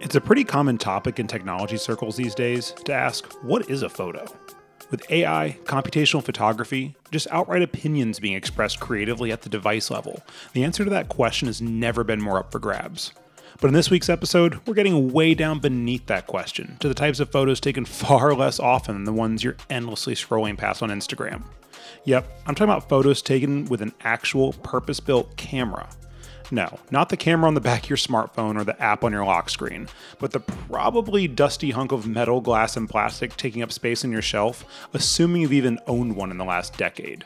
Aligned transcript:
It's 0.00 0.14
a 0.14 0.20
pretty 0.20 0.44
common 0.44 0.78
topic 0.78 1.18
in 1.18 1.26
technology 1.26 1.76
circles 1.76 2.16
these 2.16 2.34
days 2.34 2.70
to 2.84 2.92
ask, 2.92 3.26
what 3.42 3.68
is 3.68 3.82
a 3.82 3.88
photo? 3.88 4.26
With 4.92 5.10
AI, 5.10 5.58
computational 5.64 6.22
photography, 6.22 6.94
just 7.10 7.26
outright 7.32 7.62
opinions 7.62 8.20
being 8.20 8.34
expressed 8.34 8.78
creatively 8.78 9.32
at 9.32 9.42
the 9.42 9.48
device 9.48 9.90
level, 9.90 10.22
the 10.52 10.62
answer 10.62 10.84
to 10.84 10.90
that 10.90 11.08
question 11.08 11.48
has 11.48 11.60
never 11.60 12.04
been 12.04 12.20
more 12.20 12.38
up 12.38 12.52
for 12.52 12.60
grabs. 12.60 13.12
But 13.60 13.68
in 13.68 13.74
this 13.74 13.90
week's 13.90 14.08
episode, 14.08 14.60
we're 14.66 14.74
getting 14.74 15.12
way 15.12 15.34
down 15.34 15.58
beneath 15.58 16.06
that 16.06 16.28
question 16.28 16.76
to 16.78 16.86
the 16.86 16.94
types 16.94 17.18
of 17.18 17.32
photos 17.32 17.58
taken 17.58 17.84
far 17.84 18.34
less 18.34 18.60
often 18.60 18.94
than 18.94 19.04
the 19.04 19.12
ones 19.12 19.42
you're 19.42 19.56
endlessly 19.68 20.14
scrolling 20.14 20.56
past 20.56 20.80
on 20.80 20.90
Instagram. 20.90 21.42
Yep, 22.04 22.42
I'm 22.46 22.54
talking 22.54 22.70
about 22.70 22.88
photos 22.88 23.20
taken 23.20 23.64
with 23.64 23.82
an 23.82 23.92
actual 24.02 24.52
purpose 24.52 25.00
built 25.00 25.36
camera 25.36 25.88
no, 26.50 26.78
not 26.90 27.10
the 27.10 27.16
camera 27.16 27.46
on 27.46 27.54
the 27.54 27.60
back 27.60 27.84
of 27.84 27.90
your 27.90 27.96
smartphone 27.96 28.58
or 28.58 28.64
the 28.64 28.80
app 28.80 29.04
on 29.04 29.12
your 29.12 29.24
lock 29.24 29.50
screen, 29.50 29.88
but 30.18 30.32
the 30.32 30.40
probably 30.40 31.28
dusty 31.28 31.70
hunk 31.70 31.92
of 31.92 32.06
metal, 32.06 32.40
glass, 32.40 32.76
and 32.76 32.88
plastic 32.88 33.36
taking 33.36 33.62
up 33.62 33.72
space 33.72 34.02
in 34.04 34.12
your 34.12 34.22
shelf, 34.22 34.64
assuming 34.94 35.42
you've 35.42 35.52
even 35.52 35.78
owned 35.86 36.16
one 36.16 36.30
in 36.30 36.38
the 36.38 36.44
last 36.44 36.76
decade. 36.78 37.24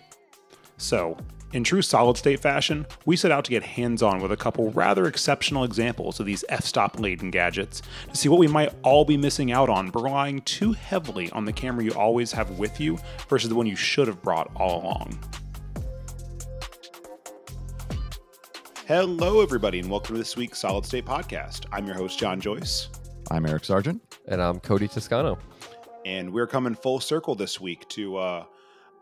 So, 0.76 1.16
in 1.52 1.62
true 1.64 1.82
solid 1.82 2.16
state 2.16 2.40
fashion, 2.40 2.86
we 3.04 3.14
set 3.14 3.30
out 3.30 3.44
to 3.44 3.50
get 3.50 3.62
hands 3.62 4.02
on 4.02 4.20
with 4.20 4.32
a 4.32 4.36
couple 4.36 4.70
rather 4.70 5.06
exceptional 5.06 5.64
examples 5.64 6.18
of 6.18 6.26
these 6.26 6.44
f 6.48 6.64
stop 6.64 6.98
laden 6.98 7.30
gadgets 7.30 7.82
to 8.08 8.16
see 8.16 8.28
what 8.28 8.40
we 8.40 8.48
might 8.48 8.72
all 8.82 9.04
be 9.04 9.18
missing 9.18 9.52
out 9.52 9.68
on 9.68 9.90
relying 9.90 10.40
too 10.42 10.72
heavily 10.72 11.30
on 11.30 11.44
the 11.44 11.52
camera 11.52 11.84
you 11.84 11.92
always 11.92 12.32
have 12.32 12.58
with 12.58 12.80
you 12.80 12.98
versus 13.28 13.50
the 13.50 13.54
one 13.54 13.66
you 13.66 13.76
should 13.76 14.08
have 14.08 14.22
brought 14.22 14.50
all 14.56 14.82
along. 14.82 15.18
Hello, 18.88 19.40
everybody, 19.40 19.78
and 19.78 19.88
welcome 19.88 20.16
to 20.16 20.18
this 20.18 20.36
week's 20.36 20.58
Solid 20.58 20.84
State 20.84 21.04
Podcast. 21.04 21.66
I'm 21.70 21.86
your 21.86 21.94
host, 21.94 22.18
John 22.18 22.40
Joyce. 22.40 22.88
I'm 23.30 23.46
Eric 23.46 23.64
Sargent. 23.64 24.18
And 24.26 24.42
I'm 24.42 24.58
Cody 24.58 24.88
Toscano. 24.88 25.38
And 26.04 26.32
we're 26.32 26.48
coming 26.48 26.74
full 26.74 26.98
circle 26.98 27.36
this 27.36 27.60
week 27.60 27.88
to 27.90 28.16
uh, 28.16 28.44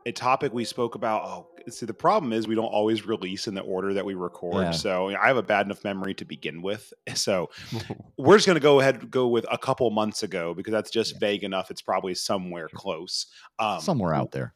a 0.04 0.12
topic 0.12 0.52
we 0.52 0.64
spoke 0.64 0.96
about. 0.96 1.22
Oh, 1.24 1.46
see, 1.70 1.86
the 1.86 1.94
problem 1.94 2.34
is 2.34 2.46
we 2.46 2.54
don't 2.54 2.66
always 2.66 3.06
release 3.06 3.48
in 3.48 3.54
the 3.54 3.62
order 3.62 3.94
that 3.94 4.04
we 4.04 4.12
record. 4.12 4.64
Yeah. 4.64 4.70
So 4.72 5.16
I 5.16 5.26
have 5.26 5.38
a 5.38 5.42
bad 5.42 5.64
enough 5.64 5.82
memory 5.82 6.12
to 6.14 6.26
begin 6.26 6.60
with. 6.60 6.92
So 7.14 7.48
we're 8.18 8.36
just 8.36 8.46
going 8.46 8.56
to 8.56 8.60
go 8.60 8.80
ahead 8.80 9.10
go 9.10 9.28
with 9.28 9.46
a 9.50 9.56
couple 9.56 9.90
months 9.90 10.22
ago 10.22 10.52
because 10.52 10.72
that's 10.72 10.90
just 10.90 11.14
yeah. 11.14 11.18
vague 11.20 11.42
enough. 11.42 11.70
It's 11.70 11.82
probably 11.82 12.14
somewhere 12.14 12.68
close. 12.68 13.28
Um, 13.58 13.80
somewhere 13.80 14.14
out 14.14 14.30
there. 14.30 14.52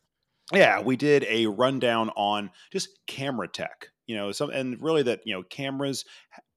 Yeah, 0.53 0.83
we 0.83 0.97
did 0.97 1.25
a 1.31 1.47
rundown 1.47 2.11
on 2.11 2.51
just 2.71 2.91
camera 3.07 3.49
tech 3.49 3.89
you 4.07 4.17
know 4.17 4.33
some 4.33 4.51
and 4.51 4.81
really 4.83 5.03
that 5.03 5.21
you 5.25 5.35
know 5.35 5.43
cameras 5.43 6.05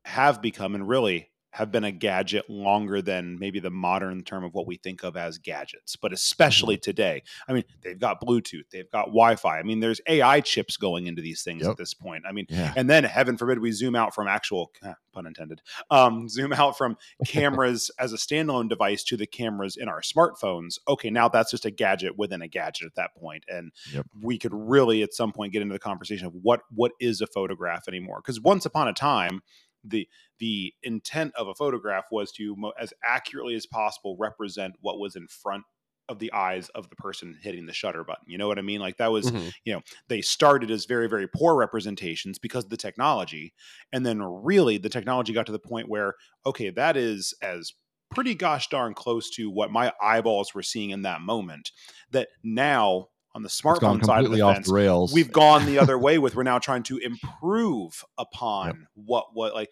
have 0.06 0.42
become 0.42 0.76
and 0.76 0.88
really 0.88 1.30
have 1.58 1.72
been 1.72 1.83
a 1.83 1.91
gadget 1.91 2.47
longer 2.52 3.02
than 3.02 3.39
maybe 3.39 3.59
the 3.59 3.72
modern 3.72 4.23
term 4.23 4.44
of 4.44 4.53
what 4.53 4.67
we 4.67 4.77
think 4.77 5.03
of 5.03 5.17
as 5.17 5.39
gadgets, 5.39 5.95
but 5.95 6.14
especially 6.14 6.75
mm-hmm. 6.75 6.81
today. 6.81 7.23
I 7.47 7.53
mean, 7.53 7.64
they've 7.81 7.97
got 7.97 8.22
Bluetooth, 8.22 8.69
they've 8.72 8.89
got 8.91 9.08
Wi 9.08 9.36
Fi. 9.38 9.58
I 9.58 9.64
mean, 9.64 9.80
there's 9.80 9.99
AI 10.08 10.39
chips 10.41 10.77
going 10.77 11.08
into 11.08 11.19
these 11.23 11.41
things 11.41 11.64
yep. 11.64 11.72
at 11.72 11.77
this 11.77 11.95
point. 11.95 12.25
I 12.30 12.31
mean, 12.31 12.45
yeah. 12.49 12.73
and 12.75 12.88
then 12.88 13.03
heaven 13.03 13.38
forbid 13.38 13.58
we 13.58 13.72
zoom 13.72 13.95
out 13.95 14.14
from 14.14 14.27
actual, 14.27 14.72
eh, 14.83 14.94
pun 15.14 15.25
intended, 15.25 15.61
um, 15.89 16.30
zoom 16.30 16.53
out 16.53 16.77
from 16.77 16.95
cameras 17.27 17.89
as 17.97 18.14
a 18.14 18.17
standalone 18.17 18.69
device 18.69 19.03
to 19.05 19.17
the 19.17 19.25
cameras 19.25 19.77
in 19.77 19.89
our 19.89 20.02
smartphones. 20.02 20.77
Okay, 20.88 21.09
now 21.09 21.27
that's 21.27 21.49
just 21.49 21.66
a 21.66 21.71
gadget 21.71 22.19
within 22.19 22.44
a 22.44 22.47
gadget 22.47 22.86
at 22.86 22.95
that 22.95 23.16
point. 23.16 23.45
And 23.47 23.71
yep. 23.92 24.05
we 24.21 24.38
could 24.38 24.53
really 24.53 25.02
at 25.02 25.16
some 25.16 25.31
point 25.31 25.53
get 25.53 25.64
into 25.64 25.73
the 25.73 25.80
conversation 25.80 26.27
of 26.27 26.33
what 26.44 26.61
what 26.69 26.92
is 26.99 27.19
a 27.19 27.27
photograph 27.27 27.88
anymore. 27.88 28.21
Because 28.23 28.39
once 28.39 28.64
upon 28.67 28.88
a 28.88 28.94
time, 28.94 29.42
the 29.89 30.07
the 30.39 30.73
intent 30.83 31.33
of 31.35 31.47
a 31.47 31.55
photograph 31.55 32.05
was 32.11 32.31
to 32.33 32.55
as 32.80 32.93
accurately 33.03 33.55
as 33.55 33.66
possible 33.66 34.16
represent 34.19 34.75
what 34.81 34.99
was 34.99 35.16
in 35.16 35.27
front 35.27 35.64
of 36.09 36.20
the 36.20 36.31
eyes 36.31 36.70
of 36.70 36.89
the 36.89 36.95
person 36.95 37.37
hitting 37.42 37.65
the 37.65 37.73
shutter 37.73 38.03
button. 38.03 38.23
You 38.27 38.37
know 38.37 38.47
what 38.47 38.59
I 38.59 38.61
mean? 38.61 38.80
Like 38.80 38.97
that 38.97 39.11
was, 39.11 39.30
mm-hmm. 39.30 39.49
you 39.65 39.73
know, 39.73 39.81
they 40.08 40.21
started 40.21 40.71
as 40.71 40.86
very, 40.86 41.09
very 41.09 41.27
poor 41.27 41.55
representations 41.55 42.39
because 42.39 42.64
of 42.64 42.70
the 42.70 42.77
technology. 42.77 43.53
And 43.92 44.05
then 44.05 44.21
really 44.21 44.77
the 44.77 44.89
technology 44.89 45.33
got 45.33 45.45
to 45.47 45.52
the 45.52 45.59
point 45.59 45.89
where, 45.89 46.14
okay, 46.45 46.70
that 46.70 46.95
is 46.95 47.33
as 47.42 47.73
pretty 48.09 48.36
gosh 48.36 48.70
darn 48.70 48.93
close 48.93 49.30
to 49.31 49.49
what 49.49 49.71
my 49.71 49.92
eyeballs 50.02 50.53
were 50.53 50.64
seeing 50.64 50.92
in 50.92 51.02
that 51.02 51.21
moment 51.21 51.71
that 52.11 52.30
now 52.43 53.08
on 53.37 53.43
the 53.43 53.49
smartphone 53.49 54.03
side 54.03 54.25
of 54.25 54.31
the 54.31 54.42
off 54.42 54.55
fence, 54.55 54.67
the 54.67 54.73
rails. 54.73 55.14
we've 55.14 55.31
gone 55.31 55.67
the 55.67 55.77
other 55.77 55.98
way 56.05 56.17
with 56.17 56.36
we're 56.36 56.42
now 56.42 56.58
trying 56.58 56.81
to 56.81 56.98
improve 56.98 58.03
upon 58.17 58.67
yep. 58.67 58.75
what 58.95 59.27
what 59.33 59.53
like 59.53 59.70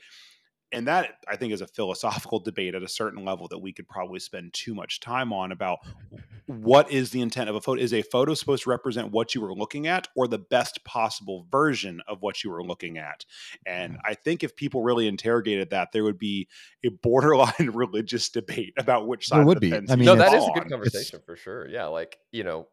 and 0.72 0.88
that 0.88 1.16
I 1.28 1.36
think 1.36 1.54
is 1.54 1.62
a 1.62 1.68
philosophical 1.68 2.40
debate 2.40 2.76
at 2.76 2.84
a 2.84 2.88
certain 2.88 3.24
level 3.24 3.48
that 3.48 3.60
we 3.60 3.72
could 3.72 3.88
probably 3.88 4.20
spend 4.20 4.54
too 4.54 4.76
much 4.76 5.00
time 5.00 5.32
on 5.32 5.52
about 5.52 5.80
what 6.48 6.92
is 6.92 7.12
the 7.12 7.22
intent 7.22 7.50
of 7.50 7.56
a 7.56 7.62
photo? 7.62 7.82
Is 7.82 7.94
a 7.94 8.02
photo 8.02 8.34
supposed 8.34 8.64
to 8.64 8.70
represent 8.70 9.12
what 9.12 9.34
you 9.34 9.42
were 9.42 9.54
looking 9.54 9.88
at 9.88 10.08
or 10.16 10.28
the 10.28 10.38
best 10.38 10.84
possible 10.84 11.48
version 11.50 12.02
of 12.08 12.22
what 12.22 12.44
you 12.44 12.52
were 12.52 12.64
looking 12.64 12.98
at? 12.98 13.26
And 13.66 13.98
I 14.04 14.16
think 14.16 14.44
if 14.44 14.56
people 14.56 14.84
really 14.84 15.08
interrogated 15.08 15.70
that, 15.70 15.94
there 15.94 16.04
would 16.04 16.20
be 16.20 16.50
a 16.86 16.90
borderline 16.90 17.54
religious 17.74 18.30
debate 18.30 18.74
about 18.78 19.08
which 19.08 19.28
side 19.28 19.40
there 19.40 19.46
would 19.46 19.60
be. 19.60 19.74
I 19.74 19.80
mean, 19.96 20.06
no, 20.06 20.16
that 20.16 20.34
is 20.34 20.44
a 20.44 20.60
good 20.60 20.70
conversation 20.70 21.18
it's... 21.18 21.26
for 21.26 21.36
sure. 21.36 21.68
Yeah, 21.70 21.86
like 21.86 22.18
you 22.32 22.44
know, 22.44 22.68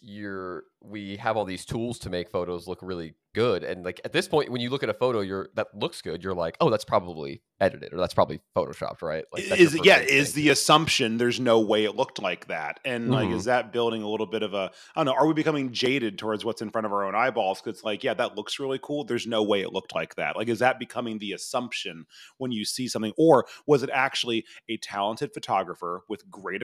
you're 0.00 0.64
we 0.80 1.16
have 1.16 1.36
all 1.36 1.44
these 1.44 1.64
tools 1.64 1.98
to 1.98 2.10
make 2.10 2.30
photos 2.30 2.68
look 2.68 2.78
really 2.82 3.14
good. 3.34 3.64
And 3.64 3.84
like 3.84 4.00
at 4.04 4.12
this 4.12 4.28
point 4.28 4.50
when 4.50 4.60
you 4.60 4.70
look 4.70 4.82
at 4.82 4.88
a 4.88 4.94
photo 4.94 5.20
you're 5.20 5.48
that 5.54 5.68
looks 5.74 6.02
good 6.02 6.22
you're 6.22 6.34
like 6.34 6.56
oh 6.60 6.70
that's 6.70 6.84
probably 6.84 7.42
edited 7.60 7.92
or 7.92 7.96
that's 7.96 8.14
probably 8.14 8.40
photoshopped 8.56 9.02
right? 9.02 9.24
Like 9.32 9.50
is 9.50 9.74
it 9.74 9.84
yeah 9.84 9.98
is 9.98 10.34
the 10.34 10.50
assumption 10.50 11.18
there's 11.18 11.40
no 11.40 11.60
way 11.60 11.84
it 11.84 11.96
looked 11.96 12.22
like 12.22 12.46
that? 12.46 12.78
And 12.84 13.04
mm-hmm. 13.04 13.12
like 13.12 13.30
is 13.30 13.44
that 13.44 13.72
building 13.72 14.02
a 14.02 14.08
little 14.08 14.26
bit 14.26 14.42
of 14.42 14.54
a 14.54 14.70
i 14.94 15.00
don't 15.00 15.06
know 15.06 15.12
are 15.12 15.26
we 15.26 15.34
becoming 15.34 15.72
jaded 15.72 16.16
towards 16.16 16.44
what's 16.44 16.62
in 16.62 16.70
front 16.70 16.86
of 16.86 16.92
our 16.92 17.04
own 17.04 17.16
eyeballs? 17.16 17.60
Because 17.60 17.78
it's 17.78 17.84
like 17.84 18.04
yeah 18.04 18.14
that 18.14 18.36
looks 18.36 18.60
really 18.60 18.78
cool. 18.80 19.04
There's 19.04 19.26
no 19.26 19.42
way 19.42 19.62
it 19.62 19.72
looked 19.72 19.94
like 19.94 20.14
that. 20.14 20.36
Like 20.36 20.48
is 20.48 20.60
that 20.60 20.78
becoming 20.78 21.18
the 21.18 21.32
assumption 21.32 22.06
when 22.38 22.52
you 22.52 22.64
see 22.64 22.86
something? 22.86 23.12
Or 23.18 23.46
was 23.66 23.82
it 23.82 23.90
actually 23.92 24.44
a 24.68 24.76
talented 24.76 25.34
photographer 25.34 26.02
with 26.08 26.30
great 26.30 26.62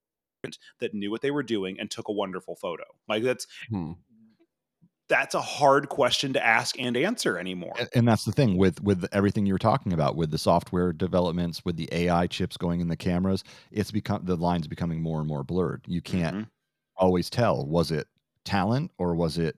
that 0.81 0.95
knew 0.95 1.11
what 1.11 1.21
they 1.21 1.31
were 1.31 1.43
doing 1.43 1.79
and 1.79 1.91
took 1.91 2.09
a 2.09 2.13
wonderful 2.13 2.57
photo. 2.57 2.85
Like 3.09 3.23
that's 3.23 3.47
hmm. 3.69 3.93
that's 5.09 5.35
a 5.35 5.41
hard 5.41 5.89
question 5.89 6.33
to 6.33 6.45
ask 6.45 6.79
and 6.79 6.97
answer 6.97 7.39
anymore. 7.39 7.75
And, 7.79 7.89
and, 7.95 8.09
that's 8.09 8.25
the 8.25 8.33
thing 8.33 8.57
with 8.57 8.83
with 8.83 9.07
everything 9.13 9.47
you 9.47 9.55
were 9.55 9.59
talking 9.59 9.93
about 9.93 10.17
with 10.17 10.31
the 10.31 10.39
software 10.39 10.93
developments, 10.93 11.65
with 11.65 11.77
the 11.77 11.89
AI 11.93 12.27
chips 12.27 12.57
going 12.57 12.81
in 12.81 12.89
the 12.89 12.97
cameras, 12.97 13.45
it's 13.71 13.91
become 13.91 14.25
the 14.25 14.37
lines 14.37 14.67
becoming 14.67 15.03
more 15.03 15.21
and 15.21 15.29
more 15.29 15.45
blurred. 15.45 15.83
You 15.87 16.01
can't 16.01 16.37
mm-hmm. 16.37 16.49
always 16.97 17.31
tell 17.31 17.67
was 17.67 17.91
it 17.91 18.09
talent 18.45 18.91
or 18.99 19.15
was 19.15 19.39
it 19.39 19.57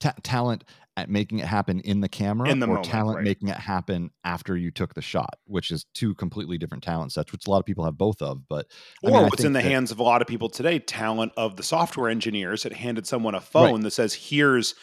ta- 0.00 0.14
talent 0.22 0.64
at 0.96 1.08
making 1.08 1.38
it 1.38 1.46
happen 1.46 1.80
in 1.80 2.00
the 2.00 2.08
camera 2.08 2.48
in 2.50 2.58
the 2.58 2.66
or 2.66 2.74
moment, 2.74 2.84
talent 2.84 3.16
right. 3.16 3.24
making 3.24 3.48
it 3.48 3.56
happen 3.56 4.10
after 4.24 4.56
you 4.56 4.70
took 4.70 4.94
the 4.94 5.02
shot, 5.02 5.38
which 5.46 5.70
is 5.70 5.86
two 5.94 6.14
completely 6.14 6.58
different 6.58 6.84
talent 6.84 7.12
sets, 7.12 7.32
which 7.32 7.46
a 7.46 7.50
lot 7.50 7.58
of 7.58 7.64
people 7.64 7.84
have 7.84 7.96
both 7.96 8.20
of. 8.20 8.46
But 8.48 8.66
or 9.02 9.10
I 9.10 9.12
mean, 9.14 9.22
what's 9.24 9.44
in 9.44 9.54
the 9.54 9.62
that, 9.62 9.68
hands 9.68 9.90
of 9.90 9.98
a 9.98 10.02
lot 10.02 10.20
of 10.20 10.28
people 10.28 10.50
today, 10.50 10.78
talent 10.78 11.32
of 11.36 11.56
the 11.56 11.62
software 11.62 12.10
engineers 12.10 12.64
that 12.64 12.74
handed 12.74 13.06
someone 13.06 13.34
a 13.34 13.40
phone 13.40 13.74
right. 13.74 13.82
that 13.84 13.92
says, 13.92 14.12
here's 14.12 14.74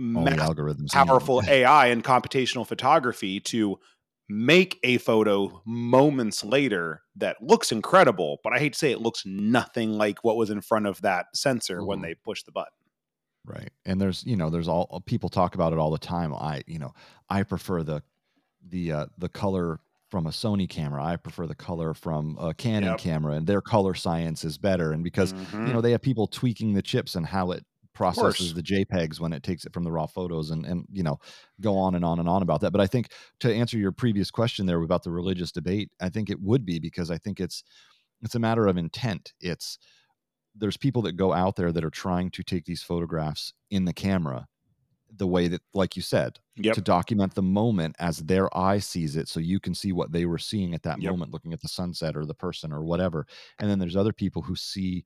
algorithms 0.00 0.90
powerful 0.90 1.40
AI 1.46 1.86
and 1.86 2.02
computational 2.02 2.66
photography 2.66 3.38
to 3.38 3.78
make 4.28 4.78
a 4.82 4.98
photo 4.98 5.62
moments 5.66 6.44
later 6.44 7.02
that 7.16 7.36
looks 7.40 7.70
incredible, 7.70 8.38
but 8.42 8.52
I 8.52 8.58
hate 8.58 8.72
to 8.72 8.78
say 8.78 8.90
it 8.90 9.00
looks 9.00 9.22
nothing 9.26 9.92
like 9.92 10.24
what 10.24 10.36
was 10.36 10.50
in 10.50 10.60
front 10.62 10.86
of 10.86 11.00
that 11.02 11.26
sensor 11.34 11.78
Ooh. 11.78 11.86
when 11.86 11.98
mm-hmm. 11.98 12.06
they 12.06 12.14
pushed 12.14 12.46
the 12.46 12.52
button. 12.52 12.72
Right. 13.46 13.70
And 13.84 14.00
there's, 14.00 14.24
you 14.24 14.36
know, 14.36 14.48
there's 14.48 14.68
all 14.68 15.02
people 15.06 15.28
talk 15.28 15.54
about 15.54 15.72
it 15.72 15.78
all 15.78 15.90
the 15.90 15.98
time. 15.98 16.32
I, 16.34 16.62
you 16.66 16.78
know, 16.78 16.94
I 17.28 17.42
prefer 17.42 17.82
the 17.82 18.02
the 18.66 18.92
uh 18.92 19.06
the 19.18 19.28
color 19.28 19.80
from 20.08 20.26
a 20.26 20.30
Sony 20.30 20.68
camera. 20.68 21.04
I 21.04 21.16
prefer 21.16 21.46
the 21.46 21.54
color 21.54 21.92
from 21.92 22.38
a 22.40 22.54
Canon 22.54 22.90
yep. 22.90 22.98
camera 22.98 23.34
and 23.34 23.46
their 23.46 23.60
color 23.60 23.94
science 23.94 24.44
is 24.44 24.56
better 24.56 24.92
and 24.92 25.04
because, 25.04 25.32
mm-hmm. 25.32 25.66
you 25.66 25.72
know, 25.72 25.80
they 25.80 25.90
have 25.90 26.02
people 26.02 26.26
tweaking 26.26 26.72
the 26.72 26.82
chips 26.82 27.16
and 27.16 27.26
how 27.26 27.50
it 27.50 27.64
processes 27.94 28.52
the 28.52 28.62
JPEGs 28.62 29.20
when 29.20 29.32
it 29.32 29.42
takes 29.42 29.64
it 29.64 29.72
from 29.72 29.84
the 29.84 29.92
raw 29.92 30.06
photos 30.06 30.50
and 30.50 30.66
and 30.66 30.84
you 30.92 31.02
know 31.02 31.18
go 31.60 31.76
on 31.76 31.94
and 31.94 32.04
on 32.04 32.18
and 32.18 32.28
on 32.28 32.42
about 32.42 32.60
that. 32.60 32.72
But 32.72 32.80
I 32.80 32.86
think 32.86 33.08
to 33.40 33.54
answer 33.54 33.78
your 33.78 33.92
previous 33.92 34.30
question 34.30 34.66
there 34.66 34.82
about 34.82 35.04
the 35.04 35.10
religious 35.10 35.52
debate, 35.52 35.90
I 36.00 36.08
think 36.08 36.28
it 36.28 36.40
would 36.40 36.66
be 36.66 36.78
because 36.78 37.10
I 37.10 37.18
think 37.18 37.40
it's 37.40 37.62
it's 38.22 38.34
a 38.34 38.40
matter 38.40 38.66
of 38.66 38.76
intent. 38.76 39.32
It's 39.40 39.78
there's 40.54 40.76
people 40.76 41.02
that 41.02 41.12
go 41.16 41.32
out 41.32 41.56
there 41.56 41.72
that 41.72 41.84
are 41.84 41.90
trying 41.90 42.30
to 42.30 42.42
take 42.42 42.64
these 42.64 42.82
photographs 42.82 43.52
in 43.70 43.84
the 43.84 43.92
camera 43.92 44.46
the 45.16 45.26
way 45.26 45.46
that 45.48 45.62
like 45.74 45.96
you 45.96 46.02
said 46.02 46.38
yep. 46.56 46.74
to 46.74 46.80
document 46.80 47.34
the 47.34 47.42
moment 47.42 47.94
as 47.98 48.18
their 48.18 48.54
eye 48.56 48.78
sees 48.78 49.16
it 49.16 49.28
so 49.28 49.38
you 49.38 49.60
can 49.60 49.74
see 49.74 49.92
what 49.92 50.10
they 50.10 50.26
were 50.26 50.38
seeing 50.38 50.74
at 50.74 50.82
that 50.82 51.00
yep. 51.00 51.12
moment 51.12 51.32
looking 51.32 51.52
at 51.52 51.60
the 51.60 51.68
sunset 51.68 52.16
or 52.16 52.26
the 52.26 52.34
person 52.34 52.72
or 52.72 52.82
whatever 52.82 53.26
and 53.58 53.70
then 53.70 53.78
there's 53.78 53.96
other 53.96 54.12
people 54.12 54.42
who 54.42 54.56
see 54.56 55.04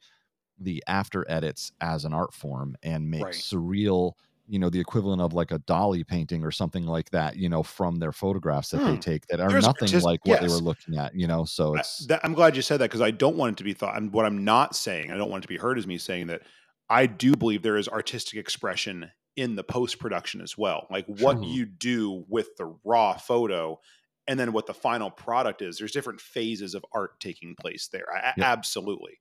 the 0.60 0.82
after 0.86 1.30
edits 1.30 1.72
as 1.80 2.04
an 2.04 2.12
art 2.12 2.32
form 2.32 2.76
and 2.82 3.08
make 3.08 3.24
right. 3.24 3.34
surreal 3.34 4.14
you 4.48 4.58
know 4.58 4.70
the 4.70 4.80
equivalent 4.80 5.20
of 5.20 5.32
like 5.32 5.50
a 5.50 5.58
Dali 5.60 6.06
painting 6.06 6.44
or 6.44 6.50
something 6.50 6.86
like 6.86 7.10
that 7.10 7.36
you 7.36 7.48
know 7.48 7.62
from 7.62 7.96
their 7.96 8.12
photographs 8.12 8.70
that 8.70 8.78
hmm. 8.78 8.92
they 8.92 8.96
take 8.96 9.26
that 9.26 9.40
are 9.40 9.48
There's 9.48 9.66
nothing 9.66 9.88
just, 9.88 10.04
like 10.04 10.24
what 10.24 10.40
yes. 10.40 10.50
they 10.50 10.54
were 10.54 10.62
looking 10.62 10.96
at 10.96 11.14
you 11.14 11.26
know 11.26 11.44
so 11.44 11.74
it's 11.76 12.06
I, 12.10 12.20
am 12.22 12.34
glad 12.34 12.56
you 12.56 12.62
said 12.62 12.78
that 12.78 12.90
because 12.90 13.00
i 13.00 13.10
don't 13.10 13.36
want 13.36 13.52
it 13.52 13.56
to 13.58 13.64
be 13.64 13.74
thought 13.74 13.96
and 13.96 14.12
what 14.12 14.24
i'm 14.24 14.44
not 14.44 14.74
saying 14.74 15.10
i 15.10 15.16
don't 15.16 15.30
want 15.30 15.42
it 15.42 15.46
to 15.46 15.48
be 15.48 15.58
heard 15.58 15.78
as 15.78 15.86
me 15.86 15.98
saying 15.98 16.28
that 16.28 16.42
i 16.88 17.06
do 17.06 17.36
believe 17.36 17.62
there 17.62 17.76
is 17.76 17.88
artistic 17.88 18.38
expression 18.38 19.10
in 19.36 19.54
the 19.54 19.64
post 19.64 19.98
production 19.98 20.40
as 20.40 20.56
well 20.56 20.86
like 20.90 21.06
what 21.06 21.42
you 21.44 21.64
do 21.64 22.24
with 22.28 22.56
the 22.56 22.74
raw 22.84 23.16
photo 23.16 23.78
and 24.26 24.38
then 24.38 24.52
what 24.52 24.66
the 24.66 24.74
final 24.74 25.10
product 25.10 25.62
is 25.62 25.78
there's 25.78 25.92
different 25.92 26.20
phases 26.20 26.74
of 26.74 26.84
art 26.92 27.20
taking 27.20 27.54
place 27.54 27.88
there 27.92 28.06
I, 28.12 28.32
yep. 28.36 28.46
absolutely 28.46 29.18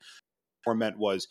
what 0.63 0.74
I 0.74 0.75
meant 0.77 0.97
was 0.97 1.27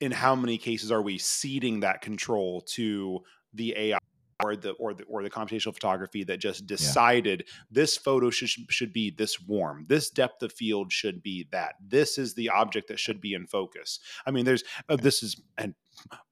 in 0.00 0.12
how 0.12 0.34
many 0.34 0.58
cases 0.58 0.92
are 0.92 1.02
we 1.02 1.18
ceding 1.18 1.80
that 1.80 2.00
control 2.00 2.60
to 2.60 3.20
the 3.54 3.74
AI 3.76 3.98
or 4.44 4.54
the 4.54 4.72
or 4.72 4.92
the 4.92 5.04
or 5.04 5.22
the 5.22 5.30
computational 5.30 5.72
photography 5.72 6.22
that 6.24 6.38
just 6.38 6.66
decided 6.66 7.44
yeah. 7.46 7.54
this 7.70 7.96
photo 7.96 8.28
should 8.28 8.50
should 8.70 8.92
be 8.92 9.10
this 9.10 9.40
warm, 9.40 9.86
this 9.88 10.10
depth 10.10 10.42
of 10.42 10.52
field 10.52 10.92
should 10.92 11.22
be 11.22 11.48
that, 11.52 11.74
this 11.80 12.18
is 12.18 12.34
the 12.34 12.50
object 12.50 12.88
that 12.88 12.98
should 12.98 13.20
be 13.20 13.34
in 13.34 13.46
focus. 13.46 14.00
I 14.26 14.30
mean, 14.30 14.44
there's 14.44 14.64
uh, 14.88 14.96
this 14.96 15.22
is 15.22 15.40
and 15.56 15.74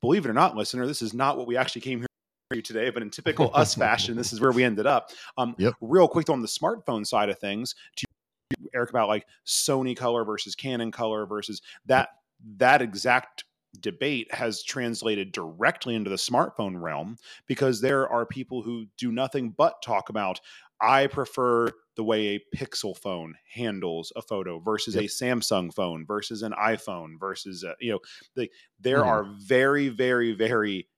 believe 0.00 0.26
it 0.26 0.28
or 0.28 0.34
not, 0.34 0.56
listener, 0.56 0.86
this 0.86 1.02
is 1.02 1.14
not 1.14 1.38
what 1.38 1.46
we 1.46 1.56
actually 1.56 1.82
came 1.82 2.00
here 2.00 2.08
you 2.52 2.62
today, 2.62 2.90
but 2.90 3.02
in 3.02 3.10
typical 3.10 3.50
us 3.54 3.74
fashion, 3.86 4.16
this 4.16 4.32
is 4.32 4.40
where 4.40 4.52
we 4.52 4.64
ended 4.64 4.86
up. 4.86 5.10
Um, 5.38 5.54
yep. 5.58 5.74
Real 5.80 6.06
quick 6.06 6.28
on 6.28 6.40
the 6.40 6.46
smartphone 6.46 7.06
side 7.06 7.28
of 7.28 7.38
things, 7.38 7.74
to 7.96 8.06
Eric 8.74 8.90
about 8.90 9.08
like 9.08 9.26
Sony 9.46 9.96
color 9.96 10.24
versus 10.24 10.54
Canon 10.54 10.92
color 10.92 11.26
versus 11.26 11.62
that 11.86 12.10
that 12.56 12.82
exact 12.82 13.44
debate 13.80 14.32
has 14.32 14.62
translated 14.62 15.32
directly 15.32 15.94
into 15.94 16.10
the 16.10 16.16
smartphone 16.16 16.80
realm 16.80 17.16
because 17.46 17.80
there 17.80 18.08
are 18.08 18.26
people 18.26 18.62
who 18.62 18.86
do 18.98 19.12
nothing 19.12 19.50
but 19.50 19.82
talk 19.82 20.08
about 20.08 20.40
I 20.80 21.06
prefer 21.06 21.70
the 21.96 22.04
way 22.04 22.26
a 22.28 22.56
Pixel 22.56 22.96
phone 22.96 23.34
handles 23.52 24.12
a 24.16 24.22
photo 24.22 24.58
versus 24.58 24.94
yep. 24.94 25.04
a 25.04 25.06
Samsung 25.06 25.72
phone 25.72 26.04
versus 26.04 26.42
an 26.42 26.52
iPhone 26.52 27.18
versus 27.18 27.62
a, 27.62 27.74
you 27.80 27.92
know 27.92 28.00
the, 28.34 28.50
there 28.80 29.02
mm. 29.02 29.06
are 29.06 29.26
very 29.46 29.88
very 29.88 30.32
very 30.32 30.88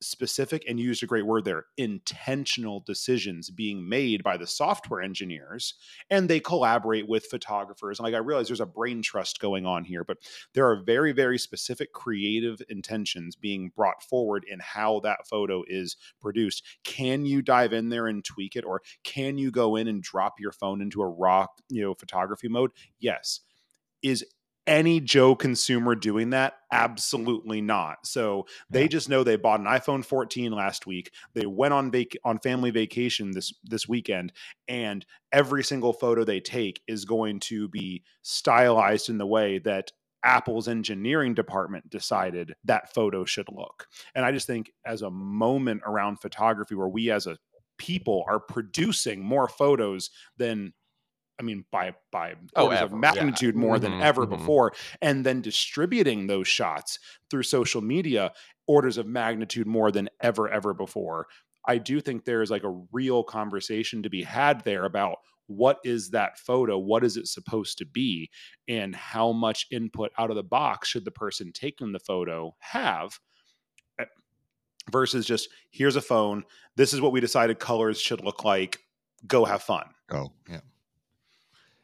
specific 0.00 0.64
and 0.68 0.78
used 0.78 1.02
a 1.02 1.06
great 1.06 1.26
word 1.26 1.44
there 1.44 1.66
intentional 1.76 2.80
decisions 2.80 3.50
being 3.50 3.88
made 3.88 4.22
by 4.22 4.36
the 4.36 4.46
software 4.46 5.00
engineers 5.00 5.74
and 6.10 6.28
they 6.28 6.40
collaborate 6.40 7.08
with 7.08 7.26
photographers. 7.26 7.98
And 7.98 8.04
like 8.04 8.14
i 8.14 8.18
realize 8.18 8.48
there's 8.48 8.60
a 8.60 8.66
brain 8.66 9.02
trust 9.02 9.40
going 9.40 9.64
on 9.66 9.84
here 9.84 10.04
but 10.04 10.18
there 10.54 10.68
are 10.68 10.82
very 10.84 11.12
very 11.12 11.38
specific 11.38 11.92
creative 11.92 12.60
intentions 12.68 13.36
being 13.36 13.70
brought 13.74 14.02
forward 14.02 14.44
in 14.48 14.58
how 14.60 15.00
that 15.00 15.26
photo 15.28 15.62
is 15.66 15.96
produced. 16.20 16.64
Can 16.84 17.24
you 17.24 17.42
dive 17.42 17.72
in 17.72 17.88
there 17.88 18.06
and 18.06 18.24
tweak 18.24 18.56
it 18.56 18.64
or 18.64 18.82
can 19.04 19.38
you 19.38 19.50
go 19.50 19.76
in 19.76 19.88
and 19.88 20.02
drop 20.02 20.34
your 20.38 20.52
phone 20.52 20.80
into 20.80 21.02
a 21.02 21.08
raw 21.08 21.46
you 21.68 21.82
know 21.82 21.94
photography 21.94 22.48
mode? 22.48 22.70
Yes. 22.98 23.40
Is 24.02 24.24
any 24.66 25.00
Joe 25.00 25.34
consumer 25.34 25.94
doing 25.94 26.30
that? 26.30 26.54
Absolutely 26.72 27.60
not. 27.60 27.98
So 28.04 28.46
they 28.68 28.82
yeah. 28.82 28.88
just 28.88 29.08
know 29.08 29.22
they 29.22 29.36
bought 29.36 29.60
an 29.60 29.66
iPhone 29.66 30.04
14 30.04 30.52
last 30.52 30.86
week. 30.86 31.12
They 31.34 31.46
went 31.46 31.74
on 31.74 31.90
vac- 31.90 32.16
on 32.24 32.38
family 32.38 32.70
vacation 32.70 33.30
this 33.30 33.54
this 33.64 33.88
weekend, 33.88 34.32
and 34.68 35.04
every 35.32 35.62
single 35.62 35.92
photo 35.92 36.24
they 36.24 36.40
take 36.40 36.82
is 36.88 37.04
going 37.04 37.40
to 37.40 37.68
be 37.68 38.02
stylized 38.22 39.08
in 39.08 39.18
the 39.18 39.26
way 39.26 39.58
that 39.60 39.92
Apple's 40.24 40.66
engineering 40.66 41.34
department 41.34 41.88
decided 41.88 42.54
that 42.64 42.92
photo 42.92 43.24
should 43.24 43.48
look. 43.52 43.86
And 44.14 44.24
I 44.24 44.32
just 44.32 44.46
think 44.46 44.72
as 44.84 45.02
a 45.02 45.10
moment 45.10 45.82
around 45.86 46.16
photography 46.16 46.74
where 46.74 46.88
we 46.88 47.10
as 47.10 47.26
a 47.26 47.38
people 47.78 48.24
are 48.28 48.40
producing 48.40 49.22
more 49.22 49.48
photos 49.48 50.10
than 50.36 50.72
I 51.38 51.42
mean, 51.42 51.64
by 51.70 51.94
by 52.10 52.34
oh, 52.54 52.64
orders 52.64 52.80
ever. 52.80 52.94
of 52.94 53.00
magnitude 53.00 53.54
yeah. 53.54 53.60
more 53.60 53.76
mm-hmm, 53.76 53.84
than 53.84 54.02
ever 54.02 54.26
mm-hmm. 54.26 54.36
before, 54.36 54.72
and 55.02 55.24
then 55.24 55.40
distributing 55.40 56.26
those 56.26 56.48
shots 56.48 56.98
through 57.30 57.42
social 57.42 57.82
media, 57.82 58.32
orders 58.66 58.98
of 58.98 59.06
magnitude 59.06 59.66
more 59.66 59.90
than 59.90 60.08
ever 60.20 60.48
ever 60.48 60.72
before. 60.74 61.26
I 61.66 61.78
do 61.78 62.00
think 62.00 62.24
there 62.24 62.42
is 62.42 62.50
like 62.50 62.64
a 62.64 62.82
real 62.92 63.24
conversation 63.24 64.02
to 64.02 64.10
be 64.10 64.22
had 64.22 64.62
there 64.64 64.84
about 64.84 65.18
what 65.48 65.78
is 65.84 66.10
that 66.10 66.38
photo, 66.38 66.78
what 66.78 67.04
is 67.04 67.16
it 67.16 67.28
supposed 67.28 67.78
to 67.78 67.86
be, 67.86 68.30
and 68.68 68.94
how 68.94 69.32
much 69.32 69.66
input 69.70 70.12
out 70.18 70.30
of 70.30 70.36
the 70.36 70.42
box 70.42 70.88
should 70.88 71.04
the 71.04 71.10
person 71.10 71.52
taking 71.52 71.92
the 71.92 72.00
photo 72.00 72.54
have 72.58 73.18
eh, 74.00 74.04
versus 74.90 75.26
just 75.26 75.48
here's 75.70 75.96
a 75.96 76.00
phone, 76.00 76.44
this 76.76 76.92
is 76.92 77.00
what 77.00 77.12
we 77.12 77.20
decided 77.20 77.58
colors 77.58 78.00
should 78.00 78.24
look 78.24 78.44
like, 78.44 78.78
go 79.26 79.44
have 79.44 79.62
fun. 79.62 79.84
Go, 80.08 80.32
yeah. 80.48 80.60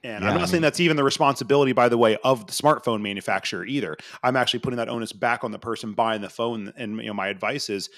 And 0.05 0.25
yeah, 0.25 0.31
I'm 0.31 0.35
not 0.35 0.43
I 0.43 0.47
mean, 0.47 0.47
saying 0.49 0.63
that's 0.63 0.81
even 0.81 0.97
the 0.97 1.05
responsibility, 1.05 1.73
by 1.73 1.89
the 1.89 1.99
way, 1.99 2.17
of 2.25 2.47
the 2.47 2.53
smartphone 2.53 3.03
manufacturer 3.03 3.65
either. 3.65 3.97
I'm 4.23 4.37
actually 4.37 4.61
putting 4.61 4.79
that 4.79 4.89
onus 4.89 5.13
back 5.13 5.45
on 5.45 5.53
the 5.53 5.59
person 5.59 5.93
buying 5.93 6.23
the 6.23 6.29
phone. 6.29 6.73
And 6.77 6.97
you 6.97 7.07
know, 7.07 7.15
my 7.15 7.29
advice 7.29 7.71
is 7.71 7.89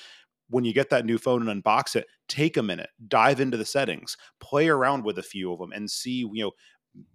when 0.50 0.64
you 0.64 0.74
get 0.74 0.90
that 0.90 1.06
new 1.06 1.16
phone 1.16 1.48
and 1.48 1.64
unbox 1.64 1.96
it, 1.96 2.06
take 2.28 2.56
a 2.56 2.62
minute, 2.62 2.90
dive 3.08 3.40
into 3.40 3.56
the 3.56 3.64
settings, 3.64 4.16
play 4.40 4.68
around 4.68 5.04
with 5.04 5.18
a 5.18 5.22
few 5.22 5.52
of 5.52 5.58
them, 5.58 5.72
and 5.72 5.90
see, 5.90 6.28
you 6.30 6.44
know, 6.44 6.52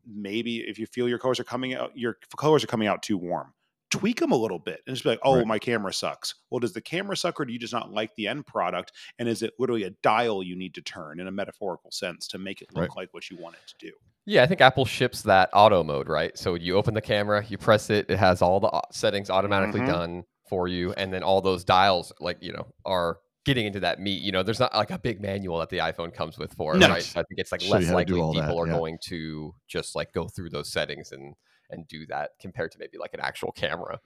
maybe 0.08 0.58
if 0.58 0.80
you 0.80 0.88
feel 0.88 1.08
your 1.08 1.20
colors 1.20 1.40
are 1.40 1.46
coming 1.46 1.76
out, 1.76 1.92
your 1.96 2.18
colors 2.38 2.64
are 2.64 2.68
coming 2.68 2.88
out 2.88 3.04
too 3.04 3.18
warm 3.18 3.54
tweak 3.90 4.20
them 4.20 4.32
a 4.32 4.38
little 4.38 4.60
bit 4.60 4.82
and 4.86 4.96
just 4.96 5.04
be 5.04 5.10
like, 5.10 5.20
oh, 5.24 5.38
right. 5.38 5.48
my 5.48 5.60
camera 5.60 5.94
sucks. 5.94 6.36
Well, 6.50 6.60
does 6.60 6.74
the 6.74 6.82
camera 6.82 7.18
suck 7.18 7.40
or 7.40 7.46
do 7.46 7.54
you 7.54 7.60
just 7.60 7.74
not 7.74 7.92
like 7.92 8.16
the 8.16 8.28
end 8.28 8.46
product? 8.46 8.92
And 9.18 9.28
is 9.28 9.42
it 9.42 9.54
literally 9.60 9.84
a 9.84 9.92
dial 10.04 10.44
you 10.44 10.56
need 10.56 10.76
to 10.76 10.82
turn 10.82 11.20
in 11.20 11.28
a 11.28 11.32
metaphorical 11.32 11.92
sense 11.92 12.28
to 12.30 12.38
make 12.38 12.62
it 12.62 12.70
look 12.74 12.90
right. 12.90 12.98
like 12.98 13.14
what 13.14 13.30
you 13.30 13.38
want 13.38 13.56
it 13.56 13.68
to 13.68 13.88
do? 13.88 13.94
Yeah, 14.26 14.44
I 14.44 14.48
think 14.48 14.62
Apple 14.62 14.86
ships 14.86 15.24
that 15.24 15.50
auto 15.54 15.84
mode, 15.84 16.08
right? 16.08 16.38
So 16.38 16.54
you 16.54 16.76
open 16.76 16.94
the 16.94 17.02
camera, 17.02 17.44
you 17.48 17.58
press 17.58 17.90
it, 17.90 18.06
it 18.10 18.20
has 18.20 18.42
all 18.42 18.60
the 18.60 18.82
settings 18.92 19.30
automatically 19.30 19.82
mm-hmm. 19.82 19.92
done 19.92 20.24
for 20.48 20.68
you. 20.68 20.94
And 20.94 21.12
then 21.12 21.24
all 21.24 21.42
those 21.42 21.64
dials, 21.64 22.12
like, 22.20 22.38
you 22.42 22.54
know, 22.54 22.68
are 22.86 23.18
getting 23.46 23.66
into 23.66 23.80
that 23.80 24.00
meat. 24.00 24.22
You 24.22 24.32
know, 24.32 24.44
there's 24.44 24.60
not 24.60 24.76
like 24.76 24.92
a 24.92 25.00
big 25.00 25.20
manual 25.22 25.58
that 25.60 25.70
the 25.70 25.80
iPhone 25.80 26.14
comes 26.14 26.38
with 26.38 26.54
for 26.54 26.76
it, 26.76 26.80
no. 26.80 26.90
right? 26.90 27.12
I 27.16 27.24
think 27.24 27.38
it's 27.38 27.52
like 27.52 27.68
less 27.68 27.90
likely 27.90 28.16
people 28.16 28.34
that, 28.34 28.54
are 28.54 28.68
yeah. 28.68 28.74
going 28.74 28.98
to 29.06 29.56
just 29.68 29.96
like 29.96 30.14
go 30.14 30.28
through 30.28 30.52
those 30.52 30.72
settings 30.72 31.12
and 31.12 31.34
and 31.70 31.88
do 31.88 32.06
that 32.08 32.32
compared 32.40 32.72
to 32.72 32.80
maybe 32.80 32.98
like 32.98 33.14
an 33.14 33.20
actual 33.22 33.52
camera. 33.52 34.00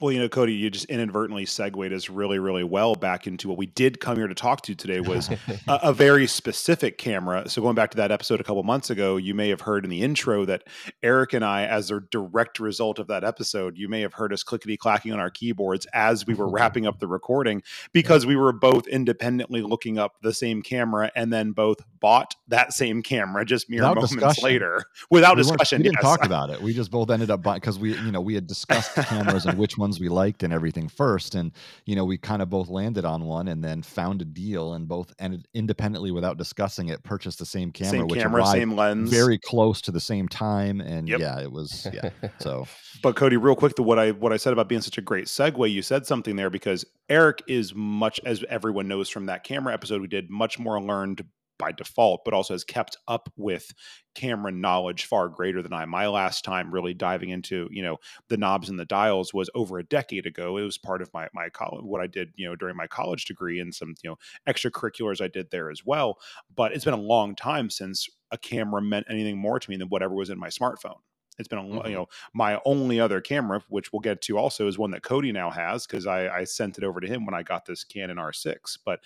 Well, 0.00 0.10
you 0.10 0.18
know, 0.18 0.28
Cody, 0.28 0.54
you 0.54 0.70
just 0.70 0.86
inadvertently 0.86 1.46
segued 1.46 1.92
us 1.92 2.10
really, 2.10 2.40
really 2.40 2.64
well 2.64 2.96
back 2.96 3.28
into 3.28 3.48
what 3.48 3.56
we 3.56 3.66
did 3.66 4.00
come 4.00 4.16
here 4.16 4.26
to 4.26 4.34
talk 4.34 4.62
to 4.62 4.74
today 4.74 4.98
was 4.98 5.28
a, 5.68 5.80
a, 5.84 5.92
very 5.92 6.26
specific 6.26 6.98
camera. 6.98 7.48
So 7.48 7.62
going 7.62 7.76
back 7.76 7.92
to 7.92 7.96
that 7.98 8.10
episode 8.10 8.40
a 8.40 8.44
couple 8.44 8.64
months 8.64 8.90
ago, 8.90 9.16
you 9.16 9.34
may 9.34 9.50
have 9.50 9.60
heard 9.60 9.84
in 9.84 9.90
the 9.90 10.02
intro 10.02 10.44
that 10.46 10.64
Eric 11.04 11.32
and 11.32 11.44
I, 11.44 11.66
as 11.66 11.92
a 11.92 12.00
direct 12.00 12.58
result 12.58 12.98
of 12.98 13.06
that 13.06 13.22
episode, 13.22 13.78
you 13.78 13.88
may 13.88 14.00
have 14.00 14.14
heard 14.14 14.32
us 14.32 14.42
clickety 14.42 14.76
clacking 14.76 15.12
on 15.12 15.20
our 15.20 15.30
keyboards 15.30 15.86
as 15.94 16.26
we 16.26 16.34
were 16.34 16.48
wrapping 16.50 16.88
up 16.88 16.98
the 16.98 17.06
recording 17.06 17.62
because 17.92 18.26
we 18.26 18.34
were 18.34 18.52
both 18.52 18.88
independently 18.88 19.62
looking 19.62 19.96
up 19.96 20.16
the 20.22 20.34
same 20.34 20.60
camera 20.60 21.12
and 21.14 21.32
then 21.32 21.52
both 21.52 21.78
bought 22.00 22.34
that 22.48 22.72
same 22.72 23.00
camera 23.00 23.44
just 23.44 23.70
mere 23.70 23.78
without 23.78 23.94
moments 23.94 24.12
discussion. 24.12 24.44
later 24.44 24.84
without 25.08 25.36
we 25.36 25.42
discussion. 25.44 25.78
We 25.78 25.84
didn't 25.84 25.98
yes. 26.02 26.02
talk 26.02 26.24
about 26.24 26.50
it. 26.50 26.60
We 26.60 26.74
just 26.74 26.90
both 26.90 27.10
ended 27.10 27.30
up 27.30 27.44
buying 27.44 27.60
because 27.60 27.78
we, 27.78 27.94
you 27.94 28.10
know, 28.10 28.20
we 28.20 28.34
had 28.34 28.48
discussed 28.48 28.92
cameras 28.96 29.46
and 29.46 29.56
which 29.56 29.78
one 29.78 29.83
ones 29.84 30.00
we 30.00 30.08
liked 30.08 30.42
and 30.42 30.50
everything 30.50 30.88
first 30.88 31.34
and 31.34 31.52
you 31.84 31.94
know 31.94 32.06
we 32.06 32.16
kind 32.16 32.40
of 32.40 32.48
both 32.48 32.70
landed 32.70 33.04
on 33.04 33.24
one 33.24 33.48
and 33.48 33.62
then 33.62 33.82
found 33.82 34.22
a 34.22 34.24
deal 34.24 34.72
and 34.72 34.88
both 34.88 35.12
ended 35.18 35.46
independently 35.52 36.10
without 36.10 36.38
discussing 36.38 36.88
it 36.88 37.02
purchased 37.02 37.38
the 37.38 37.44
same 37.44 37.70
camera 37.70 37.90
same 37.90 38.08
which 38.08 38.20
camera 38.20 38.46
same 38.46 38.74
lens 38.74 39.10
very 39.10 39.38
close 39.38 39.82
to 39.82 39.92
the 39.92 40.00
same 40.00 40.26
time 40.26 40.80
and 40.80 41.06
yep. 41.06 41.20
yeah 41.20 41.38
it 41.38 41.52
was 41.52 41.86
yeah 41.92 42.08
so 42.40 42.66
but 43.02 43.14
cody 43.14 43.36
real 43.36 43.54
quick 43.54 43.76
the 43.76 43.82
what 43.82 43.98
i 43.98 44.10
what 44.12 44.32
i 44.32 44.38
said 44.38 44.54
about 44.54 44.68
being 44.68 44.80
such 44.80 44.96
a 44.96 45.02
great 45.02 45.26
segue 45.26 45.70
you 45.70 45.82
said 45.82 46.06
something 46.06 46.36
there 46.36 46.48
because 46.48 46.86
eric 47.10 47.42
is 47.46 47.74
much 47.74 48.18
as 48.24 48.42
everyone 48.48 48.88
knows 48.88 49.10
from 49.10 49.26
that 49.26 49.44
camera 49.44 49.74
episode 49.74 50.00
we 50.00 50.06
did 50.06 50.30
much 50.30 50.58
more 50.58 50.80
learned 50.80 51.22
by 51.58 51.72
default, 51.72 52.24
but 52.24 52.34
also 52.34 52.54
has 52.54 52.64
kept 52.64 52.96
up 53.08 53.32
with 53.36 53.72
camera 54.14 54.52
knowledge 54.52 55.06
far 55.06 55.28
greater 55.28 55.62
than 55.62 55.72
I. 55.72 55.84
My 55.84 56.08
last 56.08 56.44
time 56.44 56.72
really 56.72 56.94
diving 56.94 57.30
into, 57.30 57.68
you 57.70 57.82
know, 57.82 57.98
the 58.28 58.36
knobs 58.36 58.68
and 58.68 58.78
the 58.78 58.84
dials 58.84 59.34
was 59.34 59.50
over 59.54 59.78
a 59.78 59.84
decade 59.84 60.26
ago. 60.26 60.56
It 60.56 60.62
was 60.62 60.78
part 60.78 61.02
of 61.02 61.12
my 61.12 61.28
my 61.34 61.48
college 61.48 61.84
what 61.84 62.00
I 62.00 62.06
did, 62.06 62.32
you 62.36 62.46
know, 62.46 62.56
during 62.56 62.76
my 62.76 62.86
college 62.86 63.24
degree 63.24 63.60
and 63.60 63.74
some, 63.74 63.94
you 64.02 64.10
know, 64.10 64.18
extracurriculars 64.48 65.20
I 65.20 65.28
did 65.28 65.50
there 65.50 65.70
as 65.70 65.84
well. 65.84 66.18
But 66.54 66.72
it's 66.72 66.84
been 66.84 66.94
a 66.94 66.98
long 66.98 67.34
time 67.34 67.70
since 67.70 68.08
a 68.30 68.38
camera 68.38 68.82
meant 68.82 69.06
anything 69.08 69.38
more 69.38 69.58
to 69.58 69.70
me 69.70 69.76
than 69.76 69.88
whatever 69.88 70.14
was 70.14 70.30
in 70.30 70.38
my 70.38 70.48
smartphone. 70.48 70.98
It's 71.38 71.48
been 71.48 71.58
a 71.58 71.62
mm-hmm. 71.62 71.88
you 71.88 71.94
know 71.94 72.06
my 72.32 72.60
only 72.64 73.00
other 73.00 73.20
camera, 73.20 73.62
which 73.68 73.92
we'll 73.92 74.00
get 74.00 74.22
to 74.22 74.38
also, 74.38 74.68
is 74.68 74.78
one 74.78 74.92
that 74.92 75.02
Cody 75.02 75.32
now 75.32 75.50
has 75.50 75.86
because 75.86 76.06
I, 76.06 76.28
I 76.28 76.44
sent 76.44 76.78
it 76.78 76.84
over 76.84 77.00
to 77.00 77.08
him 77.08 77.26
when 77.26 77.34
I 77.34 77.42
got 77.42 77.66
this 77.66 77.84
Canon 77.84 78.18
R6. 78.18 78.78
But 78.84 79.00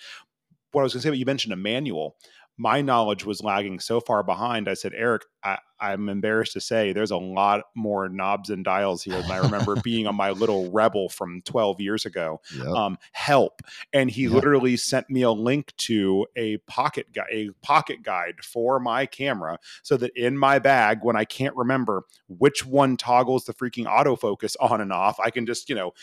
what 0.71 0.81
I 0.81 0.83
was 0.83 0.93
going 0.93 1.01
to 1.01 1.03
say, 1.03 1.09
but 1.09 1.17
you 1.17 1.25
mentioned 1.25 1.53
a 1.53 1.57
manual 1.57 2.17
my 2.59 2.81
knowledge 2.81 3.23
was 3.23 3.41
lagging 3.41 3.79
so 3.79 4.01
far 4.01 4.21
behind. 4.21 4.67
I 4.67 4.73
said, 4.73 4.91
Eric, 4.93 5.23
I, 5.41 5.59
am 5.79 6.09
embarrassed 6.09 6.51
to 6.53 6.61
say 6.61 6.91
there's 6.91 7.09
a 7.09 7.17
lot 7.17 7.61
more 7.73 8.09
knobs 8.09 8.49
and 8.49 8.65
dials 8.65 9.01
here 9.01 9.21
than 9.21 9.31
I 9.31 9.37
remember 9.37 9.77
being 9.83 10.07
on 10.07 10.15
my 10.15 10.31
little 10.31 10.69
Rebel 10.69 11.07
from 11.07 11.41
12 11.43 11.79
years 11.79 12.05
ago. 12.05 12.41
Yep. 12.53 12.67
Um, 12.67 12.97
help! 13.13 13.61
And 13.93 14.11
he 14.11 14.23
yep. 14.23 14.33
literally 14.33 14.75
sent 14.75 15.09
me 15.09 15.21
a 15.21 15.31
link 15.31 15.73
to 15.77 16.27
a 16.35 16.57
pocket 16.67 17.13
guide, 17.13 17.29
a 17.31 17.49
pocket 17.61 18.03
guide 18.03 18.43
for 18.43 18.77
my 18.77 19.05
camera, 19.05 19.57
so 19.81 19.95
that 19.95 20.11
in 20.17 20.37
my 20.37 20.59
bag, 20.59 20.99
when 21.01 21.15
I 21.15 21.23
can't 21.23 21.55
remember 21.55 22.03
which 22.27 22.65
one 22.65 22.97
toggles 22.97 23.45
the 23.45 23.53
freaking 23.53 23.85
autofocus 23.85 24.57
on 24.59 24.81
and 24.81 24.91
off, 24.91 25.17
I 25.21 25.29
can 25.29 25.45
just 25.45 25.69
you 25.69 25.75
know 25.75 25.93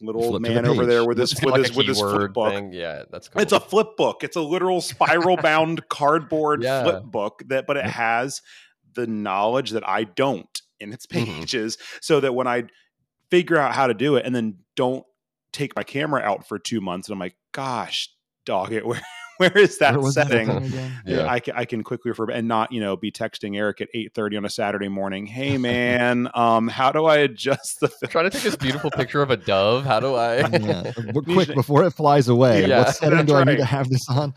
little 0.00 0.24
old 0.24 0.42
man 0.42 0.66
over 0.66 0.86
there 0.86 1.04
with 1.04 1.18
his 1.18 1.34
with, 1.34 1.52
like 1.52 1.66
his, 1.66 1.76
with 1.76 1.86
his 1.86 2.00
flip 2.00 2.32
book. 2.32 2.52
Thing. 2.52 2.72
Yeah, 2.72 3.04
that's 3.10 3.28
cool. 3.28 3.42
It's 3.42 3.52
a 3.52 3.60
flip 3.60 3.96
book. 3.96 4.24
It's 4.24 4.36
a 4.36 4.40
literal 4.40 4.80
spiral 4.80 5.36
bound 5.42 5.88
cardboard 5.88 6.62
yeah. 6.62 6.82
flip 6.82 7.04
book 7.04 7.42
that, 7.48 7.66
but 7.66 7.76
it 7.76 7.84
has 7.84 8.42
the 8.94 9.06
knowledge 9.06 9.70
that 9.70 9.86
I 9.88 10.04
don't 10.04 10.60
in 10.78 10.92
its 10.92 11.06
mm-hmm. 11.06 11.40
pages, 11.40 11.76
mm-hmm. 11.76 11.98
so 12.00 12.20
that 12.20 12.34
when 12.34 12.46
I 12.46 12.64
figure 13.30 13.58
out 13.58 13.74
how 13.74 13.86
to 13.86 13.94
do 13.94 14.16
it 14.16 14.26
and 14.26 14.34
then 14.34 14.58
don't 14.76 15.04
take 15.52 15.76
my 15.76 15.82
camera 15.82 16.22
out 16.22 16.46
for 16.46 16.58
two 16.58 16.80
months, 16.80 17.08
and 17.08 17.14
I'm 17.14 17.20
like, 17.20 17.36
gosh, 17.52 18.08
dog 18.44 18.72
it, 18.72 18.86
where 18.86 19.00
where 19.40 19.56
is 19.56 19.78
that 19.78 19.98
where 19.98 20.12
setting? 20.12 20.48
That 20.48 20.92
yeah, 21.06 21.26
I 21.26 21.40
can, 21.40 21.56
I 21.56 21.64
can 21.64 21.82
quickly 21.82 22.10
refer 22.10 22.30
and 22.30 22.46
not 22.46 22.72
you 22.72 22.80
know 22.80 22.94
be 22.94 23.10
texting 23.10 23.56
Eric 23.56 23.80
at 23.80 23.88
eight 23.94 24.12
thirty 24.12 24.36
on 24.36 24.44
a 24.44 24.50
Saturday 24.50 24.88
morning. 24.88 25.24
Hey 25.24 25.56
man, 25.70 26.28
um, 26.34 26.68
how 26.68 26.92
do 26.92 27.06
I 27.06 27.16
adjust 27.16 27.80
the? 27.80 27.88
Film? 28.00 28.10
Trying 28.10 28.24
to 28.26 28.30
take 28.30 28.42
this 28.42 28.56
beautiful 28.56 28.90
picture 28.90 29.22
of 29.22 29.30
a 29.30 29.38
dove. 29.38 29.84
How 29.84 29.98
do 29.98 30.14
I? 30.14 30.46
yeah. 30.46 30.92
Quick 31.24 31.54
before 31.54 31.84
it 31.84 31.92
flies 31.92 32.28
away. 32.28 32.66
Yeah. 32.66 32.80
What 32.80 32.94
setting 32.94 33.24
do 33.24 33.32
right. 33.32 33.48
I 33.48 33.50
need 33.52 33.58
to 33.58 33.64
have 33.64 33.88
this 33.88 34.06
on? 34.10 34.34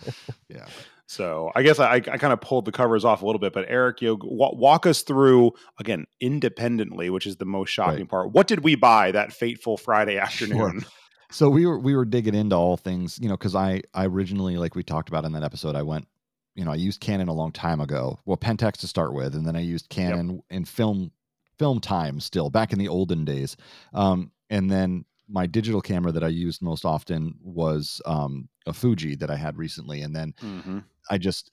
Yeah. 0.47 0.67
So 1.05 1.51
I 1.53 1.63
guess 1.63 1.79
I, 1.79 1.95
I 1.95 1.99
kind 1.99 2.31
of 2.31 2.39
pulled 2.39 2.63
the 2.63 2.71
covers 2.71 3.03
off 3.03 3.21
a 3.21 3.25
little 3.25 3.39
bit, 3.39 3.51
but 3.51 3.65
Eric, 3.67 4.01
you 4.01 4.17
w- 4.17 4.57
walk 4.57 4.85
us 4.85 5.01
through 5.01 5.51
again 5.79 6.05
independently, 6.21 7.09
which 7.09 7.27
is 7.27 7.35
the 7.37 7.45
most 7.45 7.69
shocking 7.69 7.99
right. 7.99 8.09
part. 8.09 8.31
What 8.31 8.47
did 8.47 8.63
we 8.63 8.75
buy 8.75 9.11
that 9.11 9.33
fateful 9.33 9.75
Friday 9.75 10.17
afternoon? 10.17 10.79
Sure 10.79 10.89
so 11.33 11.49
we 11.49 11.65
were 11.65 11.79
we 11.79 11.95
were 11.95 12.05
digging 12.05 12.35
into 12.35 12.55
all 12.55 12.77
things, 12.77 13.19
you 13.21 13.27
know, 13.27 13.35
because 13.35 13.55
I 13.55 13.81
I 13.93 14.05
originally 14.05 14.57
like 14.57 14.75
we 14.75 14.83
talked 14.83 15.09
about 15.09 15.25
in 15.25 15.31
that 15.31 15.43
episode, 15.43 15.75
I 15.75 15.81
went, 15.81 16.07
you 16.55 16.63
know, 16.63 16.71
I 16.71 16.75
used 16.75 17.01
Canon 17.01 17.27
a 17.27 17.33
long 17.33 17.51
time 17.51 17.81
ago. 17.81 18.19
Well, 18.25 18.37
Pentax 18.37 18.73
to 18.77 18.87
start 18.87 19.13
with, 19.13 19.33
and 19.35 19.45
then 19.45 19.55
I 19.55 19.61
used 19.61 19.89
Canon 19.89 20.35
yep. 20.35 20.43
in 20.51 20.65
film 20.65 21.11
film 21.57 21.79
time 21.79 22.19
still 22.19 22.49
back 22.49 22.71
in 22.71 22.79
the 22.79 22.87
olden 22.87 23.25
days. 23.25 23.57
Um, 23.93 24.31
and 24.49 24.69
then 24.69 25.05
my 25.27 25.47
digital 25.47 25.81
camera 25.81 26.11
that 26.11 26.23
I 26.23 26.27
used 26.27 26.61
most 26.61 26.85
often 26.85 27.35
was 27.41 28.01
um, 28.05 28.49
a 28.67 28.73
Fuji 28.73 29.15
that 29.15 29.31
I 29.31 29.35
had 29.35 29.57
recently, 29.57 30.01
and 30.01 30.15
then 30.15 30.35
mm-hmm. 30.41 30.79
I 31.09 31.17
just 31.17 31.51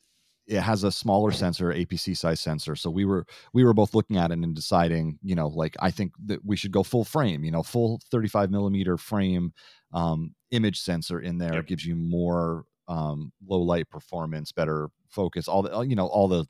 it 0.50 0.60
has 0.60 0.82
a 0.82 0.90
smaller 0.90 1.30
sensor 1.30 1.72
apc 1.72 2.16
size 2.16 2.40
sensor. 2.40 2.74
So 2.74 2.90
we 2.90 3.04
were 3.04 3.24
we 3.52 3.62
were 3.62 3.72
both 3.72 3.94
looking 3.94 4.16
at 4.16 4.32
it 4.32 4.38
and 4.38 4.54
deciding 4.54 5.18
you 5.22 5.36
know 5.36 5.46
like 5.48 5.76
i 5.80 5.90
think 5.90 6.12
that 6.26 6.44
we 6.44 6.56
should 6.56 6.72
go 6.72 6.82
full 6.82 7.04
frame 7.04 7.44
you 7.44 7.52
know 7.52 7.62
full 7.62 8.00
35 8.10 8.50
millimeter 8.50 8.96
frame 8.96 9.52
um, 9.92 10.34
image 10.50 10.80
sensor 10.80 11.20
in 11.20 11.38
there. 11.38 11.54
Yep. 11.54 11.66
gives 11.66 11.86
you 11.86 11.94
more 11.94 12.64
um, 12.88 13.32
low 13.46 13.60
light 13.60 13.88
performance 13.88 14.50
better 14.50 14.90
focus 15.08 15.46
all 15.46 15.62
the 15.62 15.80
you 15.82 15.94
know 15.94 16.06
all 16.06 16.28
the 16.28 16.44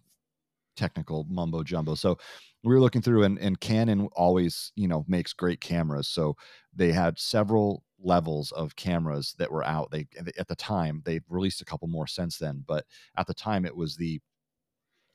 technical 0.77 1.27
mumbo 1.29 1.63
jumbo. 1.63 1.95
So 1.95 2.17
we 2.65 2.73
were 2.75 2.81
looking 2.81 3.03
through 3.03 3.25
and, 3.25 3.39
and 3.39 3.61
canon 3.61 4.09
always 4.15 4.73
you 4.77 4.89
know 4.89 5.05
makes 5.09 5.35
great 5.35 5.61
cameras. 5.61 6.09
So 6.09 6.37
they 6.75 6.93
had 6.93 7.19
several 7.19 7.83
levels 8.03 8.53
of 8.53 8.77
cameras 8.77 9.35
that 9.39 9.51
were 9.51 9.65
out. 9.65 9.91
They 9.91 10.07
at 10.39 10.49
the 10.49 10.57
time 10.57 11.03
they've 11.05 11.25
released 11.29 11.61
a 11.61 11.65
couple 11.65 11.89
more 11.89 12.07
since 12.07 12.39
then, 12.39 12.65
but 12.67 12.85
at 13.17 13.27
the 13.27 13.35
time 13.35 13.65
it 13.65 13.77
was 13.77 13.97
the 13.97 14.21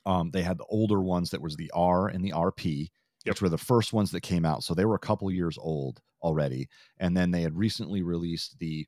um, 0.04 0.30
they 0.30 0.42
had 0.42 0.58
the 0.58 0.66
older 0.68 1.00
ones 1.00 1.30
that 1.30 1.42
was 1.42 1.56
the 1.56 1.70
R 1.74 2.08
and 2.08 2.24
the 2.24 2.30
RP, 2.30 2.90
yep. 3.24 3.34
which 3.34 3.42
were 3.42 3.48
the 3.48 3.58
first 3.58 3.92
ones 3.92 4.12
that 4.12 4.20
came 4.20 4.44
out. 4.44 4.62
So 4.62 4.72
they 4.72 4.84
were 4.84 4.94
a 4.94 5.00
couple 5.00 5.30
years 5.30 5.58
old 5.58 6.00
already, 6.22 6.68
and 6.98 7.16
then 7.16 7.32
they 7.32 7.42
had 7.42 7.56
recently 7.56 8.02
released 8.02 8.58
the 8.60 8.86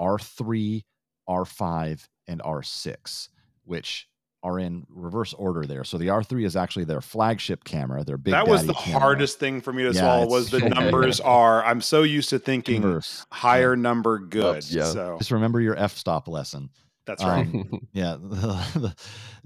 R3, 0.00 0.84
R5, 1.28 2.08
and 2.28 2.40
R6, 2.40 3.28
which 3.64 4.08
are 4.48 4.58
in 4.58 4.86
reverse 4.88 5.34
order 5.34 5.66
there. 5.66 5.84
So 5.84 5.98
the 5.98 6.08
R3 6.08 6.44
is 6.44 6.56
actually 6.56 6.84
their 6.84 7.00
flagship 7.00 7.64
camera, 7.64 8.02
their 8.02 8.16
big. 8.16 8.32
That 8.32 8.48
was 8.48 8.66
the 8.66 8.74
camera. 8.74 9.00
hardest 9.00 9.38
thing 9.38 9.60
for 9.60 9.72
me 9.72 9.82
to 9.82 9.92
yeah, 9.92 10.00
swallow. 10.00 10.26
Was 10.26 10.50
the 10.50 10.60
numbers 10.68 11.20
are? 11.20 11.64
I'm 11.64 11.80
so 11.80 12.02
used 12.02 12.30
to 12.30 12.38
thinking 12.38 12.76
Inverse. 12.76 13.26
higher 13.30 13.74
yeah. 13.74 13.82
number 13.82 14.18
good. 14.18 14.68
yeah. 14.70 14.84
So 14.84 15.16
just 15.18 15.30
remember 15.30 15.60
your 15.60 15.76
f-stop 15.76 16.28
lesson. 16.28 16.70
That's 17.06 17.22
right. 17.22 17.46
Um, 17.46 17.86
yeah. 17.92 18.16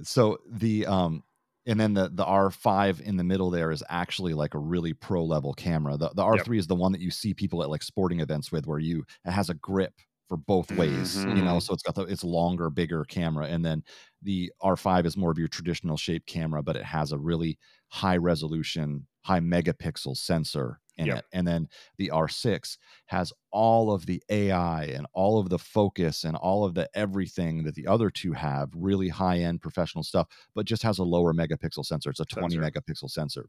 so 0.03 0.39
the 0.51 0.87
um 0.87 1.23
and 1.67 1.79
then 1.79 1.95
the 1.95 2.11
the 2.13 2.25
R5 2.25 3.01
in 3.01 3.17
the 3.17 3.25
middle 3.25 3.51
there 3.51 3.71
is 3.71 3.83
actually 3.89 4.35
like 4.35 4.55
a 4.55 4.59
really 4.59 4.93
pro 4.93 5.25
level 5.25 5.53
camera. 5.53 5.97
The 5.97 6.11
the 6.11 6.23
R3 6.23 6.47
yep. 6.47 6.57
is 6.57 6.67
the 6.67 6.75
one 6.75 6.93
that 6.93 7.01
you 7.01 7.11
see 7.11 7.35
people 7.35 7.63
at 7.63 7.71
like 7.71 7.83
sporting 7.83 8.21
events 8.21 8.51
with 8.53 8.67
where 8.67 8.79
you 8.79 9.05
it 9.25 9.31
has 9.31 9.51
a 9.51 9.55
grip 9.55 9.95
for 10.33 10.39
both 10.39 10.71
ways 10.73 11.19
mm-hmm. 11.19 11.37
you 11.37 11.45
know 11.45 11.59
so 11.59 11.75
it's 11.75 11.83
got 11.83 11.95
the 11.95 12.05
it's 12.05 12.25
longer 12.25 12.71
bigger 12.71 13.05
camera 13.05 13.45
and 13.49 13.63
then 13.63 13.85
the 14.23 14.53
r5 14.63 15.07
is 15.07 15.17
more 15.17 15.31
of 15.31 15.39
your 15.39 15.49
traditional 15.49 15.97
shape 15.97 16.27
camera 16.27 16.63
but 16.63 16.77
it 16.77 16.85
has 16.85 17.13
a 17.13 17.19
really 17.19 17.59
high 17.89 18.17
resolution 18.17 19.07
high 19.23 19.41
megapixel 19.41 20.17
sensor 20.17 20.79
in 20.99 21.07
yep. 21.07 21.19
it 21.19 21.25
and 21.33 21.47
then 21.47 21.69
the 21.99 22.11
r6 22.13 22.77
has 23.07 23.33
all 23.51 23.93
of 23.93 24.07
the 24.07 24.23
ai 24.29 24.85
and 24.85 25.07
all 25.13 25.39
of 25.39 25.49
the 25.49 25.59
focus 25.59 26.25
and 26.25 26.37
all 26.37 26.65
of 26.65 26.75
the 26.75 26.89
everything 26.95 27.63
that 27.63 27.75
the 27.75 27.87
other 27.87 28.11
two 28.11 28.33
have 28.33 28.69
really 28.75 29.09
high 29.09 29.39
end 29.39 29.61
professional 29.61 30.05
stuff 30.05 30.27
but 30.55 30.67
just 30.67 30.83
has 30.83 30.99
a 30.99 31.05
lower 31.05 31.33
megapixel 31.33 31.85
sensor 31.85 32.11
it's 32.11 32.21
a 32.21 32.25
20 32.25 32.55
sensor. 32.55 32.71
megapixel 32.71 33.11
sensor 33.11 33.49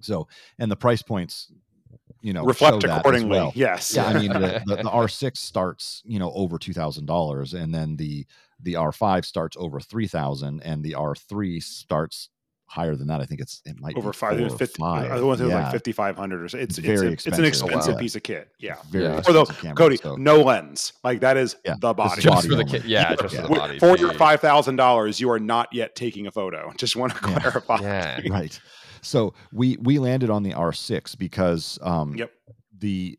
so 0.00 0.26
and 0.58 0.70
the 0.70 0.76
price 0.76 1.02
points 1.02 1.52
you 2.26 2.32
know 2.32 2.44
reflect 2.44 2.82
accordingly. 2.84 3.30
Well. 3.30 3.52
Yes. 3.54 3.94
Yeah. 3.94 4.06
I 4.06 4.18
mean, 4.18 4.32
the, 4.32 4.62
the, 4.66 4.76
the, 4.76 4.82
R6 4.82 5.36
starts, 5.36 6.02
you 6.04 6.18
know, 6.18 6.32
over 6.34 6.58
two 6.58 6.72
thousand 6.72 7.06
dollars, 7.06 7.54
and 7.54 7.74
then 7.74 7.96
the 7.96 8.26
the 8.60 8.74
R5 8.74 9.24
starts 9.24 9.56
over 9.58 9.80
three 9.80 10.06
thousand, 10.08 10.62
and 10.62 10.82
the 10.82 10.92
R3 10.92 11.62
starts 11.62 12.30
higher 12.66 12.96
than 12.96 13.06
that. 13.08 13.20
I 13.20 13.24
think 13.24 13.40
it's 13.40 13.62
it 13.64 13.78
might 13.80 13.96
over 13.96 14.12
five. 14.12 14.38
Four 14.38 14.50
50, 14.50 14.80
five. 14.80 15.10
I 15.10 15.20
want 15.20 15.38
to 15.38 15.48
yeah. 15.48 15.62
like 15.62 15.72
fifty 15.72 15.92
five 15.92 16.16
hundred 16.16 16.42
or 16.42 16.48
so. 16.48 16.58
It's, 16.58 16.78
it's 16.78 16.86
very 16.86 17.12
expensive. 17.12 17.32
It's 17.32 17.38
an 17.38 17.44
expensive 17.44 17.94
wow. 17.94 18.00
piece 18.00 18.16
of 18.16 18.22
kit. 18.22 18.48
Yeah. 18.58 18.76
Very 18.90 19.04
yeah. 19.04 19.20
For 19.22 19.32
the 19.32 19.44
Cody, 19.76 19.96
so. 19.96 20.16
no 20.16 20.42
lens. 20.42 20.92
Like 21.04 21.20
that 21.20 21.36
is 21.36 21.56
yeah. 21.64 21.74
the 21.80 21.94
body. 21.94 22.20
Just 22.20 22.48
for 22.48 22.54
the 22.54 22.64
kit. 22.64 22.84
Yeah. 22.84 23.14
Just 23.14 23.34
yeah. 23.34 23.42
for 23.42 23.48
the 23.48 23.54
body. 23.54 23.78
For 23.78 23.96
your 23.96 24.12
five 24.14 24.40
thousand 24.40 24.76
dollars, 24.76 25.20
you 25.20 25.30
are 25.30 25.40
not 25.40 25.72
yet 25.72 25.94
taking 25.94 26.26
a 26.26 26.30
photo. 26.30 26.72
Just 26.76 26.96
want 26.96 27.14
to 27.14 27.18
clarify. 27.18 27.78
Yeah. 27.80 28.20
right. 28.30 28.58
So 29.02 29.34
we 29.52 29.76
we 29.78 29.98
landed 29.98 30.30
on 30.30 30.42
the 30.42 30.52
R6 30.52 31.16
because 31.16 31.78
um, 31.82 32.14
yep. 32.16 32.32
the 32.78 33.18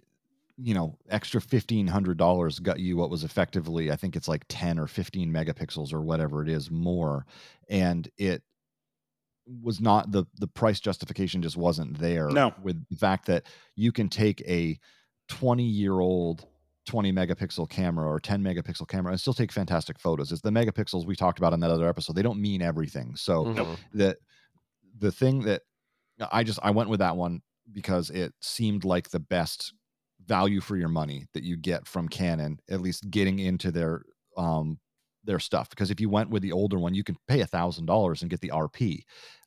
you 0.57 0.73
know 0.73 0.97
extra 1.09 1.39
fifteen 1.39 1.87
hundred 1.87 2.17
dollars 2.17 2.59
got 2.59 2.79
you 2.79 2.97
what 2.97 3.09
was 3.09 3.23
effectively 3.23 3.91
I 3.91 3.95
think 3.95 4.15
it's 4.15 4.27
like 4.27 4.43
ten 4.49 4.79
or 4.79 4.87
fifteen 4.87 5.31
megapixels 5.31 5.93
or 5.93 6.01
whatever 6.01 6.41
it 6.41 6.49
is 6.49 6.71
more, 6.71 7.25
and 7.69 8.09
it 8.17 8.43
was 9.61 9.79
not 9.79 10.11
the 10.11 10.25
the 10.39 10.47
price 10.47 10.79
justification 10.79 11.41
just 11.41 11.57
wasn't 11.57 11.97
there. 11.99 12.29
No, 12.29 12.53
with 12.63 12.83
the 12.89 12.97
fact 12.97 13.27
that 13.27 13.43
you 13.75 13.91
can 13.91 14.09
take 14.09 14.41
a 14.41 14.79
twenty 15.27 15.65
year 15.65 15.99
old 15.99 16.45
20 16.87 17.11
megapixel 17.11 17.69
camera 17.69 18.07
or 18.07 18.17
10 18.17 18.41
megapixel 18.41 18.87
camera 18.87 19.11
and 19.11 19.19
still 19.19 19.33
take 19.33 19.51
fantastic 19.51 19.99
photos. 19.99 20.31
It's 20.31 20.41
the 20.41 20.49
megapixels 20.49 21.05
we 21.05 21.17
talked 21.17 21.37
about 21.37 21.53
in 21.53 21.59
that 21.59 21.69
other 21.69 21.87
episode. 21.87 22.15
They 22.15 22.21
don't 22.21 22.41
mean 22.41 22.61
everything. 22.61 23.15
So 23.17 23.43
mm-hmm. 23.43 23.73
the 23.93 24.17
the 24.97 25.11
thing 25.11 25.41
that 25.41 25.63
I 26.31 26.43
just 26.43 26.59
I 26.63 26.71
went 26.71 26.89
with 26.89 26.99
that 26.99 27.17
one 27.17 27.41
because 27.71 28.09
it 28.09 28.33
seemed 28.41 28.85
like 28.85 29.09
the 29.09 29.19
best 29.19 29.73
value 30.27 30.61
for 30.61 30.75
your 30.75 30.89
money 30.89 31.25
that 31.33 31.43
you 31.43 31.57
get 31.57 31.87
from 31.87 32.07
Canon, 32.07 32.59
at 32.69 32.81
least 32.81 33.09
getting 33.09 33.39
into 33.39 33.71
their 33.71 34.03
um 34.37 34.79
their 35.23 35.39
stuff. 35.39 35.69
Because 35.69 35.91
if 35.91 35.99
you 35.99 36.09
went 36.09 36.29
with 36.29 36.41
the 36.41 36.51
older 36.51 36.79
one, 36.79 36.93
you 36.93 37.03
can 37.03 37.17
pay 37.27 37.41
a 37.41 37.47
thousand 37.47 37.85
dollars 37.85 38.21
and 38.21 38.31
get 38.31 38.41
the 38.41 38.51
RP. 38.53 39.03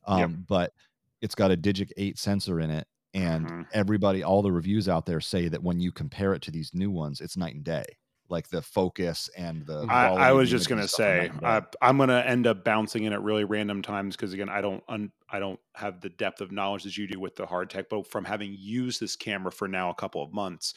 Um, 0.06 0.18
yep. 0.18 0.30
but 0.48 0.72
it's 1.20 1.34
got 1.34 1.50
a 1.50 1.56
Digic 1.56 1.90
8 1.96 2.18
sensor 2.18 2.60
in 2.60 2.70
it. 2.70 2.86
And 3.12 3.46
mm-hmm. 3.46 3.62
everybody, 3.72 4.22
all 4.22 4.42
the 4.42 4.52
reviews 4.52 4.88
out 4.88 5.04
there 5.04 5.20
say 5.20 5.48
that 5.48 5.62
when 5.62 5.80
you 5.80 5.90
compare 5.90 6.32
it 6.32 6.42
to 6.42 6.50
these 6.50 6.70
new 6.74 6.90
ones, 6.90 7.20
it's 7.20 7.36
night 7.36 7.54
and 7.54 7.64
day 7.64 7.84
like 8.30 8.48
the 8.48 8.62
focus 8.62 9.28
and 9.36 9.66
the. 9.66 9.86
I, 9.88 10.06
I 10.06 10.32
was 10.32 10.48
just 10.50 10.68
gonna 10.68 10.88
say 10.88 11.30
uh, 11.42 11.62
I'm 11.82 11.98
gonna 11.98 12.22
end 12.24 12.46
up 12.46 12.64
bouncing 12.64 13.04
in 13.04 13.12
at 13.12 13.22
really 13.22 13.44
random 13.44 13.82
times 13.82 14.16
because 14.16 14.32
again 14.32 14.48
I 14.48 14.60
don't 14.60 14.82
un, 14.88 15.12
I 15.28 15.38
don't 15.38 15.60
have 15.74 16.00
the 16.00 16.08
depth 16.08 16.40
of 16.40 16.52
knowledge 16.52 16.84
that 16.84 16.96
you 16.96 17.06
do 17.06 17.20
with 17.20 17.36
the 17.36 17.46
hard 17.46 17.70
tech, 17.70 17.88
but 17.88 18.06
from 18.06 18.24
having 18.24 18.56
used 18.58 19.00
this 19.00 19.16
camera 19.16 19.52
for 19.52 19.68
now 19.68 19.90
a 19.90 19.94
couple 19.94 20.22
of 20.22 20.32
months, 20.32 20.74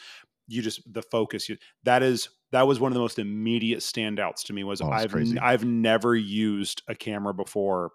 you 0.47 0.61
just 0.61 0.81
the 0.91 1.01
focus 1.01 1.47
you, 1.47 1.57
that 1.83 2.03
is 2.03 2.29
that 2.51 2.67
was 2.67 2.79
one 2.79 2.91
of 2.91 2.93
the 2.93 3.01
most 3.01 3.19
immediate 3.19 3.79
standouts 3.79 4.43
to 4.45 4.53
me 4.53 4.63
was 4.63 4.81
oh, 4.81 4.89
I've. 4.89 5.15
I've 5.41 5.63
never 5.63 6.15
used 6.15 6.83
a 6.87 6.95
camera 6.95 7.33
before 7.33 7.91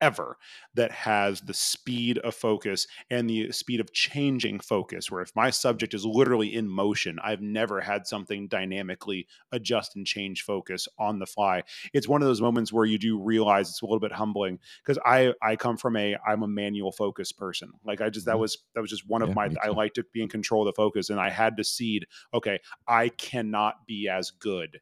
ever 0.00 0.36
that 0.74 0.90
has 0.90 1.40
the 1.42 1.54
speed 1.54 2.18
of 2.18 2.34
focus 2.34 2.86
and 3.10 3.28
the 3.28 3.50
speed 3.52 3.80
of 3.80 3.92
changing 3.92 4.60
focus 4.60 5.10
where 5.10 5.22
if 5.22 5.34
my 5.34 5.50
subject 5.50 5.94
is 5.94 6.04
literally 6.04 6.54
in 6.54 6.68
motion 6.68 7.18
i've 7.22 7.40
never 7.40 7.80
had 7.80 8.06
something 8.06 8.48
dynamically 8.48 9.26
adjust 9.52 9.96
and 9.96 10.06
change 10.06 10.42
focus 10.42 10.88
on 10.98 11.18
the 11.18 11.26
fly. 11.26 11.62
It's 11.92 12.08
one 12.08 12.22
of 12.22 12.28
those 12.28 12.40
moments 12.40 12.72
where 12.72 12.84
you 12.84 12.98
do 12.98 13.18
realize 13.18 13.68
it's 13.68 13.82
a 13.82 13.86
little 13.86 14.00
bit 14.00 14.12
humbling 14.12 14.58
because 14.84 14.98
i 15.04 15.32
i 15.42 15.56
come 15.56 15.76
from 15.76 15.96
a 15.96 16.16
i'm 16.26 16.42
a 16.42 16.48
manual 16.48 16.92
focus 16.92 17.32
person. 17.32 17.70
Like 17.84 18.00
i 18.00 18.08
just 18.10 18.26
that 18.26 18.32
mm-hmm. 18.32 18.40
was 18.40 18.58
that 18.74 18.80
was 18.80 18.90
just 18.90 19.08
one 19.08 19.22
of 19.22 19.28
yeah, 19.28 19.34
my 19.34 19.50
i 19.62 19.68
like 19.68 19.94
to 19.94 20.04
be 20.12 20.22
in 20.22 20.28
control 20.28 20.62
of 20.62 20.66
the 20.66 20.76
focus 20.76 21.10
and 21.10 21.20
i 21.20 21.30
had 21.30 21.56
to 21.56 21.64
cede 21.64 22.06
okay 22.32 22.58
i 22.86 23.08
cannot 23.08 23.86
be 23.86 24.08
as 24.08 24.30
good 24.30 24.80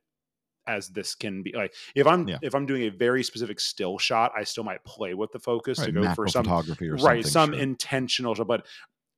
as 0.66 0.88
this 0.88 1.14
can 1.14 1.42
be 1.42 1.52
like 1.54 1.75
if 1.94 2.06
i'm 2.06 2.26
yeah. 2.28 2.38
if 2.42 2.54
i'm 2.54 2.66
doing 2.66 2.83
a 2.83 2.88
very 2.88 3.23
specific 3.23 3.61
still 3.61 3.99
shot 3.99 4.33
i 4.37 4.42
still 4.42 4.64
might 4.64 4.83
play 4.85 5.14
with 5.14 5.30
the 5.33 5.38
focus 5.38 5.78
right, 5.78 5.87
to 5.87 5.92
go 5.92 6.14
for 6.14 6.28
some 6.28 6.44
photography 6.44 6.88
or 6.88 6.97
right 6.97 7.26
some 7.26 7.52
sure. 7.52 7.61
intentional 7.61 8.35
but 8.44 8.66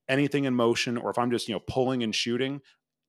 anything 0.09 0.45
in 0.45 0.55
motion 0.55 0.97
or 0.97 1.11
if 1.11 1.19
i'm 1.19 1.31
just 1.31 1.49
you 1.49 1.55
know 1.55 1.61
pulling 1.69 2.03
and 2.03 2.15
shooting 2.15 2.61